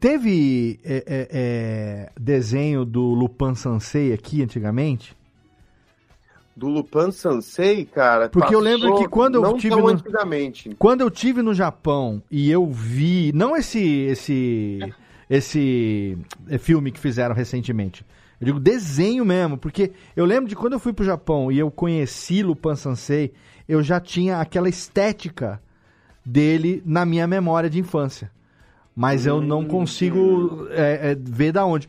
[0.00, 5.14] Teve é, é, é, desenho do Lupin Sansei aqui antigamente?
[6.56, 8.28] Do Lupin Sansei, cara.
[8.28, 10.02] Porque eu lembro que quando eu tive no-.
[10.78, 14.80] Quando eu tive no Japão e eu vi, não esse esse
[15.32, 18.04] esse eh, filme que fizeram recentemente.
[18.38, 21.70] Eu digo desenho mesmo, porque eu lembro de quando eu fui pro Japão e eu
[21.70, 23.32] conheci Lupin Sansei,
[23.66, 25.62] eu já tinha aquela estética
[26.22, 28.30] dele na minha memória de infância.
[28.94, 31.88] Mas eu não consigo é, é, ver da onde.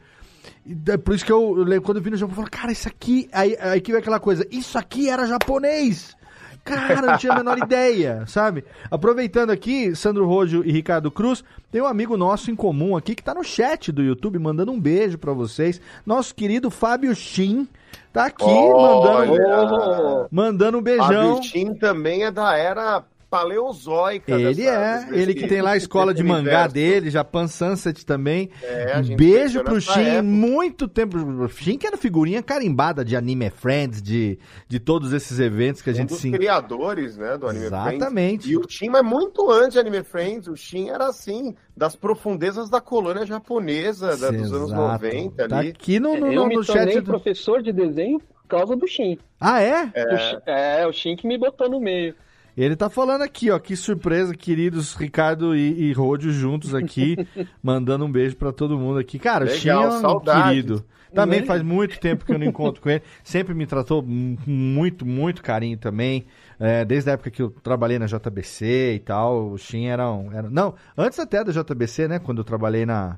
[0.87, 2.87] É Por isso que eu, eu quando eu vi no Japão, eu falei, cara, isso
[2.87, 3.27] aqui.
[3.33, 6.15] Aí, aí que veio aquela coisa, isso aqui era japonês!
[6.63, 8.63] Cara, não tinha a menor ideia, sabe?
[8.89, 13.23] Aproveitando aqui, Sandro Rojo e Ricardo Cruz, tem um amigo nosso em comum aqui que
[13.23, 15.81] tá no chat do YouTube, mandando um beijo pra vocês.
[16.05, 17.67] Nosso querido Fábio Shin
[18.13, 20.27] tá aqui mandando, Olha!
[20.31, 21.35] mandando um beijão.
[21.35, 23.03] Fábio Shin também é da era
[23.33, 24.31] paleozoica.
[24.31, 26.73] Ele dessa- é, desse- ele que tem lá a escola de mangá universo.
[26.73, 28.49] dele, Japan Sunset também.
[28.61, 30.23] É, um beijo pro Shin, época.
[30.23, 31.17] muito tempo.
[31.49, 34.37] Shin que era figurinha carimbada de Anime Friends, de,
[34.67, 36.31] de todos esses eventos que a um gente dos se...
[36.31, 38.43] criadores, né, do Anime Exatamente.
[38.43, 38.45] Friends.
[38.49, 40.47] E o Shin é muito antes de Anime Friends.
[40.47, 44.81] O Shin era assim, das profundezas da colônia japonesa da- dos anos Exato.
[44.93, 45.69] 90 Tá ali.
[45.69, 46.95] aqui no, no, eu no, no chat.
[46.99, 49.17] do- professor de desenho por causa do Shin.
[49.39, 49.83] Ah, é?
[49.83, 52.13] O Shin- É, o Shin que me botou no meio.
[52.55, 57.17] Ele tá falando aqui, ó, que surpresa, queridos Ricardo e, e Rodio juntos aqui,
[57.63, 59.17] mandando um beijo pra todo mundo aqui.
[59.17, 60.43] Cara, o Legal, é um saudades.
[60.49, 60.85] querido.
[61.13, 61.45] Também Né?
[61.45, 63.03] faz muito tempo que eu não encontro com ele.
[63.23, 66.25] Sempre me tratou com muito, muito carinho também.
[66.59, 70.31] É, desde a época que eu trabalhei na JBC e tal, o Shin era um.
[70.31, 70.49] Era...
[70.49, 72.17] Não, antes até da JBC, né?
[72.19, 73.17] Quando eu trabalhei na.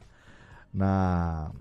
[0.74, 1.52] Na.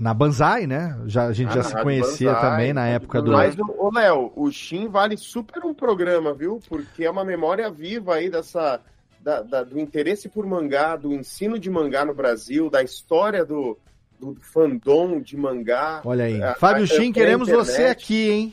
[0.00, 0.96] Na Banzai, né?
[1.06, 3.32] Já, a gente Ah, já se conhecia Banzai, também na época do.
[3.32, 6.58] Mas, ô Léo, o Shin vale super um programa, viu?
[6.68, 8.80] Porque é uma memória viva aí dessa.
[9.22, 13.76] da- da- do interesse por mangá, do ensino de mangá no Brasil, da história do,
[14.18, 16.00] do fandom de mangá.
[16.06, 16.42] Olha aí.
[16.42, 18.52] A- Fábio Shin, queremos você aqui, hein?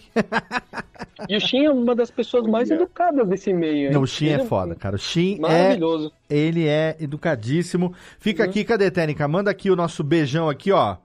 [1.30, 3.88] E o Shin é uma das pessoas mais educadas desse meio.
[3.88, 3.94] hein?
[3.94, 4.98] Não, o Shin Ele é foda, cara.
[4.98, 5.40] O Shin é.
[5.40, 6.12] Maravilhoso.
[6.30, 7.94] Ele é educadíssimo.
[8.20, 9.26] Fica aqui, cadê, Tênica?
[9.26, 10.98] Manda aqui o nosso beijão aqui, ó.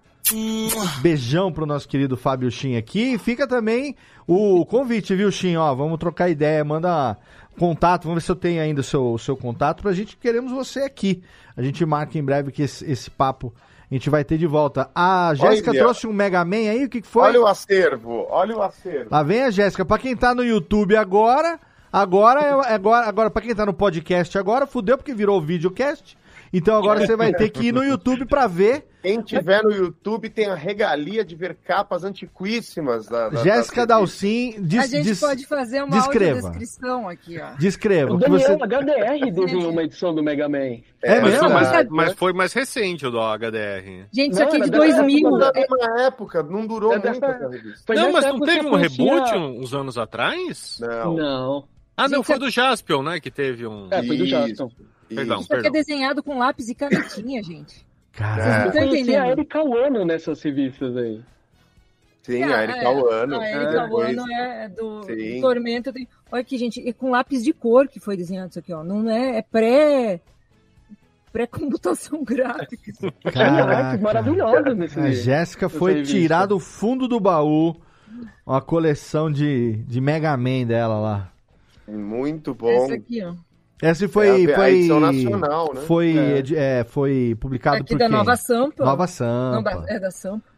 [1.01, 3.15] Beijão pro nosso querido Fábio Shin aqui.
[3.15, 3.97] E fica também
[4.27, 5.57] o convite, viu, Shin?
[5.57, 6.65] Ó, vamos trocar ideia.
[6.65, 7.17] Manda
[7.59, 8.05] contato.
[8.05, 9.83] Vamos ver se eu tenho ainda o seu, o seu contato.
[9.83, 11.23] Pra gente, queremos você aqui.
[11.57, 13.53] A gente marca em breve que esse, esse papo
[13.91, 14.91] a gente vai ter de volta.
[14.95, 15.81] A Jéssica Olha.
[15.81, 16.87] trouxe um Mega Man aí.
[16.87, 17.25] O que, que foi?
[17.25, 19.09] Olha o acervo, olha o acervo.
[19.11, 19.85] Lá vem a Jéssica.
[19.85, 21.61] Pra quem tá no YouTube agora,
[21.93, 26.17] agora é agora, agora para quem tá no podcast agora, fudeu porque virou videocast.
[26.53, 28.87] Então agora você vai ter que ir no YouTube pra ver.
[29.03, 33.97] Quem tiver no YouTube tem a regalia de ver capas antiquíssimas da, da Jéssica da-
[33.97, 36.35] Dalcin, a gente pode fazer uma descreva.
[36.47, 37.55] audiodescrição aqui, ó.
[37.59, 38.13] descreva.
[38.13, 38.65] O Daniel você...
[38.65, 40.59] HDR desenhou uma edição do Mega Man.
[41.03, 41.39] É mas, mesmo?
[41.41, 41.85] foi mais, É.
[41.91, 44.07] mas foi mais recente o do HDR.
[44.13, 45.31] Gente, isso Não, aqui é de era 2000.
[45.31, 47.83] Não, é- da mesma época, não durou É muito dessa- essa revista.
[47.85, 50.77] Foi não, mas não teve um reboot uns anos atrás?
[50.81, 51.15] Não.
[51.17, 51.65] Não.
[51.97, 53.19] Ah, não, foi é- do Jaspion, né?
[53.21, 53.89] Que teve um.
[53.91, 54.71] É, foi do Jackson.
[55.15, 55.45] Perdão, isso.
[55.45, 55.73] Isso aqui é perdão.
[55.73, 57.85] desenhado com lápis e canetinha, gente.
[58.13, 58.67] Cara, É.
[58.69, 59.23] Eu Tá conheci entendendo?
[59.23, 61.21] a Erika Wano nessas revistas aí.
[62.23, 62.89] Sim, Ah, a Erika é.
[62.89, 63.41] Wano.
[63.41, 65.41] A Erika depois- Wano é do, Sim.
[65.41, 65.93] Tormento.
[65.93, 66.07] Tem...
[66.31, 68.85] Olha aqui, gente, é com lápis de cor que foi desenhado isso aqui, ó.
[68.85, 70.21] Não é, é pré...
[71.33, 72.93] Pré-computação gráfica.
[73.33, 73.75] Caraca.
[73.89, 77.75] artes maravilhosas nesse a Jéssica foi tirar do fundo do baú
[78.47, 81.33] uma coleção de, de Mega Man dela lá.
[81.89, 82.85] Muito bom.
[82.85, 83.35] Esse aqui, ó.
[83.83, 84.45] Essa foi.
[84.47, 85.81] É a- a foi edição nacional, né?
[85.83, 86.43] Foi, É.
[86.81, 88.17] é, foi publicado Aqui por da quem?
[88.17, 88.85] Nova Sampa.
[88.85, 89.63] Nova Não, Sampa.
[89.63, 90.53] da- é da Sampa.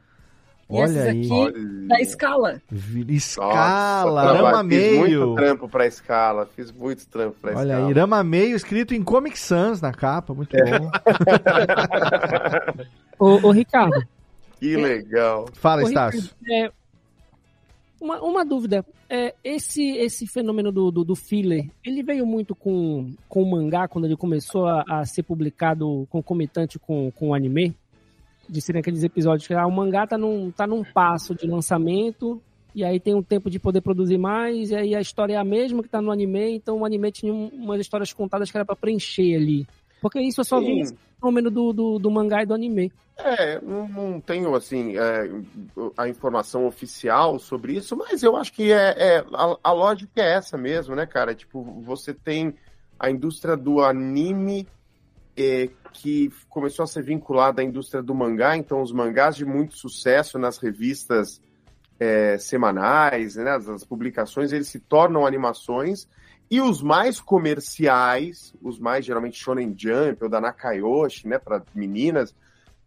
[0.70, 1.20] E Olha esses aí.
[1.20, 1.88] aqui, Olha.
[1.88, 2.62] da escala.
[3.08, 5.34] Escala, Nossa, Rama Fiz muito Meio.
[5.34, 7.86] trampo pra escala, fiz muito trampo pra Olha escala.
[7.88, 10.78] aí, Rama Meio escrito em Comic Sans na capa, muito É.
[10.78, 10.90] bom.
[13.18, 14.02] Ô, ô, Ricardo,
[14.58, 15.46] Que legal.
[15.54, 16.20] Fala, ô, Estácio.
[16.42, 16.70] Ricardo, é,
[18.04, 23.14] Uma, uma dúvida, é, esse, esse fenômeno do, do, do filler, ele veio muito com,
[23.26, 27.74] com o mangá, quando ele começou a, a ser publicado concomitante com, com o anime?
[28.46, 32.42] De serem aqueles episódios que ah, o mangá tá num, tá num passo de lançamento,
[32.74, 35.44] e aí tem um tempo de poder produzir mais, e aí a história é a
[35.44, 38.66] mesma que tá no anime, então o anime tinha um- umas histórias contadas que era
[38.66, 39.66] pra preencher ali.
[40.04, 40.80] Porque isso eu só vi Sim.
[40.82, 42.92] esse fenômeno do, do, do mangá e do anime.
[43.16, 45.30] É, não, não tenho assim é,
[45.96, 50.34] a informação oficial sobre isso, mas eu acho que é, é- a, a lógica é
[50.34, 51.34] essa mesmo, né, cara?
[51.34, 52.54] Tipo, você tem
[52.98, 54.68] a indústria do anime
[55.34, 59.74] é, que começou a ser vinculada à indústria do mangá, então os mangás de muito
[59.74, 61.40] sucesso nas revistas
[61.98, 66.06] é, semanais, né, as publicações, eles se tornam animações
[66.54, 72.32] e os mais comerciais, os mais geralmente Shonen Jump ou da Nakayoshi, né, para meninas,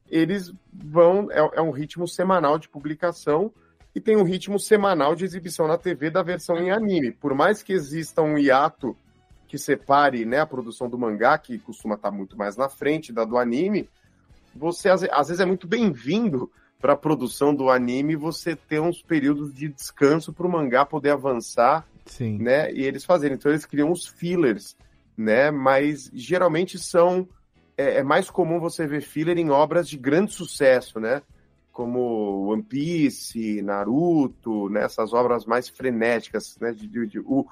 [0.10, 1.30] eles vão.
[1.30, 3.52] É, é um ritmo semanal de publicação
[3.94, 7.12] e tem um ritmo semanal de exibição na TV da versão em anime.
[7.12, 8.96] Por mais que exista um hiato
[9.50, 13.26] que separe né, a produção do mangá, que costuma estar muito mais na frente da
[13.26, 13.90] do anime,
[14.56, 16.50] você às, às vezes é muito bem-vindo
[16.80, 21.10] para a produção do anime você ter uns períodos de descanso para o mangá poder
[21.10, 22.38] avançar Sim.
[22.40, 22.72] né?
[22.74, 23.36] E eles fazerem.
[23.36, 24.76] Então eles criam os fillers,
[25.16, 25.52] né?
[25.52, 27.28] Mas geralmente são
[27.78, 31.22] é, é mais comum você ver filler em obras de grande sucesso, né?
[31.72, 34.84] Como One Piece, Naruto, né?
[34.84, 36.72] Essas obras mais frenéticas, né?
[36.72, 37.46] De, de- de- o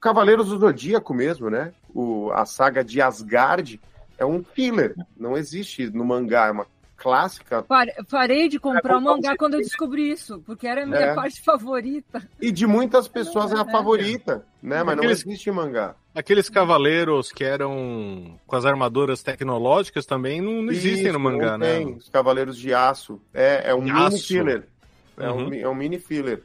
[0.00, 1.72] Cavaleiros do Zodíaco mesmo, né?
[1.94, 3.80] O, a saga de Asgard
[4.18, 6.66] é um filler, não existe no mangá, é uma
[7.00, 10.86] clássica Pare- Parei de comprar É, o mangá quando eu descobri isso, porque era a
[10.86, 11.14] minha É.
[11.14, 12.28] parte favorita.
[12.40, 14.82] e de muitas pessoas é a favorita, né?
[14.82, 15.94] Mas não existe mangá.
[16.14, 21.52] Aqueles cavaleiros que eram com as armaduras tecnológicas também não, não existem Isso, no mangá,
[21.52, 21.76] não né?
[21.78, 21.94] tem.
[21.94, 23.20] Os Cavaleiros de Aço.
[23.32, 24.26] É, é um De mini aço.
[24.26, 24.68] filler.
[25.16, 25.48] É, Uhum.
[25.48, 26.42] um, é um mini filler.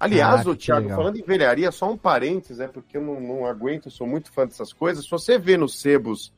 [0.00, 0.96] Aliás, ô, que Thiago, legal.
[0.98, 4.32] falando em velharia, só um parênteses, é porque eu não, não aguento, eu sou muito
[4.32, 5.04] fã dessas coisas.
[5.04, 6.32] Se você vê nos sebos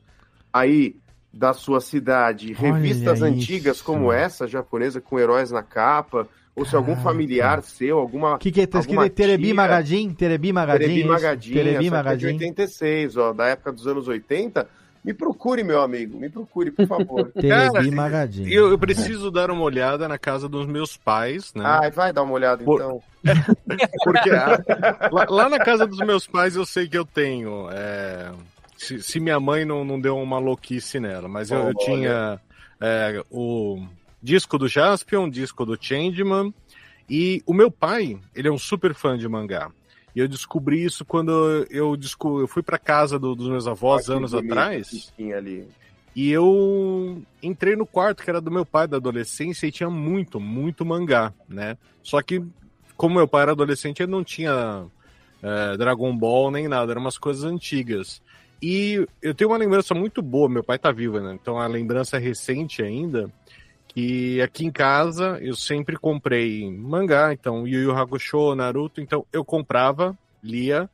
[0.53, 0.95] aí
[1.35, 3.85] da sua cidade revistas Olha antigas isso.
[3.85, 6.25] como essa japonesa com heróis na capa,
[6.55, 8.35] ou se algum familiar seu, alguma.
[8.35, 8.65] O que, que é?
[8.65, 9.09] Tá escrito?
[9.09, 10.13] Terebi Magadim?
[10.13, 10.79] Terebi Magadim?
[10.79, 11.09] Terebi isso?
[11.09, 12.25] Magadim, Terebi é de Magadim.
[12.27, 14.65] 86, ó, da época dos anos 80.
[15.03, 17.29] Me procure, meu amigo, me procure, por favor.
[17.37, 18.47] Terebi Magadim.
[18.47, 21.63] Eu, eu preciso dar uma olhada na casa dos meus pais, né?
[21.65, 23.03] Ai, vai dar uma olhada Por- então.
[24.05, 27.67] Porque ah, lá, lá na casa dos meus pais eu sei que eu tenho.
[27.71, 28.31] é,
[28.75, 31.73] se, se minha mãe não, não deu uma louquice nela, mas eu, eu Olha.
[31.75, 32.41] tinha
[32.81, 33.85] é, o
[34.21, 36.53] disco do Jaspion, disco do Changeman.
[37.09, 39.71] E o meu pai, ele é um super fã de mangá.
[40.15, 41.95] E eu descobri isso quando eu,
[42.39, 44.87] eu fui pra casa do- dos meus avós anos atrás.
[45.33, 45.67] ali.
[46.15, 50.39] E eu entrei no quarto que era do meu pai da adolescência e tinha muito,
[50.39, 51.77] muito mangá, né?
[52.01, 52.41] Só que,
[52.95, 54.85] como meu pai era adolescente, ele não tinha
[55.43, 58.21] é, Dragon Ball nem nada, eram umas coisas antigas.
[58.67, 61.37] E eu tenho uma lembrança muito boa, meu pai tá vivo, né?
[61.39, 63.31] Então a lembrança é recente ainda,
[63.87, 69.45] que aqui em casa eu sempre comprei mangá, então Yu Yu Hakusho, Naruto, então eu
[69.45, 70.89] comprava, lia,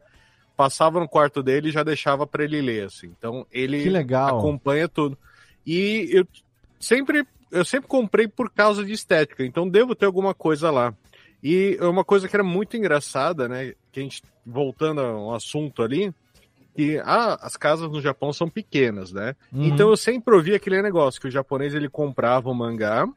[0.58, 3.08] passava no quarto dele e já deixava pra ele ler, assim.
[3.18, 4.38] Então ele Que legal.
[4.40, 5.18] acompanha tudo.
[5.66, 6.28] E eu
[6.78, 10.94] sempre, eu sempre comprei por causa de estética, então devo ter alguma coisa lá.
[11.42, 13.76] E é uma coisa que era muito engraçada, né?
[13.94, 16.14] Que a gente, voltando ao assunto ali,
[16.76, 19.36] que ah, as casas no Japão são pequenas, né?
[19.52, 19.66] Uhum.
[19.66, 23.08] Então eu sempre ouvi aquele negócio que o japonês ele comprava o mangá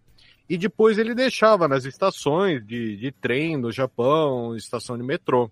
[0.48, 5.50] e depois ele deixava nas estações de, de trem do Japão, estação de metrô.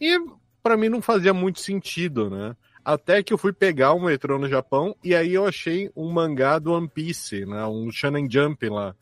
[0.00, 0.18] E
[0.62, 2.56] para mim não fazia muito sentido, né?
[2.84, 6.58] Até que eu fui pegar um metrô no Japão e aí eu achei um mangá
[6.58, 7.66] do One Piece, né?
[7.66, 8.94] Um Shonen Jump lá.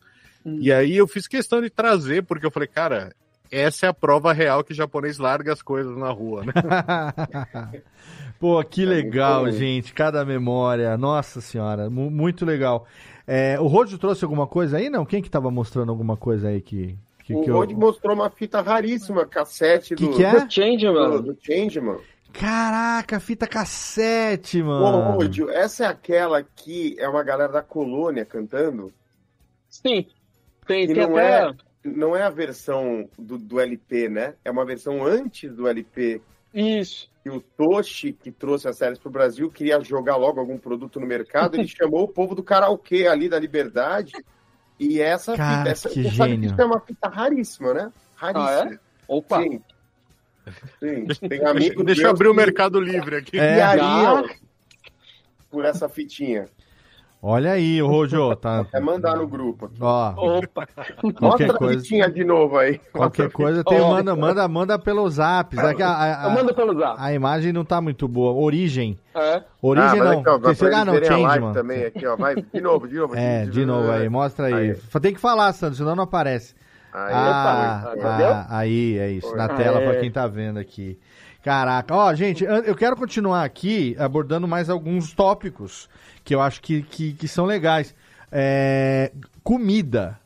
[0.44, 3.14] E aí eu fiz questão de trazer, porque eu falei, cara,
[3.52, 6.52] essa é a prova real que o japonês larga as coisas na rua, né?
[8.40, 9.58] Pô, que legal, muito bom.
[9.60, 9.92] gente.
[9.92, 10.96] Cada memória.
[10.98, 12.86] Nossa senhora, mu- muito legal.
[13.26, 15.04] É, o Rodio trouxe alguma coisa aí, não?
[15.04, 16.96] Quem que tava mostrando alguma coisa aí que...
[17.24, 20.40] que, O que eu- Rod mostrou uma fita raríssima, cassete Que do, que é?
[20.44, 21.10] do Changeman.
[21.10, 21.98] Do, do Changeman.
[22.32, 25.12] Caraca, fita cassete, Ô, mano.
[25.12, 28.92] Rodio, essa é aquela que é uma galera da colônia cantando?
[29.68, 30.06] Sim.
[30.66, 31.44] Tem, Que tem não até.
[31.48, 31.52] é,
[31.84, 34.34] não é a versão do, do LP, né?
[34.44, 36.20] É uma versão antes do LP.
[36.54, 37.10] Isso.
[37.24, 41.06] E o Toshi, que trouxe as séries pro Brasil, queria jogar logo algum produto no
[41.06, 41.56] mercado.
[41.56, 44.12] Ele chamou o povo do karaokê ali da Liberdade.
[44.78, 46.50] E essa Cara, fita, essa, que você sabe gênio.
[46.50, 47.92] isso é uma fita raríssima, né?
[48.16, 48.50] Raríssima.
[48.50, 48.78] Ah, é?
[49.06, 49.42] Opa.
[49.42, 49.62] Sim.
[50.80, 51.06] Sim.
[51.28, 53.38] Tem Deixa, amigo deixa eu abrir o Mercado Livre aqui.
[53.38, 53.60] É.
[55.50, 56.48] por essa fitinha.
[57.24, 58.66] Olha aí, o Rojo, tá.
[58.74, 59.66] É mandar no grupo.
[59.66, 59.76] aqui.
[59.80, 60.66] Ó, Opa!
[60.66, 62.80] qualquer Mostra a coisa, fitinha de novo aí.
[62.92, 65.56] qualquer coisa tem, manda, manda, manda pelo zap.
[65.56, 66.96] Aqui, a, a- Eu mando pelo zap.
[66.98, 68.32] a imagem não tá muito boa.
[68.32, 68.98] Origem.
[69.14, 69.40] É.
[69.62, 70.18] Origem ah, não.
[70.18, 71.54] aqui, ó, ah, não, a change, mano.
[71.54, 72.16] também aqui, ó.
[72.16, 73.14] Vai, de novo, de novo.
[73.22, 74.70] É, de novo aí, mostra aí.
[74.72, 75.00] Aí.
[75.00, 76.56] Tem que falar, Sandro, senão não aparece.
[76.92, 79.28] Aí, Ah, ah, aí, é isso.
[79.28, 79.38] Foi.
[79.38, 79.84] Na Ah, tela é.
[79.88, 80.98] pra quem tá vendo aqui.
[81.43, 85.89] Caraca, ó, gente, an- eu quero continuar aqui abordando mais alguns tópicos
[86.24, 87.94] que eu acho que, que, que são legais.
[88.31, 89.12] É,
[89.43, 90.19] comida.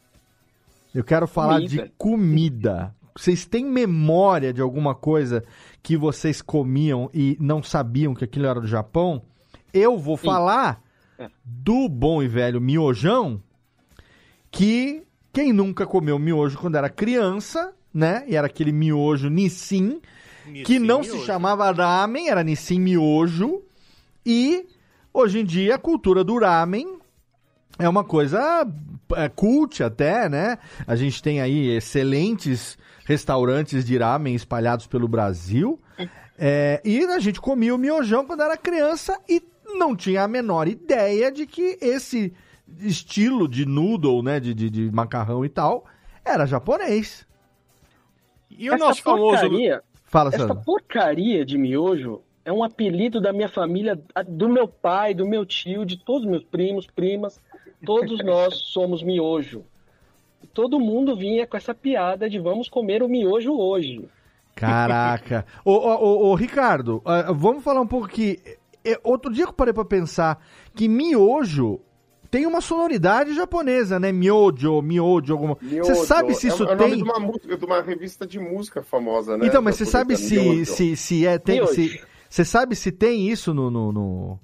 [0.94, 1.84] Eu quero falar Comida.
[1.84, 2.94] de comida.
[3.16, 5.42] Vocês têm memória de alguma coisa
[5.82, 9.22] que vocês comiam e não sabiam que aquilo era do Japão?
[9.72, 10.80] Eu vou falar
[11.18, 11.28] É.
[11.44, 13.40] do bom e velho miojão,
[14.50, 15.02] que
[15.32, 18.24] quem nunca comeu miojo quando era criança, né?
[18.26, 20.00] E era aquele miojo Nissin,
[20.64, 23.62] que não se chamava ramen, era Nissin miojo.
[24.24, 24.66] E
[25.12, 26.98] hoje em dia a cultura do ramen
[27.78, 28.66] é uma coisa
[29.14, 30.58] é, cult até, né?
[30.86, 35.80] A gente tem aí excelentes restaurantes de ramen espalhados pelo Brasil.
[36.38, 39.42] É, e a gente comia o miojão quando era criança e
[39.78, 42.32] não tinha a menor ideia de que esse
[42.80, 44.40] estilo de noodle, né?
[44.40, 45.86] De, de, de macarrão e tal,
[46.24, 47.26] era japonês.
[48.50, 49.40] E o Essa nosso famoso.
[49.40, 50.62] porcaria, Fala, essa Sandro.
[50.64, 55.84] porcaria de miojo é um apelido da minha família, do meu pai, do meu tio,
[55.84, 57.40] de todos os meus primos, primas.
[57.84, 59.64] Todos nós somos miojo.
[60.54, 64.08] Todo mundo vinha com essa piada de vamos comer o miojo hoje.
[64.54, 65.44] Caraca.
[65.64, 68.38] ô, ô, ô, Ricardo, ah, vamos falar um pouco que.
[68.84, 70.38] eh, Outro dia que eu parei pra pensar
[70.74, 71.80] que miojo
[72.30, 74.12] tem uma sonoridade japonesa, né?
[74.12, 75.56] Miojo, miojo, alguma.
[75.60, 75.94] Você Miojo.
[76.06, 76.96] sabe se isso é, é o nome tem.
[76.98, 79.46] de uma música, de uma revista de música famosa, né?
[79.46, 80.64] Então, mas você sabe se, Miojo.
[80.66, 81.38] se, se é.
[81.38, 81.74] Tem, Miojo.
[81.74, 83.70] se, você sabe se tem isso no.
[83.70, 84.40] no, no-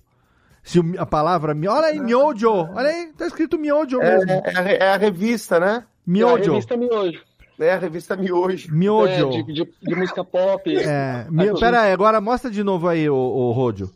[0.63, 1.53] se a palavra.
[1.69, 2.49] Olha aí, miojo.
[2.51, 4.31] Olha aí, tá escrito miojo É, mesmo.
[4.31, 5.67] é, a, re- é a revista, né?
[5.67, 6.51] É a Miojo.
[6.53, 7.21] revista miojo.
[7.59, 8.73] É a revista Miojo.
[8.75, 9.13] Miojo.
[9.13, 10.63] É, de, de- de música pop.
[10.77, 13.91] É, mi- pera aí, agora mostra de novo aí, o, o Rodio.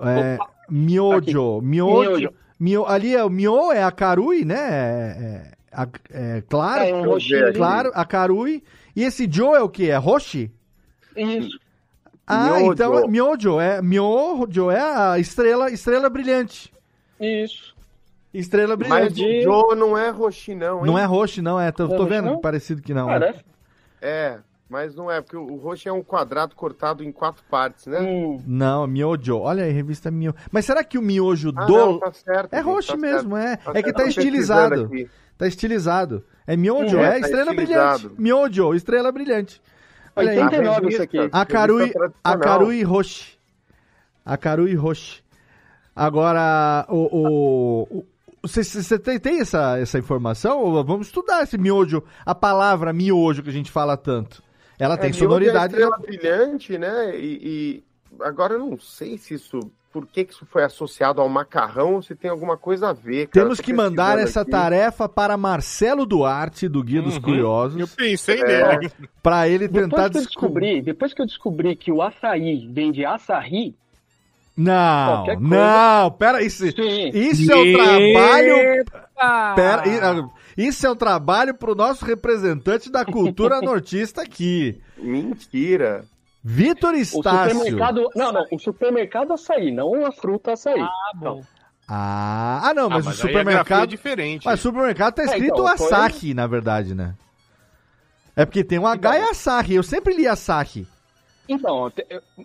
[0.00, 0.36] É,
[0.68, 2.10] miojo, miojo.
[2.10, 2.30] Miojo.
[2.60, 4.54] Mio, ali é o mio, é a carui, né?
[4.58, 8.62] É, é, a- é claro, É, um roxinho claro, a carui.
[8.94, 9.88] E esse jo é o que?
[9.90, 10.50] É roshi?
[11.16, 11.58] Isso.
[12.26, 12.72] Ah, Miojo.
[12.72, 16.72] então miojo é miojo é a estrela, estrela brilhante.
[17.18, 17.74] Isso.
[18.32, 19.24] Estrela Mas brilhante.
[19.38, 20.86] o Joe não é roxi, não, hein?
[20.86, 21.72] Não é roxo, não, é.
[21.72, 22.36] Tô, Não é tô vendo não?
[22.36, 23.06] que parecido que não.
[23.08, 23.40] Parece.
[24.00, 24.38] É,
[24.70, 28.00] mas não é, porque o roxo é um quadrado cortado em quatro partes, né?
[28.00, 29.36] Hum, Não, miojo.
[29.38, 30.36] Olha aí, revista miojo.
[30.52, 32.54] Mas será que o miojo Ah, do não, tá certo.
[32.54, 33.68] É gente, roxo tá mesmo, certo.
[33.68, 33.72] é.
[33.72, 34.84] Tá é que tá estilizado.
[34.84, 35.10] aqui.
[35.36, 36.24] Tá estilizado.
[36.46, 37.98] É miojo, É, é, tá estrela estilizado.
[38.10, 38.22] brilhante.
[38.22, 39.62] Miojo, estrela brilhante.
[40.16, 40.38] Olha aí.
[40.38, 41.18] 89 isso aqui.
[41.32, 42.38] A Karui, Revista a tradicional.
[42.40, 43.38] Karui Roshi.
[44.24, 45.22] A Karui Roshi.
[45.94, 46.96] Agora, o...
[46.96, 48.06] o, o
[48.42, 50.82] você, você tem, tem essa, essa informação?
[50.82, 54.42] Vamos estudar esse miojo, a palavra miojo que a gente fala tanto.
[54.80, 55.74] Ela tem É, sonoridade.
[55.74, 57.16] É estrela brilhante, né?
[57.16, 57.82] E,
[58.18, 59.60] e agora eu não sei se isso.
[59.92, 63.26] Por que, que isso foi associado ao macarrão ou se tem alguma coisa a ver.
[63.26, 63.44] cara.
[63.44, 64.52] Temos Eu que mandar essa aqui.
[64.52, 68.68] tarefa para Marcelo Duarte, do Guia dos Eu Curiosos, pensei É.
[68.76, 68.92] nele.
[69.20, 70.60] para ele tentar Depois que eu descobrir.
[70.66, 73.74] descobri, depois que eu descobri que o açaí vem de açaí,
[74.56, 77.08] Não, não, pera, isso, sim.
[77.12, 78.84] isso é o trabalho.
[79.54, 80.30] Pera, i-
[80.68, 86.04] isso é o trabalho pro nosso representante da cultura nortista aqui, Mentira.
[86.42, 87.54] Vitor O Estácio.
[87.54, 88.08] supermercado.
[88.16, 90.80] Não, não, o supermercado açaí, não a fruta açaí.
[90.80, 91.42] Ah, bom.
[91.86, 93.86] Ah, ah, não, mas, Ah, o mas a grafia é supermercado.
[93.88, 94.46] diferente.
[94.46, 97.14] Mas o supermercado tá É, escrito então, foi- Asahi, na verdade, né?
[98.34, 99.74] É porque tem um H e Asahi.
[99.74, 100.86] Eu sempre li Asahi.
[101.52, 101.92] Então,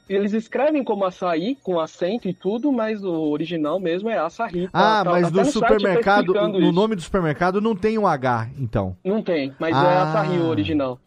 [0.09, 4.67] eles escrevem como açaí, com acento e tudo, mas o original mesmo é açaí.
[4.69, 7.97] Tá- Ah, tá- mas até no tá supermercado, explicando no nome do supermercado não tem
[7.99, 8.97] um H, então.
[9.05, 10.03] Não tem, mas é Ah.
[10.09, 10.99] açaí o original.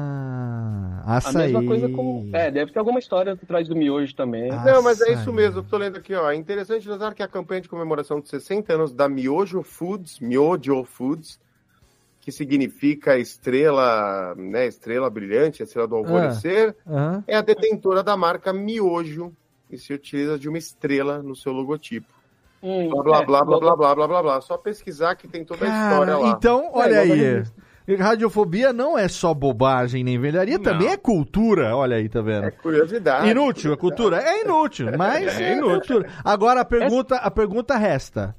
[0.00, 1.52] Ah, A açaí.
[1.52, 2.28] mesma coisa como.
[2.32, 4.50] É, deve ter alguma história atrás do miojo também.
[4.50, 4.62] Ah.
[4.64, 5.16] Não, mas é Açaí.
[5.16, 5.60] isso mesmo.
[5.60, 6.30] Eu tô lendo aqui, ó.
[6.30, 10.84] É interessante notar que a campanha de comemoração dos 60 anos da Miojo Foods, Miojo
[10.84, 11.40] Foods,
[12.20, 17.24] que significa estrela, né, estrela brilhante, estrela do alvorecer, Aham.
[17.26, 19.32] é a detentora da marca Miojo
[19.70, 22.08] e se utiliza de uma estrela no seu logotipo.
[22.62, 24.40] Hum, Blá, blá, é, blá, blá, blá, blá, blá, blá, blá.
[24.42, 26.28] Só pesquisar que tem toda a história Cara, lá.
[26.36, 27.96] então, olha É, igual da aí.
[27.96, 30.62] Radiofobia não é só bobagem nem velharia, Não.
[30.64, 31.74] também é cultura.
[31.74, 32.44] Olha aí, tá vendo?
[32.44, 33.28] É curiosidade.
[33.30, 34.22] Inútil a cultura?
[34.22, 36.08] É inútil, mas é, cultura.
[36.22, 38.36] Agora a pergunta, a pergunta resta.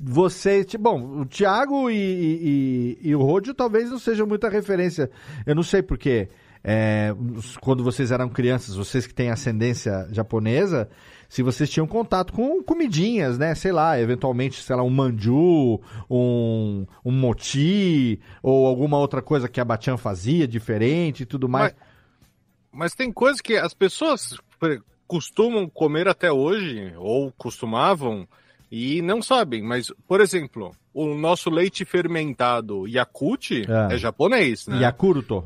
[0.00, 4.48] Você, ti- bom, o Thiago e, e- e- e o Rodio talvez não sejam muita
[4.48, 5.10] referência.
[5.44, 6.28] Eu não sei porquê.
[6.64, 7.14] é,
[7.60, 10.88] quando vocês eram crianças, vocês que têm ascendência japonesa,
[11.28, 13.54] se vocês tinham contato com comidinhas, né?
[13.54, 15.80] Sei lá, eventualmente, sei lá, um manju,
[16.10, 21.74] um, um mochi, ou alguma outra coisa que a Bachan fazia diferente e tudo mais.
[22.72, 24.36] Mas tem coisas que as pessoas
[25.06, 28.26] costumam comer até hoje, ou costumavam,
[28.70, 29.62] e não sabem.
[29.62, 33.94] Mas, por exemplo, o nosso leite fermentado Yakult É.
[33.94, 34.80] é, japonês, né?
[34.80, 35.44] Yakuruto.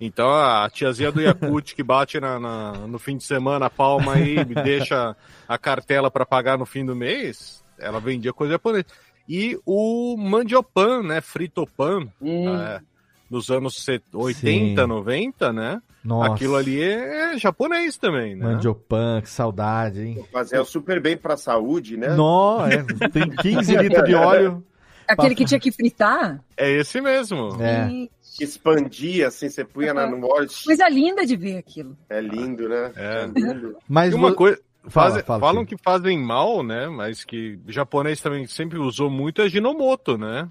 [0.00, 4.14] Então a tiazinha do Yakult que bate na, na- no fim de semana a palma
[4.14, 5.16] aí e deixa
[5.48, 8.86] a cartela para pagar no fim do mês, ela vendia coisa japonesa.
[9.28, 11.20] E o mandiopan, né?
[11.20, 12.80] Fritopan, é,
[13.30, 14.86] nos anos set- 80, Sim.
[14.88, 15.80] 90, né?
[16.04, 16.32] Nossa.
[16.32, 18.44] Aquilo ali é, é japonês também, né?
[18.46, 20.24] Mandiopan, que saudade, hein?
[20.32, 22.14] Fazia super bem pra saúde, né?
[22.14, 24.64] Nó, é, tem 15 litros de óleo.
[25.06, 26.40] Aquele que tinha que fritar?
[26.56, 27.56] É esse mesmo.
[27.62, 27.88] É.
[28.36, 30.48] Que expandia, assim, você punha na, no óleo.
[30.64, 31.96] Coisa linda de ver aquilo.
[32.10, 32.92] É lindo, né?
[32.94, 33.26] É.
[33.26, 33.76] lindo.
[33.88, 34.58] Mas e uma coisa.
[34.88, 35.76] Fala, fazem- fala, falam filho.
[35.78, 36.88] que fazem mal, né?
[36.88, 40.48] Mas que o japonês também sempre usou muito é Ginomoto, né?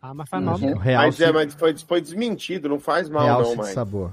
[0.00, 0.56] Ah, mas faz mal.
[0.56, 0.76] Uhum.
[0.78, 3.74] Real mas é, mas foi, foi desmentido, não faz mal Realce não, de mais.
[3.74, 4.12] sabor.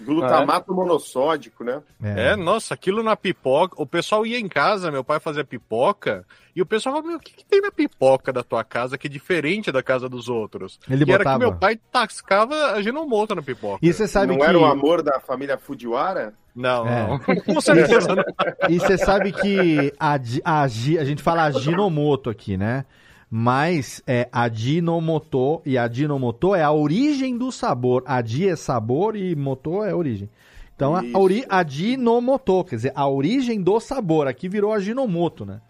[0.00, 1.80] Glutamato monossódico, né?
[2.02, 2.34] É.
[2.36, 3.80] nossa, aquilo na pipoca.
[3.80, 6.24] O pessoal ia em casa, meu pai fazia pipoca,
[6.54, 9.06] e o pessoal falava, meu, o que, que tem na pipoca da tua casa que
[9.06, 10.78] é diferente da casa dos outros?
[10.90, 11.38] Ele e era botava.
[11.38, 13.78] que meu pai tascava a Ginomoto na pipoca.
[13.80, 14.44] E você sabe não que.
[14.44, 16.34] era o amor da família Fujiwara?
[16.54, 17.06] Não, É.
[17.06, 17.18] não.
[17.42, 18.24] Com certeza não.
[18.68, 22.84] E você sabe que a, a, Gi- a gente fala Ajinomoto aqui, né?
[23.30, 28.02] Mas é Ajinomoto e Ajinomoto é a origem do sabor.
[28.06, 30.28] Adi é sabor e moto é origem.
[30.74, 31.16] Então a, Isso.
[31.16, 34.26] a ori, Ajinomoto, quer dizer, a origem do sabor.
[34.26, 35.60] Aqui virou Ajinomoto, né?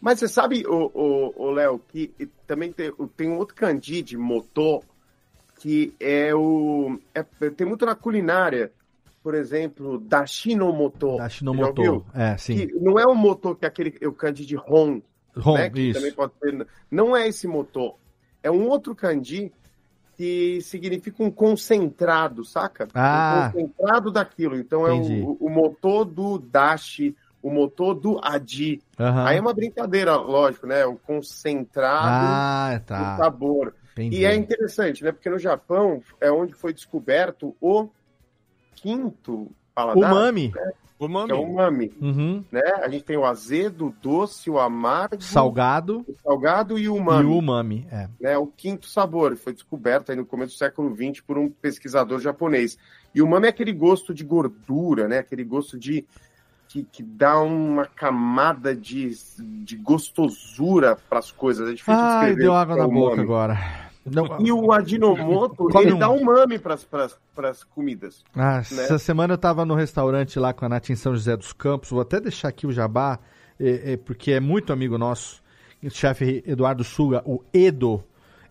[0.00, 2.12] Mas você sabe, o, o, o Léo, que
[2.46, 4.82] também tem, tem um outro kanji de moto
[5.60, 6.98] que é o.
[7.14, 8.72] é- tem muito na culinária.
[9.22, 11.16] Por exemplo, Dashinomoto.
[11.16, 12.56] Dashinomoto, é, sim.
[12.56, 14.56] Que não é o motor que é aquele o kanji de.
[15.36, 16.66] Hon, né, que também pode ser.
[16.90, 17.96] Não é esse motor.
[18.42, 19.52] É um outro kanji
[20.16, 22.86] que significa um concentrado, saca?
[22.94, 23.50] Ah.
[23.54, 24.56] Um concentrado daquilo.
[24.56, 25.20] Então Entendi.
[25.20, 28.80] é o, o motor do dashi, o motor do adi.
[29.00, 29.24] Aham.
[29.26, 30.84] Aí é uma brincadeira, lógico, né?
[30.84, 33.16] O concentrado Ah, do tá.
[33.16, 33.74] sabor.
[33.92, 34.18] Entendi.
[34.18, 35.12] E é interessante, né?
[35.12, 37.88] Porque no Japão é onde foi descoberto o
[38.74, 40.12] quinto paladar.
[40.12, 40.52] Umami.
[40.54, 40.72] né?
[41.06, 41.26] Umami.
[41.26, 41.92] Que é o umami.
[42.00, 42.44] Uhum.
[42.50, 42.62] Né?
[42.82, 47.00] A gente tem o azedo, o doce, o amargo, Salgado o salgado e o e
[47.00, 47.28] umami.
[47.28, 47.86] o umami.
[47.90, 48.08] É.
[48.20, 48.38] Né?
[48.38, 52.78] O quinto sabor foi descoberto aí no começo do século XX por um pesquisador japonês.
[53.14, 55.18] E o umami é aquele gosto de gordura, né?
[55.18, 56.06] Aquele gosto de
[56.72, 61.68] que, que dá uma camada de, de gostosura para as coisas.
[61.68, 63.91] É difícil Ai, descrever deu o que água na boca agora.
[64.04, 65.98] Não, E o Ajinomoto, Come ele um.
[65.98, 66.74] dá umami para
[67.48, 68.24] as comidas.
[68.34, 68.84] Ah, né?
[68.84, 71.90] Essa semana eu tava no restaurante lá com a Nath em São José dos Campos.
[71.90, 73.18] Vou até deixar aqui o jabá,
[73.60, 75.40] é, é, porque é muito amigo nosso.
[75.82, 78.02] O chefe Eduardo Suga, o Edo.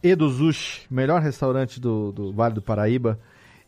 [0.03, 3.19] Edo Zushi, melhor restaurante do, do Vale do Paraíba.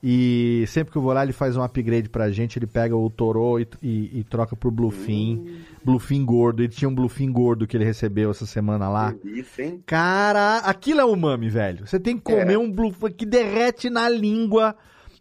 [0.06, 2.60] E sempre que eu vou lá, ele faz um upgrade pra gente.
[2.60, 5.60] Ele pega o Toro e, e- e troca por Bluefin.
[5.84, 6.62] Bluefin gordo.
[6.62, 9.12] Ele tinha um Bluefin gordo que ele recebeu essa semana lá.
[9.24, 9.82] Delícia, hein?
[9.86, 11.88] Cara, aquilo é umami, velho.
[11.88, 12.58] Você tem que comer É.
[12.58, 14.76] um bluefin que derrete na língua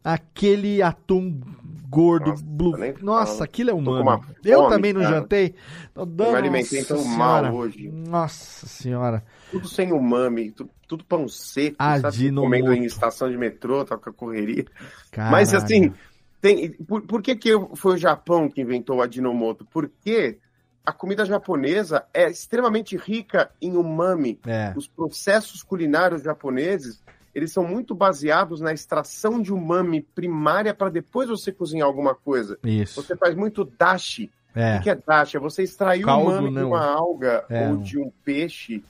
[0.05, 1.41] aquele atum
[1.89, 2.31] gordo.
[2.31, 2.73] Nossa, blue...
[3.03, 4.03] Nossa, aquilo é umami.
[4.03, 5.15] uma Eu fome, também não cara.
[5.17, 5.55] jantei.
[5.93, 6.29] Tô dando...
[6.29, 7.51] Eu me alimentei tão senhora.
[7.51, 7.91] mal hoje.
[7.91, 9.23] Nossa senhora.
[9.51, 12.07] Tudo sem umami, tu- tudo pão seco, sabe?
[12.07, 12.47] Ajinomoto.
[12.47, 14.65] Comendo em estação de metrô, tá com a correria.
[15.11, 15.33] Caralho.
[15.33, 15.93] Mas assim,
[16.41, 19.67] tem, por, por que, que foi o Japão que inventou o Ajinomoto?
[19.71, 20.39] Porque
[20.85, 24.41] a comida japonesa é extremamente rica em umami.
[24.47, 24.73] É.
[24.75, 27.03] Os processos culinários japoneses,
[27.35, 32.59] eles são muito baseados na extração de umami primária para depois você cozinhar alguma coisa.
[32.63, 33.03] Isso.
[33.03, 34.31] Você faz muito dashi.
[34.55, 34.77] É.
[34.79, 35.37] O que é dashi?
[35.37, 36.61] É você extrair Caldo, o umami né?
[36.61, 38.85] de uma alga É, ou de um peixe,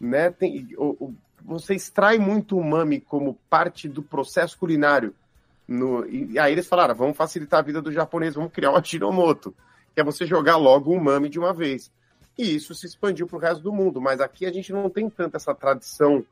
[0.00, 0.30] né?
[0.30, 1.14] Tem, o- o-
[1.44, 5.12] você extrai muito umami como parte do processo culinário.
[5.66, 9.54] No, e, aí eles falaram, vamos facilitar a vida do japonês, vamos criar um Ajinomoto,
[9.94, 11.90] que é você jogar logo o umami de uma vez.
[12.38, 15.10] E isso se expandiu para o resto do mundo, mas aqui a gente não tem
[15.10, 16.24] tanta essa tradição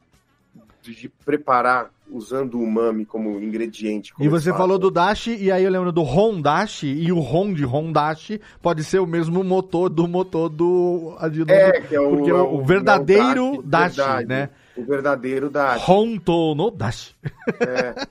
[0.82, 4.14] de, preparar usando o umami como ingrediente.
[4.14, 7.52] como E você falou do Dashi, e aí eu lembro do Hondashi, e o Hon
[7.52, 11.52] de Hondashi pode ser o mesmo motor do motor do Ajinomoto.
[11.52, 14.50] É, que é o, porque é é o, verdadeiro é o Dashi, verdade, né?
[14.76, 15.90] O verdadeiro Dashi.
[15.90, 17.14] Honto no Dashi.
[17.60, 18.06] É.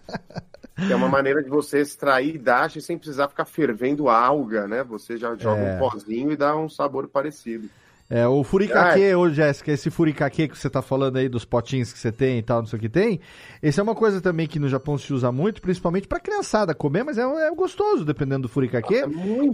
[0.92, 4.84] É uma maneira de você extrair dashi sem precisar ficar fervendo a alga, né?
[4.84, 5.76] Você já joga É.
[5.76, 7.70] um pozinho e dá um sabor parecido.
[8.08, 11.98] É, o furikake, ô Jéssica, esse furikake que você tá falando aí dos potinhos que
[11.98, 13.20] você tem e tal, não sei o que tem,
[13.64, 17.04] esse é uma coisa também que no Japão se usa muito, principalmente pra criançada comer,
[17.04, 18.94] mas é, é gostoso, dependendo do furikake,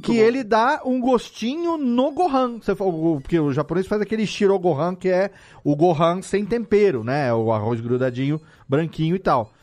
[0.02, 2.60] que ele dá um gostinho no gohan.
[2.60, 5.32] Você, o- porque o japonês faz aquele shirogohan, que é
[5.64, 7.34] o gohan sem tempero, né?
[7.34, 9.54] O arroz grudadinho, branquinho e tal.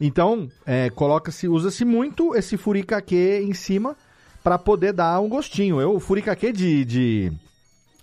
[0.00, 3.14] Então, é, coloca-se, usa-se muito esse furikake
[3.44, 3.94] em cima
[4.42, 5.78] pra poder dar um gostinho.
[5.78, 7.32] Eu, o furikake de, de,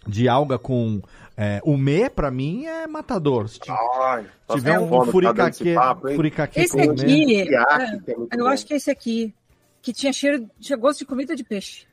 [0.08, 1.02] de alga com
[1.36, 3.48] é, umê, pra mim, é matador.
[3.48, 6.96] Se Ai, tiver um fome tá furikake, esse com aqui, umê.
[7.06, 8.48] Teriyaki, que é eu bom.
[8.48, 9.34] acho que é esse aqui,
[9.82, 11.86] que tinha cheiro, tinha gosto de comida de peixe.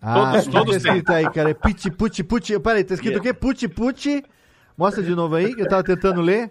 [0.00, 1.50] Ah, Todos- tá todos escrito aí, cara.
[1.50, 2.58] É Puti, puti, puti.
[2.58, 3.32] Peraí, tá escrito o quê?
[3.32, 4.24] Puti, puti.
[4.76, 6.50] Mostra de novo aí, que eu tava tentando ler.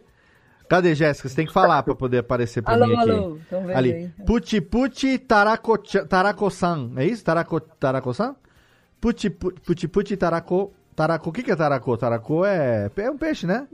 [0.69, 1.27] Cadê, Jéssica?
[1.27, 3.09] Você tem que falar pra poder aparecer pra Alô, mim aqui.
[3.11, 3.91] alô, tão vendo Ali.
[3.93, 4.09] aí?
[4.25, 5.77] Puti, puti, tarako,
[6.07, 6.91] tarako-san.
[6.95, 7.25] É isso?
[7.25, 8.35] Tarako, tarako-san?
[9.01, 10.71] Puti, pu- puti, puti, tarako,
[11.01, 11.29] tarako.
[11.29, 11.97] O que que é tarako?
[11.97, 13.67] Tarako é, é um peixe, né?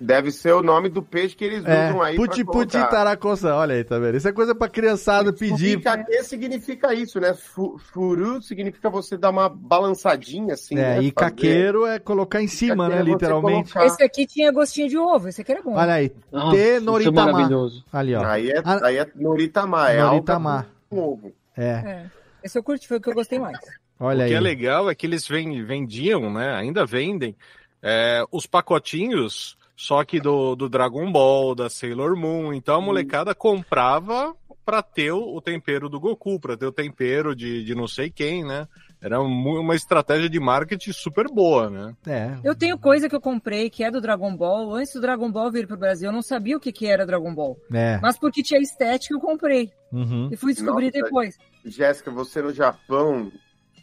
[0.00, 3.56] Deve ser o nome do peixe que eles É, usam aí puti, puti, tarako-san.
[3.56, 4.16] Olha aí, tá vendo?
[4.16, 5.72] Isso é coisa pra criançada pedir.
[5.82, 7.34] Furikake significa isso, né?
[7.34, 10.92] Fu- Furu significa você dar uma balançadinha assim, É, né?
[11.02, 13.10] e Fazer- caqueiro é colocar em cima, Caqueiro né?
[13.10, 13.72] é Literalmente.
[13.72, 15.74] colocar- Esse aqui tinha gostinho de ovo, esse aqui era bom.
[15.74, 16.12] Olha aí.
[16.30, 17.84] Nossa, T isso é maravilhoso.
[17.92, 18.24] Ali, ó.
[18.24, 20.66] Aí é, Ah, aí é Noritama, é Noritama.
[20.88, 21.32] com ovo.
[21.56, 21.64] É.
[21.70, 22.06] É.
[22.44, 23.58] Esse eu curti, foi o que eu gostei mais.
[24.00, 24.34] Olha o que aí.
[24.34, 26.54] é legal é que eles ven- vendiam, né?
[26.54, 27.34] Ainda vendem
[27.82, 32.52] é, os pacotinhos, só que do, do Dragon Ball, da Sailor Moon.
[32.52, 34.34] Então a molecada comprava
[34.64, 38.10] pra ter o, o tempero do Goku, pra ter o tempero de, de não sei
[38.10, 38.68] quem, né?
[39.00, 41.94] Era uma estratégia de marketing super boa, né?
[42.04, 42.36] É.
[42.42, 44.74] Eu tenho coisa que eu comprei que é do Dragon Ball.
[44.74, 47.32] Antes do Dragon Ball vir pro Brasil, eu não sabia o que, que era Dragon
[47.32, 47.56] Ball.
[47.72, 48.00] É.
[48.02, 49.70] Mas porque tinha estética, eu comprei.
[49.92, 50.28] Uhum.
[50.32, 51.38] E fui descobrir Nossa, depois.
[51.64, 53.30] Jéssica, você no Japão,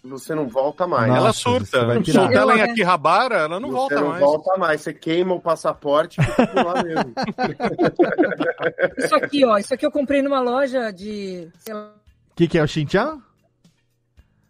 [0.10, 1.08] você não volta mais.
[1.08, 2.04] Nossa, ela você surta.
[2.12, 2.64] Surta ela em né?
[2.64, 4.20] Akihabara, ela não você volta não mais.
[4.22, 4.82] volta mais.
[4.82, 7.14] Você queima o passaporte e fica por lá mesmo.
[8.98, 9.58] Isso aqui, ó.
[9.58, 11.50] Isso aqui eu comprei numa loja de.
[11.70, 13.22] O que, que é o Shinchan?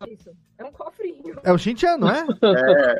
[0.08, 0.32] Isso.
[0.58, 1.38] É um cofrinho.
[1.44, 2.26] É o Shinchan, não é?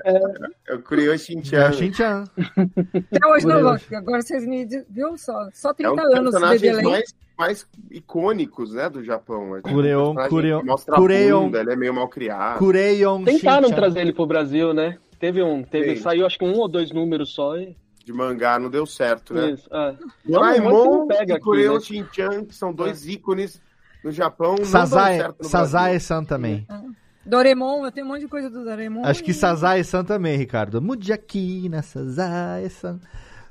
[0.06, 1.70] É, eu criei o É Shinchan.
[1.70, 2.24] o Shinchan.
[2.38, 3.70] Até hoje não.
[3.98, 5.50] Agora vocês me viu só.
[5.54, 6.84] Só É 30 um dos anos de delay.
[6.84, 9.56] mais, mais icônicos, né, do Japão.
[9.58, 10.16] É Cureon.
[10.18, 12.60] a bunda, ele é meio mal criado.
[12.60, 13.76] Kureion Tentaram Shinchan.
[13.76, 14.98] trazer ele pro Brasil, né?
[15.20, 16.02] Teve um, teve, Sim.
[16.02, 17.76] saiu acho que um ou dois números só e.
[18.04, 19.52] De mangá, não deu certo, né?
[19.52, 19.96] Isso, é.
[20.26, 21.80] Doraemon não pega e aqui, Kureon né?
[21.80, 23.62] Shinchan, que são dois ícones
[24.04, 26.68] no Japão, não Sazae, certo no Sazae-san também.
[27.26, 29.04] Doraemon, eu tenho um monte de coisa do Doraemon.
[29.04, 30.80] Acho que Sazae-san também, Ricardo.
[30.80, 31.68] Mude aqui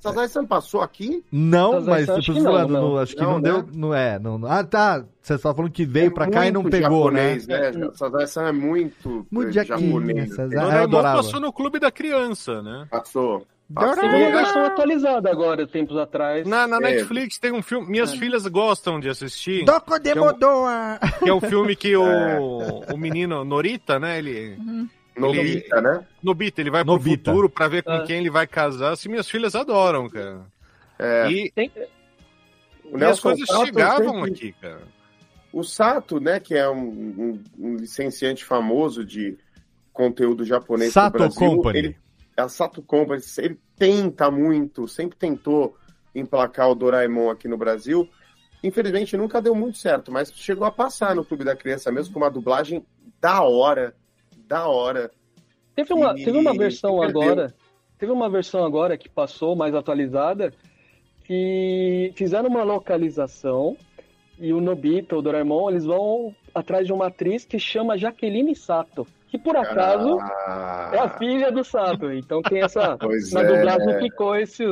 [0.04, 0.12] Sazae-san.
[0.12, 1.24] Sazae-san passou aqui?
[1.32, 2.98] Não, mas acho que não, não.
[2.98, 3.50] acho que Não, não, né?
[3.50, 3.68] deu.
[3.72, 5.04] Não é, não, Ah, tá.
[5.20, 7.70] Você só falando que veio É pra cá e não muito pegou, japonês, né?
[7.72, 7.90] né?
[7.94, 10.34] Sazae-san é muito Mude eh, aqui japonês.
[10.34, 10.58] Sazae.
[10.58, 11.16] Ah, eu Doraemon adorava.
[11.16, 12.86] passou no clube da criança, né?
[12.90, 13.46] Passou.
[13.66, 16.46] Teve uma versão atualizada agora, tempos atrás.
[16.46, 16.80] Na, na É.
[16.80, 17.88] Netflix tem um filme.
[17.90, 19.64] Minhas filhas gostam de assistir.
[19.64, 20.98] Doko Que é um- Demodoa!
[21.22, 24.18] Que é um filme que o, o menino Norita, né?
[24.18, 24.58] Ele.
[25.16, 26.06] Nobita, né?
[26.22, 27.22] Nobita, ele vai Nobita.
[27.24, 28.02] pro futuro pra ver com Ah.
[28.04, 28.92] quem ele vai casar.
[28.92, 30.42] Assim, minhas filhas adoram, cara.
[30.98, 31.70] É, E, Tem-
[32.84, 34.82] o e as coisas Sato chegavam sempre- aqui, cara.
[35.52, 39.38] O Sato, né, que é um, um- um licenciante famoso de
[39.92, 41.78] conteúdo japonês Sato Brasil, Company.
[41.78, 41.96] Ele,
[42.36, 45.76] a Sato Company, ele tenta muito, sempre tentou
[46.14, 48.08] emplacar o Doraemon aqui no Brasil.
[48.62, 52.20] Infelizmente nunca deu muito certo, mas chegou a passar no Clube da Criança mesmo com
[52.20, 52.84] uma dublagem
[53.20, 53.94] da hora,
[54.46, 55.10] da hora.
[55.74, 57.54] Teve uma, E- teve uma versão agora.
[57.98, 60.52] Teve uma versão agora que passou, mais atualizada,
[61.24, 63.76] que fizeram uma localização
[64.38, 69.06] e o Nobita, o Doraemon, eles vão atrás de uma atriz que chama Jaqueline Sato,
[69.28, 72.12] que por acaso Ah, é a filha do Sato.
[72.12, 72.96] Então tem essa.
[73.00, 73.46] Pois na é.
[73.46, 74.64] dublagem ficou esse,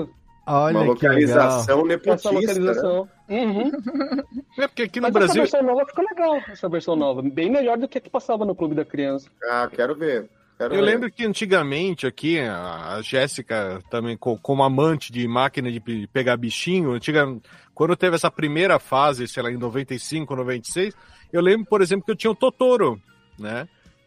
[0.47, 1.12] Olha uma que legal.
[1.39, 2.40] localização essa nepotista, né?
[2.40, 3.09] localização.
[3.28, 3.73] Uhum.
[4.59, 5.43] É porque aqui no Mas Brasil.
[5.43, 7.23] essa versão nova ficou legal, essa versão nova.
[7.23, 9.28] Bem melhor do que a que passava no Clube da Criança.
[9.44, 10.28] Ah, quero ver.
[10.59, 10.85] Quero Eu ver.
[10.85, 16.36] lembro que antigamente aqui, a Jéssica também, co- como amante de máquina de pe- pegar
[16.36, 17.27] bichinho, antiga,
[17.74, 20.94] quando teve essa primeira fase, sei lá, em 95, 96,
[21.32, 23.01] eu lembro, por exemplo, que eu tinha o Totoro,
[23.39, 23.66] né?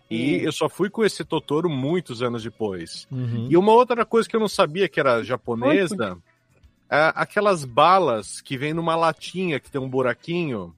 [0.09, 3.07] E eu só fui com esse Totoro muitos anos depois.
[3.11, 3.47] Uhum.
[3.49, 6.17] E uma outra coisa que eu não sabia que era japonesa,
[6.89, 10.75] é aquelas balas que vem numa latinha que tem um buraquinho,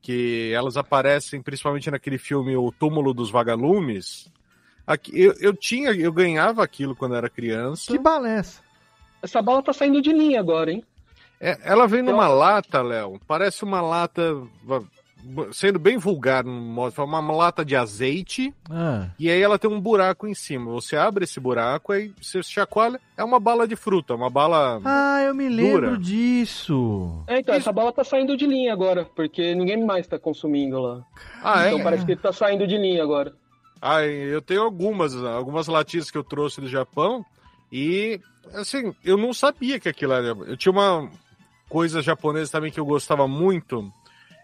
[0.00, 4.30] que elas aparecem principalmente naquele filme O Túmulo dos Vagalumes.
[4.86, 7.92] Aqui, eu, eu tinha, eu ganhava aquilo quando era criança.
[7.92, 8.62] Que bala é essa?
[9.22, 10.82] Essa bala tá saindo de linha agora, hein?
[11.38, 13.20] É, ela vem numa lata, Léo.
[13.26, 14.22] Parece uma lata.
[15.52, 19.08] Sendo bem vulgar, no modo, uma, uma lata de azeite Ah.
[19.18, 20.70] e aí ela tem um buraco em cima.
[20.72, 24.80] Você abre esse buraco, aí você chacoalha, é uma bala de fruta, uma bala.
[24.84, 25.98] Ah, eu me lembro Dura.
[25.98, 27.22] disso.
[27.26, 31.02] É, então, essa bala tá saindo de linha agora, porque ninguém mais tá consumindo lá.
[31.42, 31.68] Ah, é?
[31.68, 33.32] Então parece que tá saindo de linha agora.
[33.80, 37.24] Ah, eu tenho algumas, algumas latinhas que eu trouxe do Japão
[37.70, 38.20] e,
[38.54, 40.26] assim, eu não sabia que aquilo era.
[40.28, 41.10] Eu tinha uma
[41.68, 43.90] coisa japonesa também que eu gostava muito.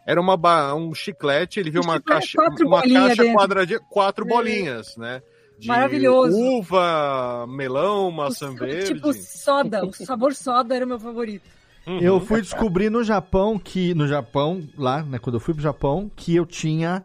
[0.08, 4.24] Era uma ba- um chiclete, ele viu uma caixa, quatro uma bolinhas caixa quadradinha, quatro
[4.24, 4.28] É.
[4.28, 5.20] bolinhas, né?
[5.58, 6.34] De Maravilhoso.
[6.34, 8.94] Uva, melão, maçã verde.
[8.94, 11.44] Tipo soda, o sabor soda era o meu favorito.
[11.86, 11.98] Uhum.
[12.00, 13.92] Eu fui descobrir no Japão que.
[13.92, 15.18] No Japão, lá, né?
[15.18, 17.04] Quando eu fui pro Japão, que eu tinha,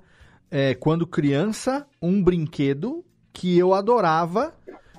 [0.50, 3.04] é, quando criança, um brinquedo
[3.34, 4.54] que eu adorava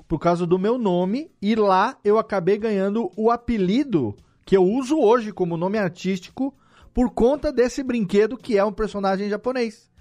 [0.07, 1.31] por causa do meu nome.
[1.41, 4.15] E lá eu acabei ganhando o apelido
[4.45, 6.53] que eu uso hoje como nome artístico
[6.95, 9.91] por conta desse brinquedo que é um personagem japonês.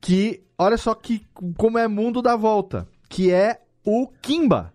[0.00, 1.24] Que, olha só que
[1.56, 2.88] como é mundo da volta.
[3.10, 4.72] Que é o Kimba.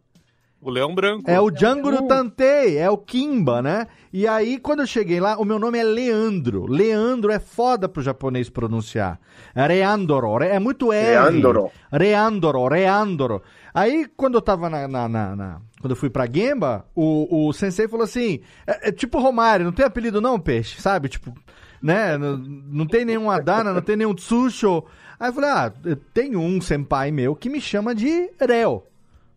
[0.61, 1.29] O leão branco.
[1.29, 3.87] É o Djanguru Tantei, é o Kimba, né?
[4.13, 6.65] E aí, quando eu cheguei lá, o meu nome é Leandro.
[6.67, 9.19] Leandro é foda pro japonês pronunciar.
[9.55, 11.05] É Reandoro, é muito R.
[11.05, 11.71] Reandoro.
[11.91, 13.41] Reandoro, Reandoro.
[13.73, 14.87] Aí, quando eu tava na...
[14.87, 18.91] na- na- na- quando eu fui pra Gemba, o, o sensei falou assim, é, é
[18.93, 20.81] tipo Romário, não tem apelido não, peixe?
[20.81, 21.09] Sabe?
[21.09, 21.33] Tipo,
[21.81, 22.17] né?
[22.17, 24.85] Não, não tem nenhum Adana, não tem nenhum Tsusho.
[25.19, 25.73] Aí eu falei, ah,
[26.13, 28.83] tem um senpai meu que me chama de Reo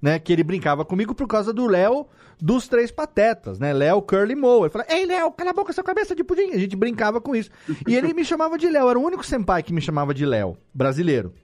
[0.01, 0.21] né?
[0.21, 2.07] Que ele brincava comigo por causa do Léo
[2.41, 3.73] dos Três Patetas, né?
[3.73, 4.63] Léo Curly Moe.
[4.63, 6.53] Ele falava, ei, Léo, cala a boca, sua cabeça de pudim.
[6.53, 7.51] A gente brincava com isso.
[7.89, 10.57] E ele me chamava de Léo, era o único senpai que me chamava de Léo,
[10.73, 11.35] brasileiro.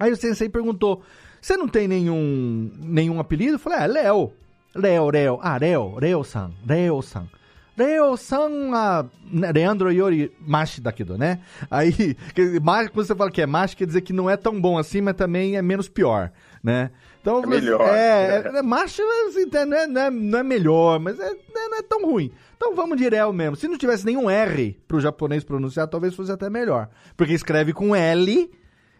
[0.00, 1.02] Aí o sensei perguntou,
[1.44, 3.56] você não tem nenhum, nenhum apelido?
[3.56, 4.32] Eu falei, ah, Léo.
[4.74, 5.38] Léo, Léo.
[5.42, 7.28] Ah, Léo, Léo-san, Léo-san.
[7.76, 11.40] Léo-san, ah, né, Leandro Yori Mashi daquilo, né?
[11.70, 12.16] Aí,
[12.94, 15.16] quando você fala que é Mashi, quer dizer que não é tão bom assim, mas
[15.16, 16.90] também é menos pior, né?
[17.20, 17.94] Então, É melhor.
[17.94, 21.68] É, é, é Mashi assim, não, é, não, é, não é melhor, mas é, né,
[21.68, 22.32] não é tão ruim.
[22.56, 23.54] Então vamos de Léo mesmo.
[23.54, 26.88] Se não tivesse nenhum R pro japonês pronunciar, talvez fosse até melhor.
[27.18, 28.50] Porque escreve com L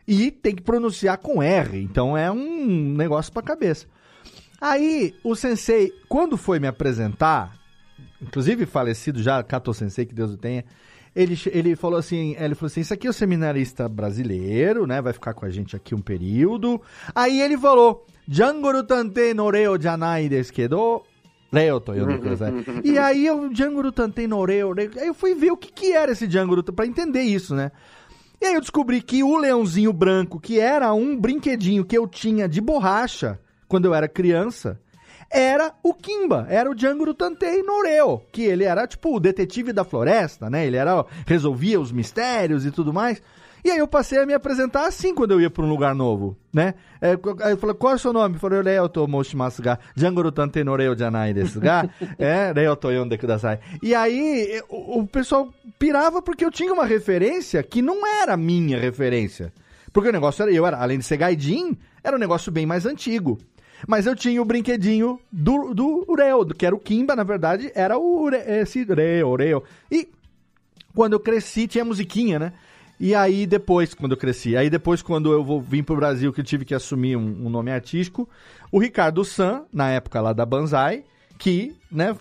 [0.07, 1.81] e tem que pronunciar com R.
[1.81, 3.87] Então é um negócio pra cabeça.
[4.61, 7.55] Aí, o sensei, quando foi me apresentar,
[8.21, 10.65] inclusive falecido já, Kato Sensei, que Deus o tenha,
[11.15, 15.13] ele, ele falou assim, ele falou assim, isso aqui é o seminarista brasileiro, né, vai
[15.13, 16.81] ficar com a gente aqui um período.
[17.15, 21.03] Aí ele falou, Django Tante no Reo Janai desu kedo,
[21.53, 22.53] Reo to yondo kudasai.
[22.83, 25.93] E aí eu, Django Tante no Reo, Reo, aí eu fui ver o que que
[25.93, 27.71] era esse Django para entender isso, né.
[28.41, 32.49] E aí eu descobri que o leãozinho branco, que era um brinquedinho que eu tinha
[32.49, 33.39] de borracha
[33.69, 34.81] quando eu era criança,
[35.31, 39.83] era o Kimba, era o Django Tantei Noreo, que ele era tipo o detetive da
[39.83, 40.67] floresta, né?
[40.67, 43.21] Ele era resolvia os mistérios e tudo mais.
[43.65, 46.37] E aí eu passei a me apresentar assim quando eu ia para um lugar novo,
[46.53, 46.75] né?
[47.01, 47.15] É,
[47.51, 48.39] eu falei, qual é o seu nome?
[48.39, 51.89] Falei, Leo to moshimasu ga, Django Tantei Noreo janai desu ga,
[52.19, 53.59] é, Leo to yonde kudasai.
[53.83, 58.79] E aí o, o pessoal pirava porque eu tinha uma referência que não era minha
[58.79, 59.51] referência.
[59.95, 62.85] Porque o negócio era, eu era, além de ser gaidin, era um negócio bem mais
[62.85, 63.39] antigo.
[63.89, 67.97] Mas eu tinha o brinquedinho do, do Ureo, que era o Kimba, na verdade, era
[67.97, 69.63] o Ure, esse Ureo, Ureo.
[69.91, 70.09] E
[70.95, 72.53] quando eu cresci, tinha musiquinha, né?
[72.99, 76.41] E aí depois, quando eu cresci, aí depois quando eu vou, vim pro Brasil, que
[76.41, 78.29] eu tive que assumir um, um nome artístico,
[78.71, 81.05] o Ricardo San, na época lá da Banzai,
[81.37, 82.15] que, né,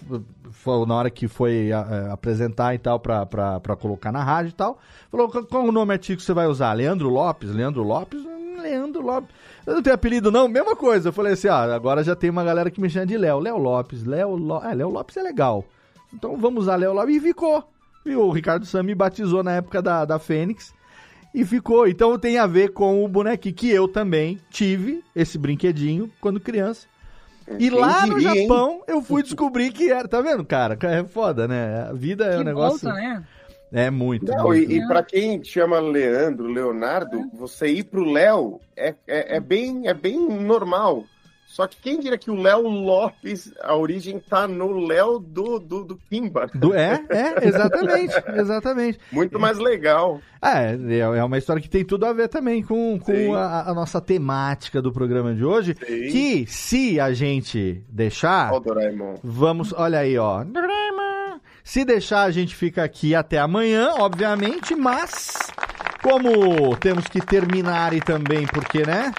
[0.51, 4.23] foi na hora que foi a- a- apresentar e tal, pra, pra, pra colocar na
[4.23, 4.79] rádio e tal,
[5.11, 6.73] falou, qual, o nome artístico você vai usar?
[6.73, 7.51] Leandro Lopes?
[7.51, 8.19] Leandro Lopes?
[8.61, 9.29] Leandro Lopes.
[9.67, 10.47] Eu não tenho apelido não?
[10.47, 11.09] Mesma coisa.
[11.09, 13.39] Eu falei assim, ah, agora já tem uma galera que me chama de Léo.
[13.39, 14.03] Léo Lopes.
[14.05, 14.37] Léo.
[14.63, 15.65] É, Léo Lopes é legal.
[16.13, 17.15] Então vamos usar Léo Lopes.
[17.15, 17.63] E ficou.
[18.05, 20.73] E o Ricardo Sam me batizou na época da, da Fênix.
[21.33, 21.87] E ficou.
[21.87, 26.87] Então tem a ver com o bonequinho que eu também tive, esse brinquedinho, quando criança.
[27.59, 28.21] E Quem lá no hein?
[28.21, 30.07] Japão eu fui descobrir que era.
[30.07, 30.77] Tá vendo, cara?
[30.81, 31.87] É foda, né?
[31.89, 32.87] A vida é um negócio.
[32.87, 33.23] volta, né?
[33.71, 34.31] É muito.
[34.31, 34.71] Não, muito.
[34.71, 39.87] e, e para quem chama Leandro, Leonardo, você ir pro Léo é, é, é bem,
[39.87, 41.03] é bem normal.
[41.53, 45.83] Só que quem diria que o Léo Lopes, a origem tá no Léo do, do,
[45.83, 46.47] do Kimba.
[46.51, 48.99] Do- é, é, exatamente, exatamente.
[49.11, 50.19] Muito mais legal.
[50.41, 54.01] É, é uma história que tem tudo a ver também com, com a, a nossa
[54.01, 55.75] temática do programa de hoje.
[55.79, 56.07] Sim.
[56.11, 59.13] Que, se a gente deixar, Ó, o Doraemon.
[59.23, 60.43] vamos, olha aí, ó.
[61.63, 65.35] Se deixar, a gente fica aqui até amanhã, obviamente, mas
[66.01, 69.13] como temos que terminar e também, porque, né?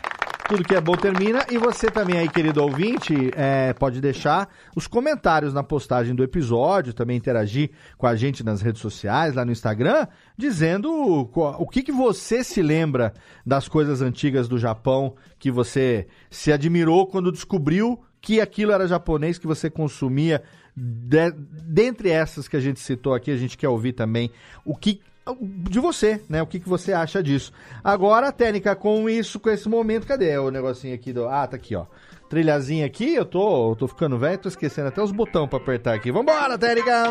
[0.47, 1.45] Tudo que é bom termina.
[1.51, 4.47] E você também aí, querido ouvinte, é, pode deixar
[4.77, 9.43] os comentários na postagem do episódio, também interagir com a gente nas redes sociais, lá
[9.45, 10.07] no Instagram,
[10.37, 13.15] dizendo qual- o que, que você se lembra
[13.45, 19.39] das coisas antigas do Japão, que você se admirou quando descobriu que aquilo era japonês,
[19.39, 20.43] que você consumia.
[20.77, 21.31] De-
[21.67, 24.31] dentre essas que a gente citou aqui, a gente quer ouvir também
[24.65, 25.01] o que
[25.41, 26.43] de você, né?
[26.43, 27.53] O que, que você acha disso?
[27.83, 31.27] Agora, Técnica, com isso, com esse momento, cadê o negocinho aqui do.
[31.27, 31.87] Ah, tá aqui, ó.
[32.29, 35.95] Trilhazinha aqui, eu tô, eu tô ficando velho, tô esquecendo até os botões pra apertar
[35.95, 36.11] aqui.
[36.11, 37.05] Vambora, Técnica!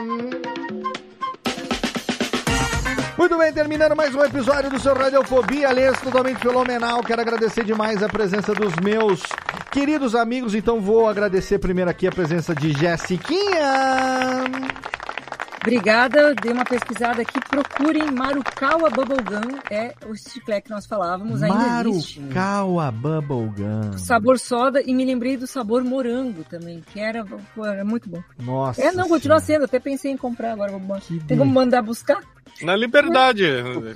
[3.17, 7.01] Muito bem, terminando mais um episódio do seu Radiofobia, aliás, totalmente fenomenal.
[7.03, 9.21] Quero agradecer demais a presença dos meus
[9.71, 14.43] queridos amigos, então vou agradecer primeiro aqui a presença de Jessiquinha.
[15.65, 17.39] Obrigada, dei uma pesquisada aqui.
[17.49, 22.19] Procurem Marukawa Bubblegum, é o chiclete que nós falávamos, ainda existe.
[22.19, 23.97] Marukawa Bubblegum.
[23.97, 27.25] Sabor soda e me lembrei do sabor morango também, que era,
[27.65, 28.21] era muito bom.
[28.39, 28.81] Nossa.
[28.83, 30.69] É, não, continua sendo, até pensei em comprar agora.
[30.77, 32.19] vou- Tem como mandar buscar?
[32.61, 33.45] Na Liberdade.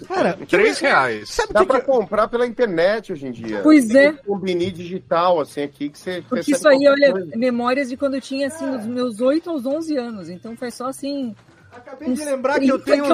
[0.07, 1.37] Cara, Três reais.
[1.51, 3.59] Dá pra comprar pela internet hoje em dia.
[3.61, 4.09] Pois Tem é.
[4.11, 7.31] um combini digital, assim, aqui, que você Porque isso aí, olha, coisa.
[7.35, 10.29] memórias de quando eu tinha, assim, os meus 8 aos 11 anos.
[10.29, 11.35] Então foi só assim...
[11.77, 13.05] Acabei de lembrar que eu tenho.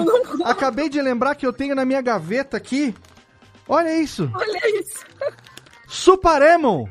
[0.45, 2.95] Acabei de lembrar que eu tenho na minha gaveta aqui.
[3.67, 4.29] Olha isso.
[4.33, 5.05] Olha isso.
[5.87, 6.87] Suparemon.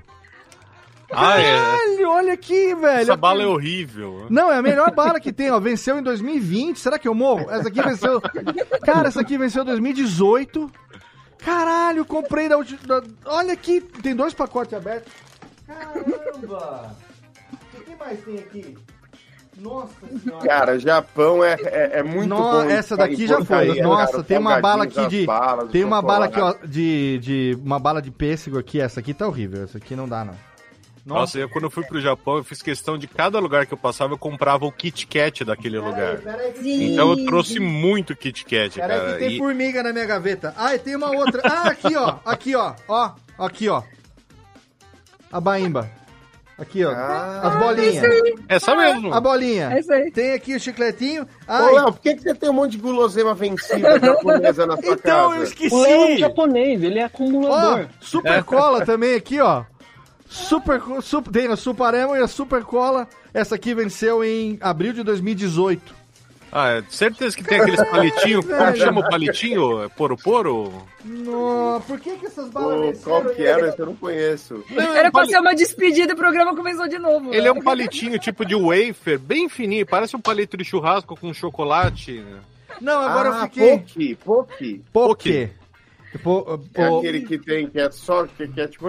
[1.15, 1.57] Ah, é.
[1.57, 3.03] Caralho, olha aqui, velho.
[3.03, 4.27] Essa Eu bala é horrível.
[4.31, 5.61] Não, é a melhor bala que tem, ó.
[5.61, 6.79] Venceu em 2020.
[6.79, 7.51] Será que eu morro?
[7.51, 8.21] Essa aqui venceu.
[8.83, 10.71] Cara, essa aqui venceu em 2018.
[11.39, 13.03] Caralho, comprei da última.
[13.27, 15.13] Olha aqui, tem dois pacotes abertos.
[15.67, 16.97] Caramba!
[17.75, 18.79] O que mais tem aqui?
[19.59, 19.93] Nossa
[20.23, 20.47] senhora.
[20.49, 22.71] Cara, Japão é, é, é muito Nossa, bom.
[22.71, 23.47] essa daqui já foi.
[23.47, 25.21] porcaria, Nossa, cara, tem uma bala aqui de.
[25.21, 27.59] as balas, tem o uma bala aqui, ó, de, de.
[27.63, 28.81] Uma bala de pêssego aqui.
[28.81, 29.63] Essa aqui tá horrível.
[29.65, 30.35] Essa aqui não dá, não.
[31.05, 33.79] Nossa, eu, quando eu fui pro Japão, eu fiz questão de cada lugar que eu
[33.79, 36.21] passava, eu comprava o Kit Kat daquele lugar.
[36.65, 39.13] Então eu trouxe muito Kit Kat, Peraí cara.
[39.15, 40.55] que tem E- formiga na minha gaveta.
[40.57, 41.43] Ah, e tem uma outra.
[41.45, 42.17] Ah, aqui, ó.
[42.25, 42.75] Aqui, ó.
[42.89, 43.83] Ó, aqui, ó.
[45.33, 45.91] A baimba.
[46.59, 46.91] Aqui, ó.
[46.93, 48.05] As bolinhas.
[48.49, 49.13] Essa mesmo.
[49.13, 49.71] A bolinha.
[49.73, 50.11] É isso aí.
[50.11, 51.23] Tem aqui o chicletinho.
[51.23, 54.77] Ô, Ai, Léo, por que, que você tem um monte de guloseima vencida japonesa na
[54.77, 55.37] sua Então, casa?
[55.37, 55.75] eu esqueci.
[55.75, 57.87] O Léo é um japonês, ele é Ó, acumulador.
[58.01, 59.65] super cola também aqui, ó.
[60.29, 63.07] Super, co- sup- tem a Suparemo e a Super Cola.
[63.35, 65.95] Essa aqui venceu em abril de 2018.
[66.53, 68.45] Ah, é, certeza que tem aqueles palitinhos.
[68.47, 68.77] Como Velho.
[68.77, 69.83] chama o palitinho?
[69.85, 70.87] É Poro Poro?
[71.03, 73.23] No, por que que essas balas venceram?
[73.23, 73.69] qual que era?
[73.69, 74.63] Esse eu não conheço.
[74.95, 77.33] Era pra ser uma despedida e o programa começou de novo.
[77.33, 81.33] Ele é um palitinho tipo de wafer, bem fininho, parece um palito de churrasco com
[81.33, 82.23] chocolate.
[82.81, 83.79] Não, agora ah, eu fiquei...
[83.79, 84.85] Poke, Poke.
[84.93, 85.51] Poké.
[86.23, 88.87] Pô, É pô, aquele que tem, que é só, que, que é tipo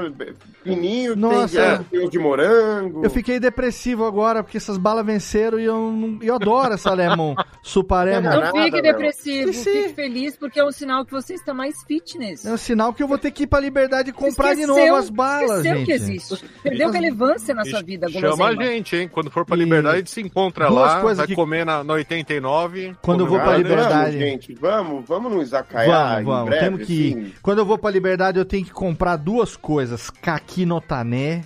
[0.63, 1.85] fininho, Nossa.
[1.91, 3.03] tem, é- de morango.
[3.03, 7.35] Eu fiquei depressivo agora, porque essas balas venceram e eu, não- eu adoro essa Lemon
[7.61, 8.29] Suparemo.
[8.29, 9.83] Não Não fique depressivo, Esqueci.
[9.83, 12.45] fique feliz, porque é um sinal que você está mais fitness.
[12.45, 14.85] É um sinal que eu vou ter que ir pra liberdade e comprar de Esqueceu-
[14.85, 15.85] novo as balas, esqueceu gente.
[15.85, 16.45] que existe.
[16.61, 19.07] Perdeu relevância na sua vida, Chama a gente, hein?
[19.11, 21.65] Quando for pra E Liberdade, a gente se encontra duas lá, coisas vai que- comer
[21.65, 22.95] na, na 89.
[23.01, 23.57] Quando eu vou pra.
[23.57, 23.93] Liberdade.
[23.93, 25.87] Vamos, gente, vamos, vamos no izakaya
[26.21, 27.13] Vamos, vamos, em breve, temos que ir.
[27.17, 27.33] assim.
[27.41, 31.43] Quando eu vou pra Liberdade, eu tenho que comprar duas coisas: Kaki no Tané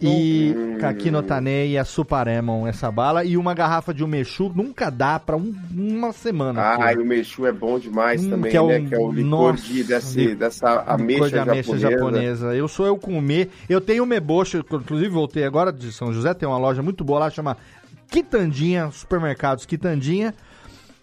[0.00, 0.78] e Hum.
[0.78, 5.18] Kaki no Tané e a Suparemon, essa bala, e uma garrafa de Umechu, nunca dá
[5.20, 6.76] pra um- uma semana.
[6.78, 8.78] Ah, e o Mechu é bom demais Hum, também, que é né?
[8.80, 11.90] um- Que é o licor nossa, de, desse, dessa ameixa, de ameixa japonesa.
[11.90, 12.54] japonesa.
[12.56, 13.48] Eu sou eu com o me.
[13.68, 17.20] Eu tenho o mebocho, inclusive voltei agora de São José, tem uma loja muito boa
[17.20, 17.56] lá, chama
[18.10, 20.34] Quitandinha, supermercados Quitandinha.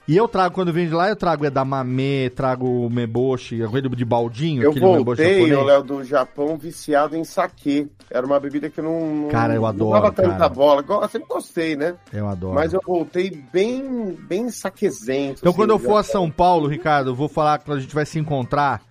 [0.08, 4.06] E eu trago, quando vem de lá, eu trago edamame, trago o meboshi, coisa de
[4.06, 7.88] baldinho, Eu voltei, o Léo, do Japão viciado em saquê.
[8.10, 10.84] Era uma bebida que eu não, não, Cara, eu não adoro, dava tanta bola.
[10.88, 11.96] Eu sempre gostei, né?
[12.12, 12.56] Eu adoro.
[12.56, 15.40] Mas eu voltei bem, bem saquezento.
[15.40, 16.04] Então, assim, quando eu for a.
[16.04, 18.82] São Paulo, Ricardo, eu vou falar que a gente vai se encontrar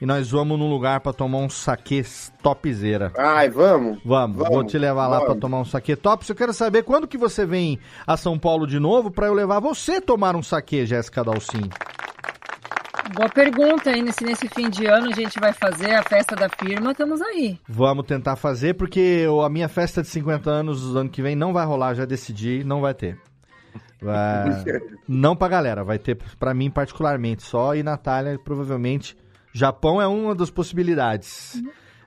[0.00, 2.02] e nós vamos num lugar pra tomar um saque
[2.42, 3.12] topzera.
[3.16, 3.98] Ai, vamos?
[4.04, 5.32] Vamos, Vamos, vou te levar lá vamos.
[5.32, 6.24] pra tomar um saque top.
[6.28, 9.60] Eu quero saber quando que você vem a São Paulo de novo pra eu levar
[9.60, 11.68] você tomar um saque, Jéssica Dalcin.
[13.16, 16.48] Boa pergunta aí, nesse, nesse fim de ano a gente vai fazer a festa da
[16.50, 17.58] firma, estamos aí.
[17.66, 21.34] Vamos tentar fazer, porque eu- a minha festa de 50 anos do ano que vem
[21.34, 23.18] não vai rolar, já decidi, não vai ter.
[24.00, 24.62] Vai-
[25.08, 29.16] não pra galera, vai ter pra mim particularmente só e Natália provavelmente.
[29.52, 31.60] Japão é uma das possibilidades.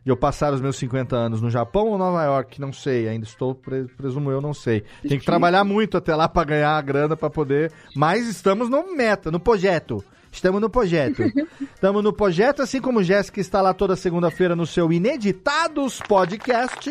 [0.03, 3.23] De eu passar os meus 50 anos no Japão ou Nova York, não sei, ainda
[3.23, 4.83] estou, pre- presumo eu, não sei.
[5.07, 8.95] Tem que trabalhar muito até lá pra ganhar a grana pra poder, mas estamos no
[8.97, 10.03] meta, no projeto.
[10.31, 11.21] Estamos no projeto.
[11.75, 16.89] Estamos no projeto, assim como Jéssica está lá toda segunda-feira no seu Ineditados Podcast.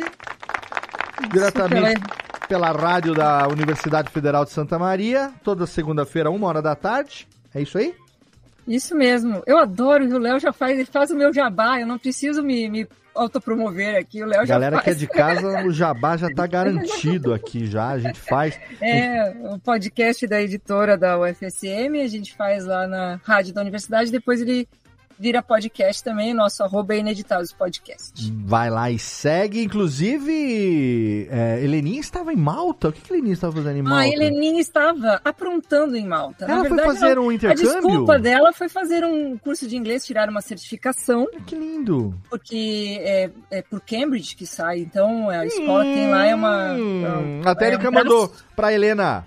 [1.33, 2.03] Diretamente
[2.49, 7.27] pela rádio da Universidade Federal de Santa Maria, toda segunda-feira, uma hora da tarde.
[7.55, 7.95] É isso aí?
[8.67, 9.43] Isso mesmo.
[9.47, 12.69] Eu adoro, o Léo já faz, ele faz o meu jabá, eu não preciso me,
[12.69, 14.85] me autopromover aqui, o Léo já Galera faz.
[14.85, 18.59] que é de casa, o jabá já tá garantido aqui já, a gente faz.
[18.81, 24.11] É, o podcast da editora da UFSM, a gente faz lá na rádio da universidade,
[24.11, 24.67] depois ele
[25.21, 28.33] vira podcast também, nosso arroba é Ineditados Podcast.
[28.47, 29.63] Vai lá e segue.
[29.63, 32.89] Inclusive, é, Heleninha estava em Malta.
[32.89, 34.01] O que, que Heleninha estava fazendo em Malta?
[34.01, 36.47] A Heleninha estava aprontando em Malta.
[36.47, 37.71] Ela Na foi verdade, fazer ela- um intercâmbio?
[37.71, 41.27] A desculpa dela foi fazer um curso de inglês, tirar uma certificação.
[41.47, 42.15] Que lindo!
[42.31, 46.73] Porque é, é por Cambridge que sai, então a escola tem lá é uma...
[46.73, 49.27] Hum, é a Térica um mandou pra Helena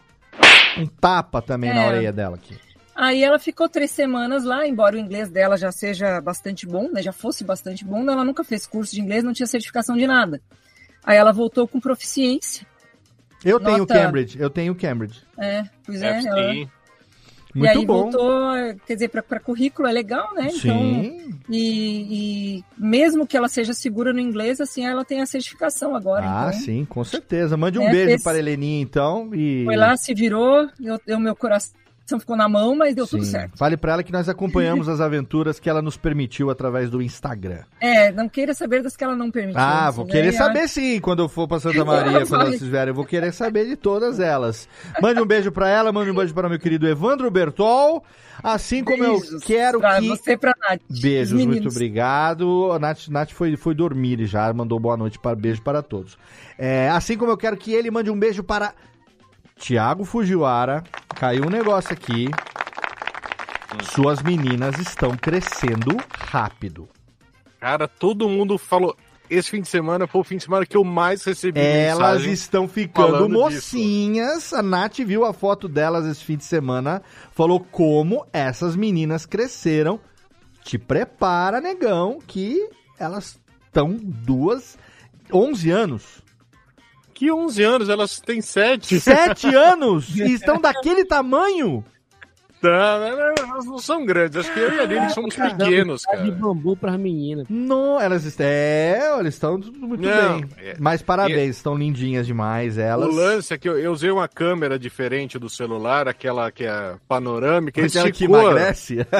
[0.77, 1.87] um tapa também na É.
[1.87, 2.55] orelha dela aqui.
[2.95, 7.01] Aí ela ficou três semanas lá, embora o inglês dela já seja bastante bom, né?
[7.01, 10.39] Já fosse bastante bom, ela nunca fez curso de inglês, não tinha certificação de nada.
[11.03, 12.65] Aí ela voltou com proficiência.
[13.43, 15.21] Eu tenho Nota- Cambridge, eu tenho Cambridge.
[15.37, 16.19] É, pois é.
[16.23, 16.69] Ela- sim.
[17.55, 18.03] e Muito aí bom.
[18.09, 18.51] voltou,
[18.85, 20.49] quer dizer, para currículo é legal, né?
[20.51, 20.69] Sim.
[20.69, 25.95] Então, e, e mesmo que ela seja segura no inglês, assim, ela tem a certificação
[25.95, 26.23] agora.
[26.25, 27.57] Ah, então, sim, com certeza.
[27.57, 29.29] Mande um É, beijo fez- para a Heleninha, então.
[29.35, 29.63] E...
[29.65, 31.73] Foi lá, se virou, eu, eu- meu coração
[32.19, 33.31] ficou na mão, mas deu tudo Sim.
[33.31, 33.57] certo.
[33.57, 37.59] Fale pra ela que nós acompanhamos as aventuras que ela nos permitiu através do Instagram.
[37.79, 39.59] É, não queira saber das que ela não permitiu.
[39.61, 40.11] Ah, assim, vou né?
[40.11, 42.89] querer a- saber sim, quando eu for pra Santa Maria, quando elas estiverem.
[42.91, 44.67] Eu vou querer saber de todas elas.
[45.01, 48.03] Mande um beijo pra ela, mande um beijo para meu querido Evandro Bertol.
[48.41, 50.07] Assim como eu Beijos quero pra que.
[50.09, 50.81] você pra Nath.
[50.89, 51.75] Beijos, Os muito meninos.
[51.75, 52.71] obrigado.
[52.73, 56.17] A Nath, Nath foi, foi dormir já mandou boa noite para beijo para todos.
[56.57, 58.73] É, assim como eu quero que ele mande um beijo para
[59.63, 60.83] Tiago Fujiwara.
[61.15, 62.27] Caiu um negócio aqui.
[63.93, 66.89] Suas meninas estão crescendo rápido.
[67.61, 68.93] Cara, todo mundo falou.
[69.29, 72.67] Esse fim de semana foi o fim de semana que eu mais recebi Elas estão
[72.67, 73.77] ficando falando disso.
[73.77, 74.51] mocinhas.
[74.51, 77.01] A Nath viu a foto delas esse fim de semana.
[77.31, 79.97] Falou como essas meninas cresceram.
[80.61, 82.67] Te prepara, negão, que
[82.99, 84.77] elas estão duas.
[85.31, 86.22] 11 anos.
[87.23, 87.87] Que 11 anos?
[87.87, 88.99] Elas têm 7.
[88.99, 90.13] 7 anos!
[90.13, 91.81] E estão daquele tamanho?
[92.67, 94.37] Elas não são grandes.
[94.37, 96.31] Acho que eu e a Aline somos pequenos, Dá de cara.
[96.39, 97.45] bambu pras meninas.
[97.49, 98.45] Não, elas estão.
[98.45, 100.49] É, elas estão tudo muito Não, bem.
[100.59, 103.07] é- Mas parabéns, estão lindinhas demais elas.
[103.07, 106.95] O lance é que eu, eu usei uma câmera diferente do celular, aquela que é
[107.07, 108.41] panorâmica, Aquela que esticou.
[108.51, 108.97] emagrece?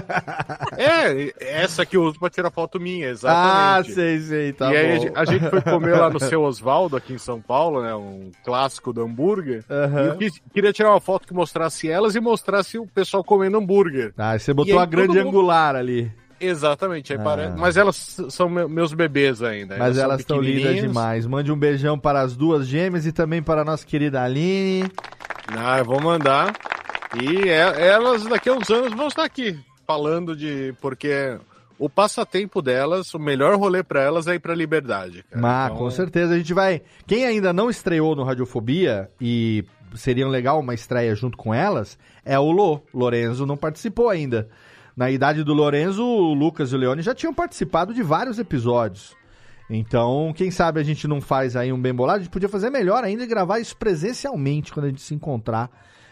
[0.78, 3.94] É, essa que eu uso pra tirar foto minha, Ah, exatamente.
[3.94, 5.02] sei, sei, tá e aí a bom.
[5.04, 7.94] gente- a gente foi comer lá no seu Osvaldo, aqui em São Paulo, né?
[7.96, 9.64] Um clássico do hambúrguer.
[9.70, 10.04] Aham.
[10.04, 13.58] E eu quis- queria tirar uma foto que mostrasse elas e mostrasse o pessoal comendo
[13.58, 14.14] hambúrguer.
[14.18, 16.12] Ah, você botou a grande mundo- angular ali.
[16.40, 17.24] Exatamente, aí Ah.
[17.24, 19.78] pare- mas elas são me- meus bebês ainda.
[19.78, 21.26] Mas elas estão lindas demais.
[21.26, 24.84] Mande um beijão para as duas gêmeas e também para a nossa querida Aline.
[25.58, 26.54] Ah, eu vou mandar.
[27.22, 29.58] E é- elas daqui a uns anos vão estar aqui
[29.88, 30.74] falando de.
[30.82, 31.38] Porque
[31.80, 35.24] o passatempo delas, o melhor rolê pra elas é ir pra liberdade.
[35.32, 35.48] cara.
[35.48, 36.34] Ah, Então, com certeza.
[36.34, 36.82] A gente vai.
[37.08, 39.64] Quem ainda não estreou no Radiofobia e
[39.96, 42.82] seria legal uma estreia junto com elas é o Lô.
[42.94, 44.50] Lorenzo não participou ainda.
[44.96, 49.16] Na idade do Lorenzo, o Lucas e o Leone já tinham participado de vários episódios.
[49.70, 52.20] Então, quem sabe a gente não faz aí um bem bolado?
[52.20, 55.70] A gente podia fazer melhor ainda e gravar isso presencialmente quando a gente se encontrar,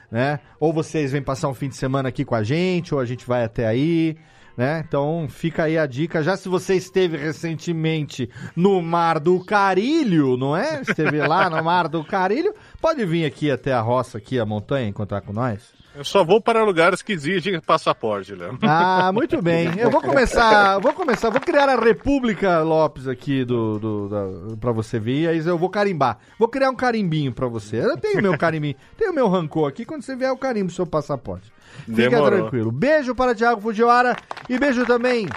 [0.10, 0.40] né?
[0.60, 3.26] Ou vocês vêm passar um fim de semana aqui com a gente, ou a gente
[3.26, 4.18] vai até aí,
[4.56, 4.84] né?
[4.88, 6.24] Então, fica aí a dica.
[6.24, 10.82] Já se você esteve recentemente no Mar do Carilho, não é?
[10.82, 14.88] Esteve lá no Mar do Carilho, pode vir aqui até a roça, aqui, a montanha,
[14.88, 15.82] encontrar com nós.
[15.94, 18.58] Eu só vou para lugares que exigem passaporte, Léo.
[18.62, 19.78] Ah, muito bem.
[19.78, 24.72] Eu vou começar, vou começar, vou criar a República Lopes aqui do, do da, pra
[24.72, 26.18] você vir, aí eu vou carimbar.
[26.40, 27.84] Vou criar um carimbinho pra você.
[27.84, 31.52] Eu tenho meu carimbinho, tenho meu rancor aqui, quando você vier eu carimbo seu passaporte.
[31.86, 32.42] Fica Demorou.
[32.42, 32.72] tranquilo.
[32.72, 34.16] Beijo para Thiago Fujiwara
[34.50, 35.28] e beijo também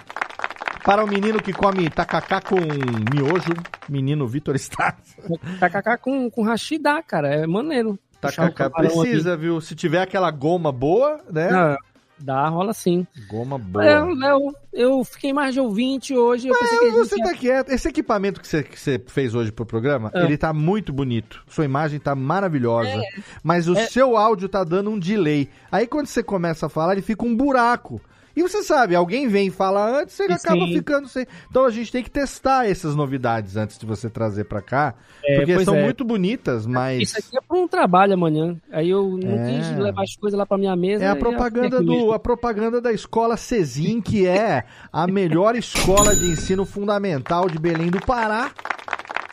[0.84, 3.54] para o menino que come tacacá com miojo,
[3.88, 5.16] menino Vitor Stars.
[5.58, 7.34] Tacacá com, com hashi dá, cara.
[7.34, 7.98] É maneiro.
[8.20, 9.42] Tacacá precisa, aqui.
[9.42, 9.60] viu?
[9.60, 11.48] Se tiver aquela goma boa, né?
[11.50, 11.76] Ah,
[12.24, 13.06] dá, rola sim.
[13.28, 13.84] Goma boa.
[13.84, 16.48] É, Léo, eu fiquei mais de ouvinte hoje.
[16.48, 17.68] Eu pensei que Você ia- tá quieto.
[17.70, 20.20] Esse equipamento que você, que você fez hoje pro programa, Ah.
[20.24, 21.42] ele tá muito bonito.
[21.48, 23.00] Sua imagem tá maravilhosa.
[23.42, 23.86] Mas o É.
[23.86, 25.48] seu áudio tá dando um delay.
[25.70, 28.00] Aí quando você começa a falar, ele fica um buraco.
[28.36, 30.74] E você sabe, alguém vem e fala antes, você acaba Sim.
[30.74, 31.26] ficando sem.
[31.48, 34.94] Então a gente tem que testar essas novidades antes de você trazer pra cá,
[35.24, 35.82] É, porque são é.
[35.84, 38.56] muito bonitas, mas Isso aqui é pra um trabalho amanhã.
[38.72, 39.52] Aí eu não É.
[39.58, 41.04] quis levar as coisas lá pra minha mesa.
[41.04, 46.26] É a propaganda do a propaganda da escola Cezim, que é a melhor escola de
[46.30, 48.50] ensino fundamental de Belém do Pará.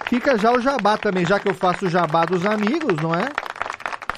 [0.07, 3.30] Fica já o jabá também, já que eu faço o jabá dos amigos, não é?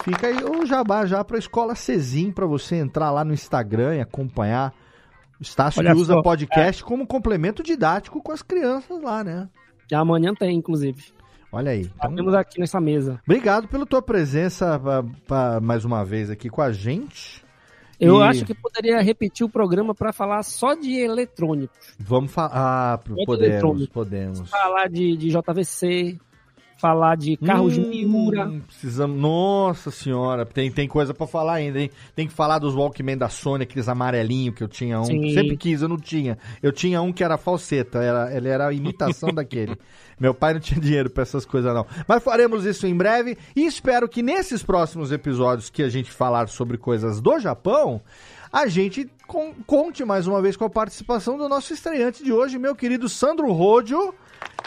[0.03, 4.01] Fica aí o jabá já pra escola Cezim pra você entrar lá no Instagram e
[4.01, 4.73] acompanhar.
[5.39, 6.23] O Estácio que usa só, é.
[6.23, 9.35] podcast como complemento didático com as crianças lá, né?
[9.35, 9.49] mesmo.
[10.01, 11.03] Amanhã tem, inclusive.
[11.51, 11.89] Olha aí.
[11.95, 13.19] Então, Temos aqui nessa mesa.
[13.25, 17.43] obrigado pela tua presença pra- pra- mais uma vez aqui com a gente.
[17.99, 21.77] Eu E- acho que poderia repetir o programa pra falar só de eletrônicos.
[21.99, 22.51] Vamos falar.
[22.53, 24.49] Ah, podemos, podemos.
[24.49, 26.17] Falar de, de JVC,
[26.83, 28.51] falar de carros Hum, Miura.
[28.67, 29.17] Precisamos.
[29.17, 31.89] Nossa senhora, tem, tem coisa pra falar ainda, hein?
[32.13, 35.05] Tem que falar dos Walkman da Sony, aqueles amarelinhos que eu tinha um.
[35.05, 35.33] Sim.
[35.33, 36.37] Sempre quis, eu não tinha.
[36.61, 39.77] Eu tinha um que era falseta, era, ele era a imitação daquele.
[40.19, 41.85] Meu pai não tinha dinheiro pra essas coisas, não.
[42.05, 46.49] Mas faremos isso em breve e espero que nesses próximos episódios que a gente falar
[46.49, 48.01] sobre coisas do Japão.
[48.51, 52.59] A gente con- conte mais uma vez com a participação do nosso estreante de hoje,
[52.59, 54.13] meu querido Sandro Rodio,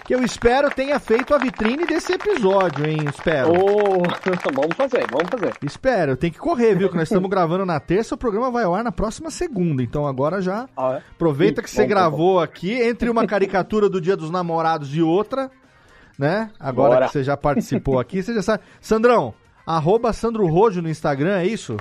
[0.04, 2.98] que eu espero tenha feito a vitrine desse episódio, hein?
[3.08, 3.50] Espero.
[3.50, 4.02] Ô,
[4.54, 5.52] vamos fazer, vamos fazer.
[5.62, 6.88] Espero, tem que correr, viu?
[6.88, 9.82] Que nós estamos gravando na terça, o programa vai ao ar na próxima segunda.
[9.82, 11.02] Então agora já Ah, é?
[11.10, 14.94] aproveita Ih, que você bom, tá gravou aqui, entre uma caricatura do Dia dos Namorados
[14.94, 15.50] e outra,
[16.18, 16.50] né?
[16.60, 17.06] Agora Bora.
[17.06, 18.62] que você já participou aqui, você já sabe.
[18.80, 19.34] Sandrão,
[19.66, 21.76] arroba Sandro Rojo no Instagram, é isso?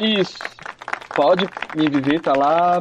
[0.00, 0.38] Isso.
[1.14, 1.46] Pode
[1.76, 2.78] me visitar lá.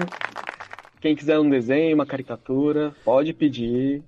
[1.01, 4.01] Quem quiser um desenho, uma caricatura, pode pedir.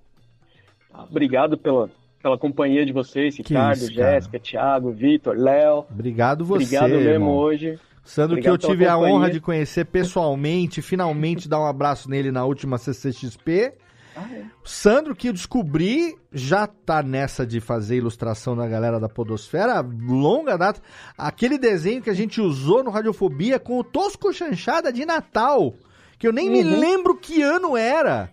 [1.09, 1.89] Obrigado pela,
[2.21, 3.93] pela companhia de vocês, Ricardo, isso.
[3.93, 5.85] Jéssica, Thiago, Vitor, Léo.
[5.91, 7.35] Obrigado você, Obrigado mesmo irmão.
[7.35, 7.79] hoje.
[8.03, 9.15] Sandro, Obrigado que eu tive a companhia.
[9.15, 13.73] honra de conhecer pessoalmente, finalmente dar um abraço nele na última CCXP.
[14.63, 19.79] O Sandro, que eu descobri, já tá nessa de fazer ilustração da galera da Podosfera,
[19.81, 20.81] longa data.
[21.15, 25.75] Aquele desenho que a gente usou no Radiofobia com o Tosco Chanchada de Natal,
[26.17, 26.79] que eu nem me Uhum.
[26.79, 28.31] lembro que ano era.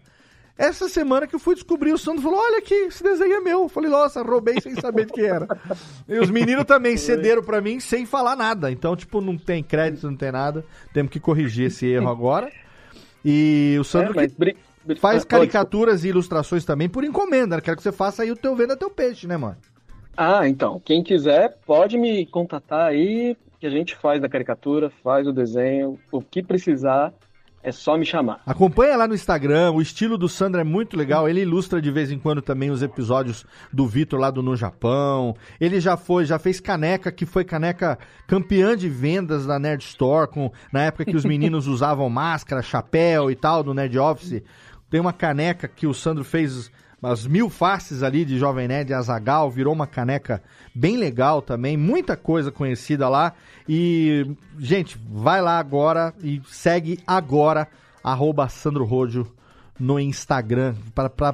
[0.57, 3.63] Essa semana que eu fui descobrir, o Sandro falou: Olha aqui, esse desenho é meu.
[3.63, 5.49] Eu falei: Nossa, roubei sem saber de que era.
[6.09, 8.71] E os meninos também cederam pra mim sem falar nada.
[8.71, 10.65] Então, tipo, não tem crédito, não tem nada.
[10.93, 12.53] Temos que corrigir esse erro agora.
[13.25, 14.57] E o Sandro É, que
[14.97, 17.61] faz ah, caricaturas e ilustrações também por encomenda.
[17.61, 19.57] Quero que você faça aí o teu venda teu peixe, né, mano?
[20.17, 25.27] Ah, então, quem quiser pode me contatar aí, que a gente faz da caricatura, faz
[25.27, 27.13] o desenho, o que precisar,
[27.65, 28.43] é só me chamar.
[28.45, 31.27] Acompanha lá no Instagram, o estilo do Sandro é muito legal.
[31.27, 35.35] Ele ilustra de vez em quando também os episódios do Vitor lá do No Japão.
[35.59, 40.31] Ele já foi, já fez caneca, que foi caneca campeã de vendas da Nerd Store,
[40.31, 44.43] com, na época que os meninos usavam máscara, chapéu e tal, do Nerd Office.
[44.91, 46.71] Tem uma caneca que o Sandro fez
[47.03, 50.43] as mil faces ali de Jovem Nerd Azagal, virou uma caneca
[50.75, 53.33] bem legal também, muita coisa conhecida lá.
[53.69, 54.27] E,
[54.59, 57.69] gente, vai lá agora e segue agora,
[58.03, 59.33] arroba Sandro Rojo
[59.79, 60.75] no Instagram,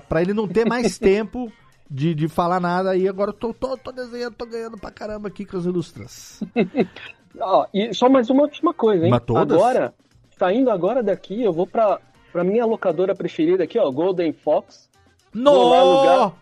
[0.09, 1.51] pra ele não ter mais tempo
[1.91, 2.97] de, de falar nada.
[2.97, 6.43] E agora eu tô, tô, tô desenhando, tô ganhando pra caramba aqui com as ilustras.
[7.39, 9.13] Ó, e só mais uma última coisa, hein?
[9.37, 9.95] Agora,
[10.37, 12.01] saindo agora daqui, eu vou pra,
[12.33, 14.91] pra minha locadora preferida aqui, ó, Golden Fox.
[15.33, 16.35] Vou lá alugar.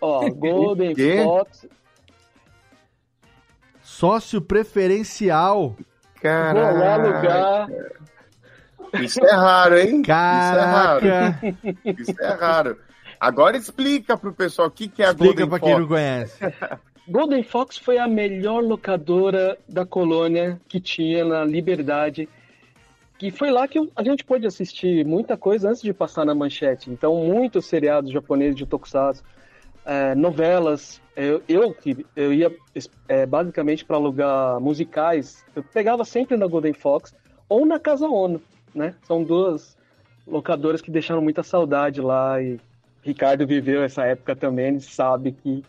[0.00, 0.94] Ó, Golden?
[1.22, 1.66] Fox.
[3.96, 5.74] Sócio preferencial.
[6.22, 7.68] Vou lá alugar.
[9.02, 10.02] Isso é raro, hein?
[10.02, 11.00] Caraca.
[11.02, 12.02] Isso é raro.
[12.02, 12.78] Isso é raro.
[13.18, 15.88] Agora explica pro pessoal o que, que é a Explica Golden pra quem não Fox.
[15.88, 16.38] conhece.
[17.08, 22.28] Golden Fox foi a melhor locadora da colônia que tinha na Liberdade.
[23.16, 26.90] Que foi lá que a gente pôde assistir muita coisa antes de passar na manchete.
[26.90, 29.24] Então, muitos seriados japoneses de tokusatsu,
[29.86, 31.00] eh, novelas.
[31.16, 32.54] Eu, eu, que- eu ia
[33.08, 35.44] eh, basicamente para alugar musicais.
[35.54, 37.14] Eu pegava sempre na Golden Fox
[37.48, 38.42] ou na Casa Ono,
[38.74, 38.94] né?
[39.06, 39.76] São duas
[40.26, 42.42] locadoras que deixaram muita saudade lá.
[42.42, 42.58] E
[43.02, 45.62] Ricardo viveu essa época também, ele sabe que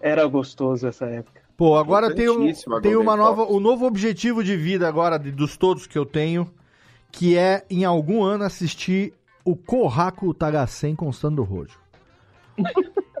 [0.00, 1.42] era gostoso essa época.
[1.56, 2.46] Pô, agora tem, um,
[2.82, 6.50] tem uma nova, um novo objetivo de vida agora, de- dos todos que eu tenho,
[7.12, 9.14] que é, em algum ano, assistir
[9.44, 11.78] o Kohaku Tagasen com Sandro Rojo.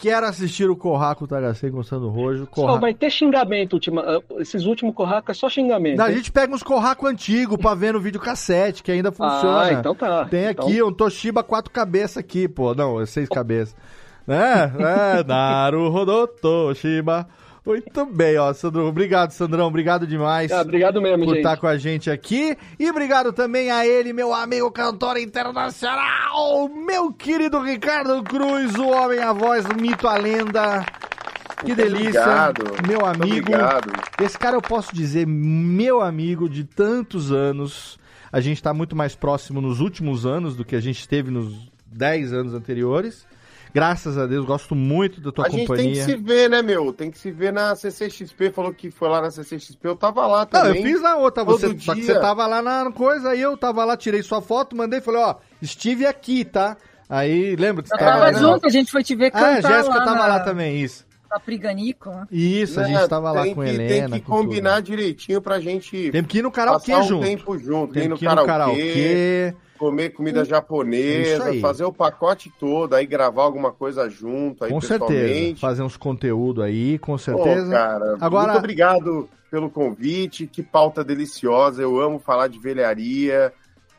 [0.00, 2.44] Quero assistir o Kohaku Tagasen com Sandro Rojo.
[2.44, 2.80] Só Kohaku...
[2.80, 5.98] vai ter xingamento, ultima, ah, esses últimos corracos é só xingamento.
[5.98, 9.60] Não, a gente pega uns Kohaku antigo pra ver no videocassete, que ainda funciona.
[9.62, 10.24] Ah, então tá.
[10.26, 12.74] Tem Então- aqui um Toshiba quatro cabeças aqui, pô.
[12.74, 13.74] Não, é seis cabeças.
[14.26, 14.72] Né?
[14.78, 17.26] É, Naruhodo Toshiba.
[17.68, 18.86] Muito bem, ó, Sandrão.
[18.86, 19.66] Obrigado, Sandrão.
[19.66, 20.50] Obrigado demais.
[20.50, 21.44] Ah, obrigado mesmo, por gente.
[21.44, 22.56] estar com a gente aqui.
[22.78, 29.18] E obrigado também a ele, meu amigo cantor internacional, meu querido Ricardo Cruz, o homem,
[29.20, 30.86] a voz, o mito, a lenda.
[31.62, 32.22] Que delícia.
[32.22, 32.64] obrigado.
[32.86, 33.38] Meu Muito amigo.
[33.52, 33.92] obrigado.
[34.22, 37.98] Esse cara eu posso dizer, meu amigo de tantos anos.
[38.30, 41.70] A gente tá muito mais próximo nos últimos anos do que a gente esteve nos
[41.86, 43.26] 10 anos anteriores.
[43.78, 45.84] Graças a Deus, gosto muito da tua a gente companhia.
[45.94, 46.92] tem que se ver, né, meu?
[46.92, 48.50] Tem que se ver na CCXP.
[48.50, 49.86] Falou que foi lá na CCXP.
[49.86, 50.82] Eu tava lá Não, também.
[50.82, 52.14] eu fiz na outra, você, só que dia.
[52.14, 55.36] você tava lá na coisa, aí eu tava lá, tirei sua foto, mandei, falei, ó,
[55.62, 56.76] estive aqui, tá?
[57.08, 58.32] Aí, lembra que você Eu tava lá?
[58.32, 61.06] junto, a gente foi te ver Ah, cantar a Jéssica tava na- lá também, isso.
[61.30, 62.10] Na Priganico.
[62.10, 62.26] né?
[62.32, 64.08] Isso, a Né, gente tava lá com que- Helena.
[64.10, 64.44] Tem que com tudo.
[64.48, 66.10] combinar direitinho pra gente.
[66.10, 67.24] Tem que ir no karaokê passar um junto.
[67.26, 67.92] tempo junto.
[67.92, 68.50] Tem ir no que ir no karaokê,
[68.82, 69.54] karaokê.
[69.78, 74.80] Comer comida É japonesa, fazer o pacote todo, aí gravar alguma coisa junto, aí Com
[74.80, 75.56] certeza.
[75.60, 77.70] Fazer uns conteúdo aí, com Pô, certeza.
[77.70, 81.80] cara, Agora, muito obrigado pelo convite, que pauta deliciosa.
[81.80, 83.52] Eu amo falar de velharia.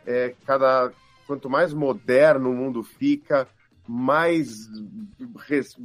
[0.05, 0.91] É, cada
[1.25, 3.47] quanto mais moderno o mundo fica,
[3.87, 4.67] mais
[5.47, 5.75] res-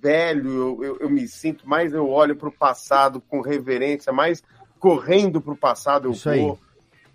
[0.00, 4.42] velho eu, eu- me sinto, mais eu olho para o passado com reverência, mais
[4.78, 6.40] correndo para o passado eu Isso aí.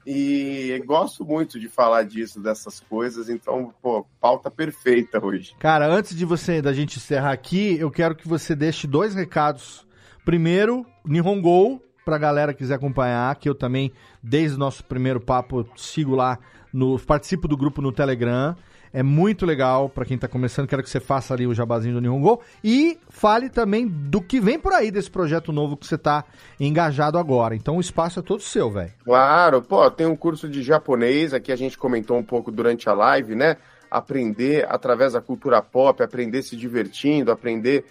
[0.06, 3.28] E gosto muito de falar disso, dessas coisas.
[3.28, 5.56] Então, pô, pauta perfeita hoje.
[5.60, 9.86] cara, antes de você da gente encerrar aqui, eu quero que você deixe dois recados.
[10.24, 13.92] Primeiro, Nihongo, pra galera que quiser acompanhar, que eu também,
[14.22, 16.38] desde o nosso primeiro papo, sigo lá,
[16.72, 18.56] no, participo do grupo no Telegram.
[18.96, 22.00] É muito legal pra quem tá começando, quero que você faça ali o jabazinho do
[22.00, 22.42] Nihongo.
[22.64, 26.24] E fale também do que vem por aí desse projeto novo que você tá
[26.58, 27.54] engajado agora.
[27.58, 28.94] Então o espaço é todo seu, velho.
[29.04, 32.94] Claro, pô, tem um curso de japonês, aqui a gente comentou um pouco durante a
[32.94, 33.58] live, né?
[33.92, 37.84] Aprender através da cultura pop, aprender se divertindo, aprender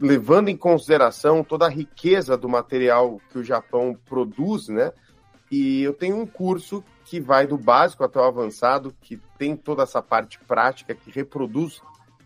[0.00, 4.90] levando em consideração toda a riqueza do material que o Japão produz, né?
[5.52, 9.84] E eu tenho um curso que vai do básico até o avançado, que tem toda
[9.84, 11.80] essa parte prática, que reproduz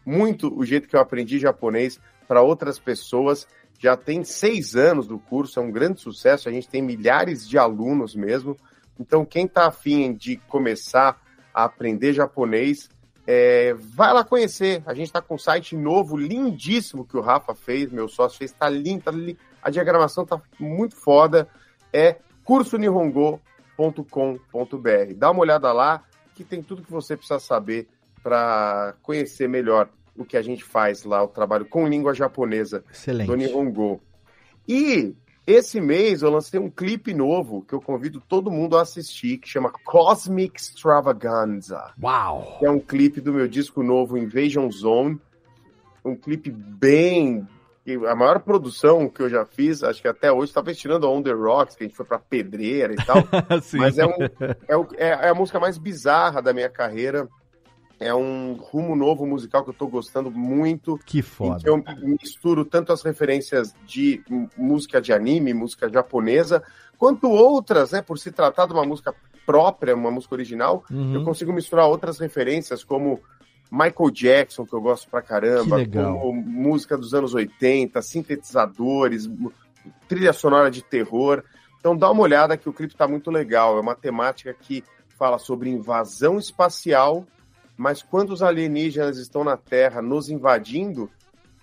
[0.06, 3.46] muito o jeito que eu aprendi japonês para outras pessoas.
[3.78, 6.48] Já tem seis anos do curso, é um grande sucesso.
[6.48, 8.56] A gente tem milhares de alunos mesmo.
[8.98, 11.20] Então, quem está afim de começar
[11.52, 12.88] a aprender japonês,
[13.26, 14.82] é, vai lá conhecer.
[14.86, 18.50] A gente está com um site novo, lindíssimo, que o Rafa fez, meu sócio fez,
[18.50, 21.46] tá lindo, tá li- a diagramação tá muito foda.
[21.92, 22.16] É
[23.80, 25.14] cursonihongo.com.br.
[25.16, 26.04] Dá uma olhada lá,
[26.34, 27.88] que tem tudo que você precisa saber
[28.22, 33.26] para conhecer melhor o que a gente faz lá, o trabalho com língua japonesa Excelente.
[33.26, 34.00] do Nihongo.
[34.68, 35.14] E
[35.46, 39.48] esse mês eu lancei um clipe novo que eu convido todo mundo a assistir, que
[39.48, 41.94] chama Cosmic Extravaganza.
[42.00, 42.58] Uau!
[42.62, 45.18] É um clipe do meu disco novo Invasion Zone.
[46.04, 47.46] Um clipe bem.
[48.08, 51.22] A maior produção que eu já fiz, acho que até hoje, talvez tirando a On
[51.22, 53.16] The Rocks, que a gente foi pra pedreira e tal.
[53.74, 54.28] Mas é, um, é,
[54.96, 57.26] é- é a música mais bizarra da minha carreira.
[57.98, 60.98] É um rumo novo musical que eu tô gostando muito.
[61.04, 61.60] Que foda.
[61.62, 64.22] que eu misturo tanto as referências de
[64.56, 66.62] música de anime, música japonesa,
[66.96, 68.00] quanto outras, né?
[68.02, 71.14] Por se tratar de uma música própria, uma música original, Uhum.
[71.14, 73.20] eu consigo misturar outras referências, como
[73.70, 79.30] Michael Jackson, que eu gosto pra caramba, como música dos anos 80, sintetizadores,
[80.08, 81.44] trilha sonora de terror.
[81.78, 83.78] Então dá uma olhada que o clipe tá muito legal.
[83.78, 84.82] É uma temática que
[85.16, 87.24] fala sobre invasão espacial,
[87.76, 91.08] mas quando os alienígenas estão na Terra nos invadindo,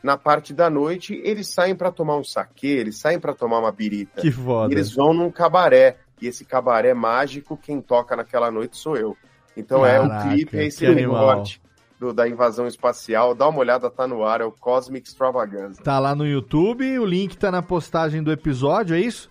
[0.01, 3.71] na parte da noite, eles saem para tomar um saquê, eles saem para tomar uma
[3.71, 4.21] birita.
[4.21, 4.73] Que foda.
[4.73, 5.97] Eles vão num cabaré.
[6.19, 9.15] E esse cabaré mágico, quem toca naquela noite sou eu.
[9.55, 11.61] Então é Caraca, o clipe, é esse recorte
[11.99, 13.33] do- da invasão espacial.
[13.35, 15.81] Dá uma olhada, tá no ar, é o Cosmic Extravaganza.
[15.81, 19.29] Tá lá no YouTube, o link tá na postagem do episódio, é isso?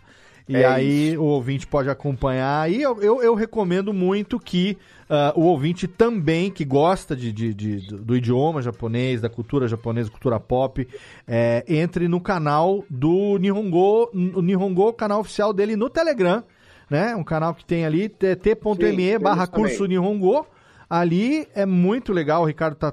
[0.48, 2.70] E É aí o ouvinte pode acompanhar.
[2.70, 4.78] E eu, eu, eu recomendo muito que
[5.10, 10.08] ah, o ouvinte também, que gosta de, de- de- do, idioma japonês, da cultura japonesa,
[10.08, 10.86] cultura pop,
[11.26, 16.44] é, entre no canal do Nihongo, o Nihongo, canal oficial dele no Telegram,
[16.88, 17.16] né?
[17.16, 19.84] Um canal que tem ali, t.me barra curso.
[19.86, 20.46] Nihongo.
[20.88, 22.92] Ali é muito legal, o Ricardo tá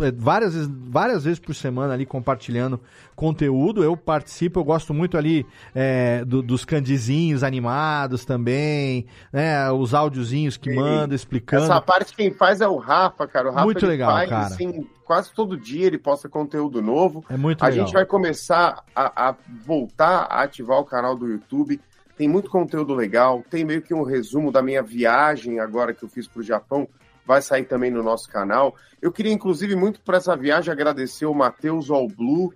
[0.00, 2.80] é, várias, vezes- várias vezes por semana ali compartilhando
[3.14, 3.84] conteúdo.
[3.84, 9.70] Eu participo, eu gosto muito ali é, do- dos candizinhos animados também, né?
[9.70, 11.64] Os áudiozinhos que manda explicando.
[11.64, 13.50] Essa parte quem faz é o Rafa, cara.
[13.50, 14.46] O Rafa Muito legal, faz, cara.
[14.46, 17.24] assim, quase todo dia ele posta conteúdo novo.
[17.30, 17.86] É muito a legal.
[17.86, 19.34] gente vai começar a, a
[19.64, 21.80] voltar a ativar o canal do YouTube.
[22.18, 23.44] Tem muito conteúdo legal.
[23.48, 26.88] Tem meio que um resumo da minha viagem agora que eu fiz para o Japão.
[27.26, 28.74] Vai sair também no nosso canal.
[29.00, 32.52] Eu queria, inclusive, muito por essa viagem agradecer o Matheus All Blue,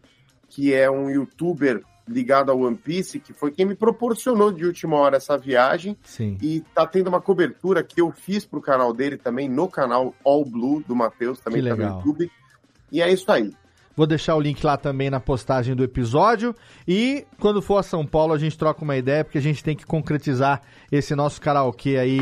[0.48, 4.96] que é um youtuber ligado ao One Piece, que foi quem me proporcionou de última
[4.96, 5.96] hora essa viagem.
[6.02, 6.38] Sim.
[6.40, 10.44] E tá tendo uma cobertura que eu fiz pro canal dele também, no canal All
[10.44, 11.96] Blue do Matheus, também Que tá no legal.
[11.98, 12.30] YouTube.
[12.90, 13.52] E é isso aí.
[13.94, 16.54] Vou deixar o link lá também na postagem do episódio.
[16.86, 19.76] E quando for a São Paulo, a gente troca uma ideia, porque a gente tem
[19.76, 22.20] que concretizar esse nosso karaokê aí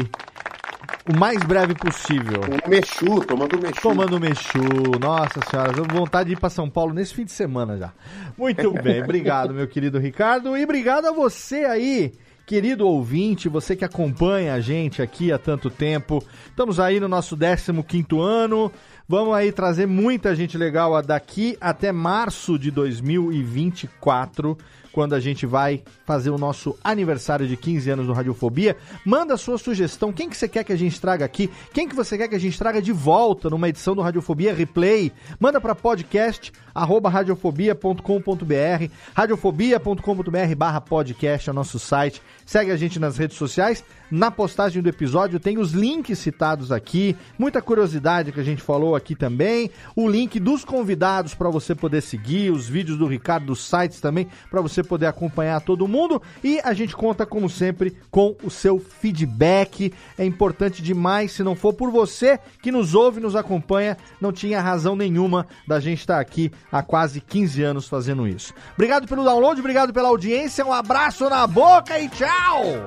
[1.08, 2.40] o mais breve possível.
[2.64, 3.80] O Mexu, tomando Mexu.
[3.80, 4.58] Tomando Mexu.
[5.00, 7.92] Nossa senhora, eu vontade de ir para São Paulo nesse fim de semana já.
[8.36, 10.56] Muito bem, obrigado, meu querido Ricardo.
[10.56, 12.12] E obrigado a você aí.
[12.46, 17.36] Querido ouvinte, você que acompanha a gente aqui há tanto tempo, estamos aí no nosso
[17.36, 18.70] 15º ano,
[19.08, 24.56] vamos aí trazer muita gente legal daqui até março de 2024,
[24.96, 28.78] quando a gente vai fazer o nosso aniversário de 15 anos do Radiofobia.
[29.04, 31.50] Manda a sua sugestão, quem que você quer que a gente traga aqui?
[31.74, 35.12] Quem que você quer que a gente traga de volta numa edição do Radiofobia Replay?
[35.38, 42.22] Manda para podcast arroba radiofobia.com.br radiofobia.com.br barra podcast é o nosso site.
[42.44, 43.82] Segue a gente nas redes sociais.
[44.08, 48.94] Na postagem do episódio tem os links citados aqui, muita curiosidade que a gente falou
[48.94, 53.64] aqui também, o link dos convidados para você poder seguir, os vídeos do Ricardo, dos
[53.64, 56.22] sites também, para você poder acompanhar todo mundo.
[56.44, 59.92] E a gente conta, como sempre, com o seu feedback.
[60.16, 64.60] É importante demais, se não for por você que nos ouve, nos acompanha, não tinha
[64.60, 68.52] razão nenhuma da gente estar aqui há quase 15 anos fazendo isso.
[68.74, 72.86] Obrigado pelo download, obrigado pela audiência, um abraço na boca e tchau!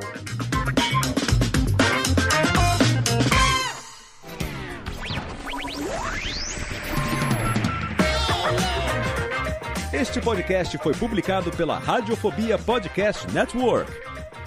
[9.91, 13.91] Este podcast foi publicado pela Radiofobia Podcast Network.